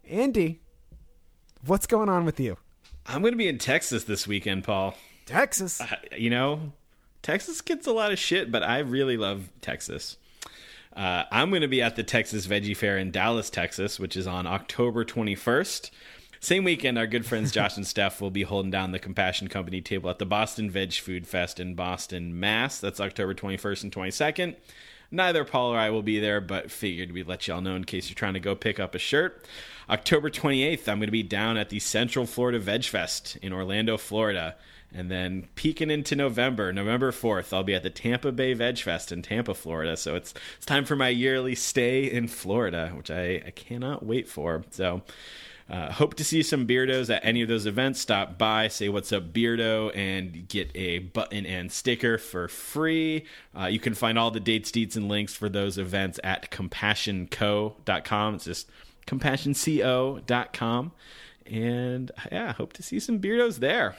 [0.04, 0.62] Andy,
[1.64, 2.56] what's going on with you?
[3.06, 4.96] I'm going to be in Texas this weekend, Paul.
[5.24, 5.80] Texas.
[6.18, 6.72] you know,
[7.22, 10.16] Texas gets a lot of shit, but I really love Texas.
[10.94, 14.26] Uh, I'm going to be at the Texas Veggie Fair in Dallas, Texas, which is
[14.26, 15.90] on October 21st.
[16.42, 19.80] Same weekend, our good friends Josh and Steph will be holding down the Compassion Company
[19.80, 22.80] table at the Boston Veg Food Fest in Boston, Mass.
[22.80, 24.56] That's October 21st and 22nd.
[25.12, 28.08] Neither Paul or I will be there, but figured we'd let y'all know in case
[28.08, 29.46] you're trying to go pick up a shirt.
[29.88, 33.96] October 28th, I'm going to be down at the Central Florida Veg Fest in Orlando,
[33.96, 34.56] Florida.
[34.92, 39.12] And then peeking into November, November 4th, I'll be at the Tampa Bay Veg Fest
[39.12, 39.96] in Tampa, Florida.
[39.96, 44.26] So it's it's time for my yearly stay in Florida, which I, I cannot wait
[44.26, 44.64] for.
[44.70, 45.02] So
[45.72, 47.98] Uh, hope to see some Beardos at any of those events.
[47.98, 53.24] Stop by, say what's up, Beardo, and get a button and sticker for free.
[53.58, 58.34] Uh, you can find all the dates, deets, and links for those events at compassionco.com.
[58.34, 58.68] It's just
[59.06, 60.92] compassionco.com.
[61.46, 63.96] And yeah, hope to see some Beardos there.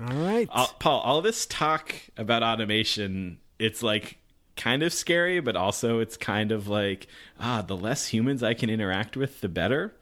[0.00, 0.48] All right.
[0.50, 4.16] All, Paul, all this talk about automation, it's like
[4.56, 7.08] kind of scary, but also it's kind of like,
[7.38, 9.94] ah, the less humans I can interact with, the better.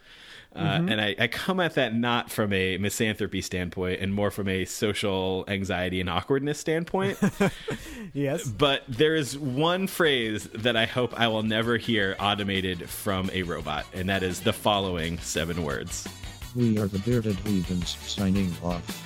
[0.54, 4.48] Uh, and I, I come at that not from a misanthropy standpoint and more from
[4.48, 7.18] a social anxiety and awkwardness standpoint.
[8.14, 8.48] yes.
[8.48, 13.42] but there is one phrase that I hope I will never hear automated from a
[13.42, 16.08] robot, and that is the following seven words.
[16.54, 19.05] We are the bearded heathens signing off.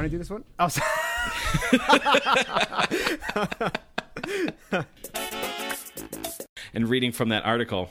[0.00, 0.44] Want to do this one?
[0.58, 0.88] Oh, sorry.
[6.72, 7.90] And reading from that article.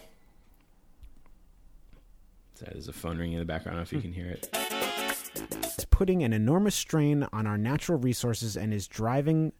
[2.55, 3.77] Sorry, there's a phone ringing in the background.
[3.77, 4.49] I don't know if you can hear it.
[5.65, 9.51] It's putting an enormous strain on our natural resources and is driving.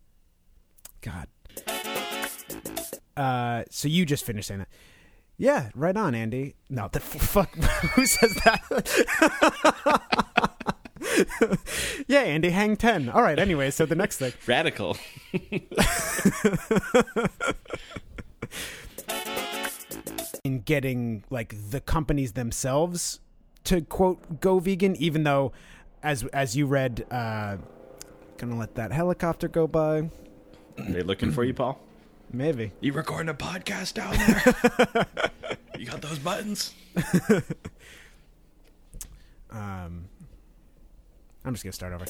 [1.01, 1.27] God.
[3.17, 4.69] Uh, so you just finished saying that.
[5.37, 6.55] Yeah, right on, Andy.
[6.69, 7.53] No, the f- fuck.
[7.95, 8.61] Who says that?
[12.07, 13.09] yeah, Andy, hang 10.
[13.09, 14.33] All right, anyway, so the next thing.
[14.47, 14.97] Radical.
[20.43, 23.19] in getting like the companies themselves
[23.65, 25.51] to quote go vegan even though
[26.01, 27.57] as as you read uh
[28.37, 30.09] gonna let that helicopter go by
[30.77, 31.79] They looking for you, Paul?
[32.31, 35.05] maybe You recording a podcast down there?
[35.77, 36.73] you got those buttons?
[39.51, 40.05] um
[41.45, 42.05] i'm just gonna start over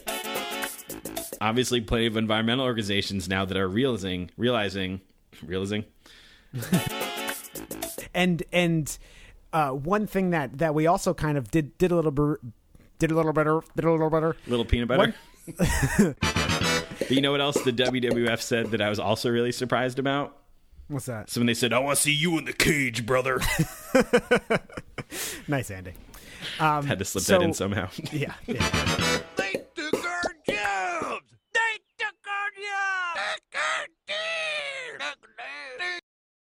[1.42, 5.00] Obviously, plenty of environmental organizations now that are realizing, realizing,
[5.46, 5.86] realizing.
[8.14, 8.98] and and
[9.54, 12.40] uh one thing that that we also kind of did did a little bit
[12.98, 15.14] did a little better did a little better Little peanut butter.
[15.58, 20.36] but you know what else the WWF said that I was also really surprised about?
[20.90, 23.40] what's that So when they said, "I want to see you in the cage, brother,"
[25.48, 25.94] nice andy
[26.60, 27.90] um, Had to slip so, that in somehow.
[28.11, 28.34] yeah.
[28.48, 29.20] yeah.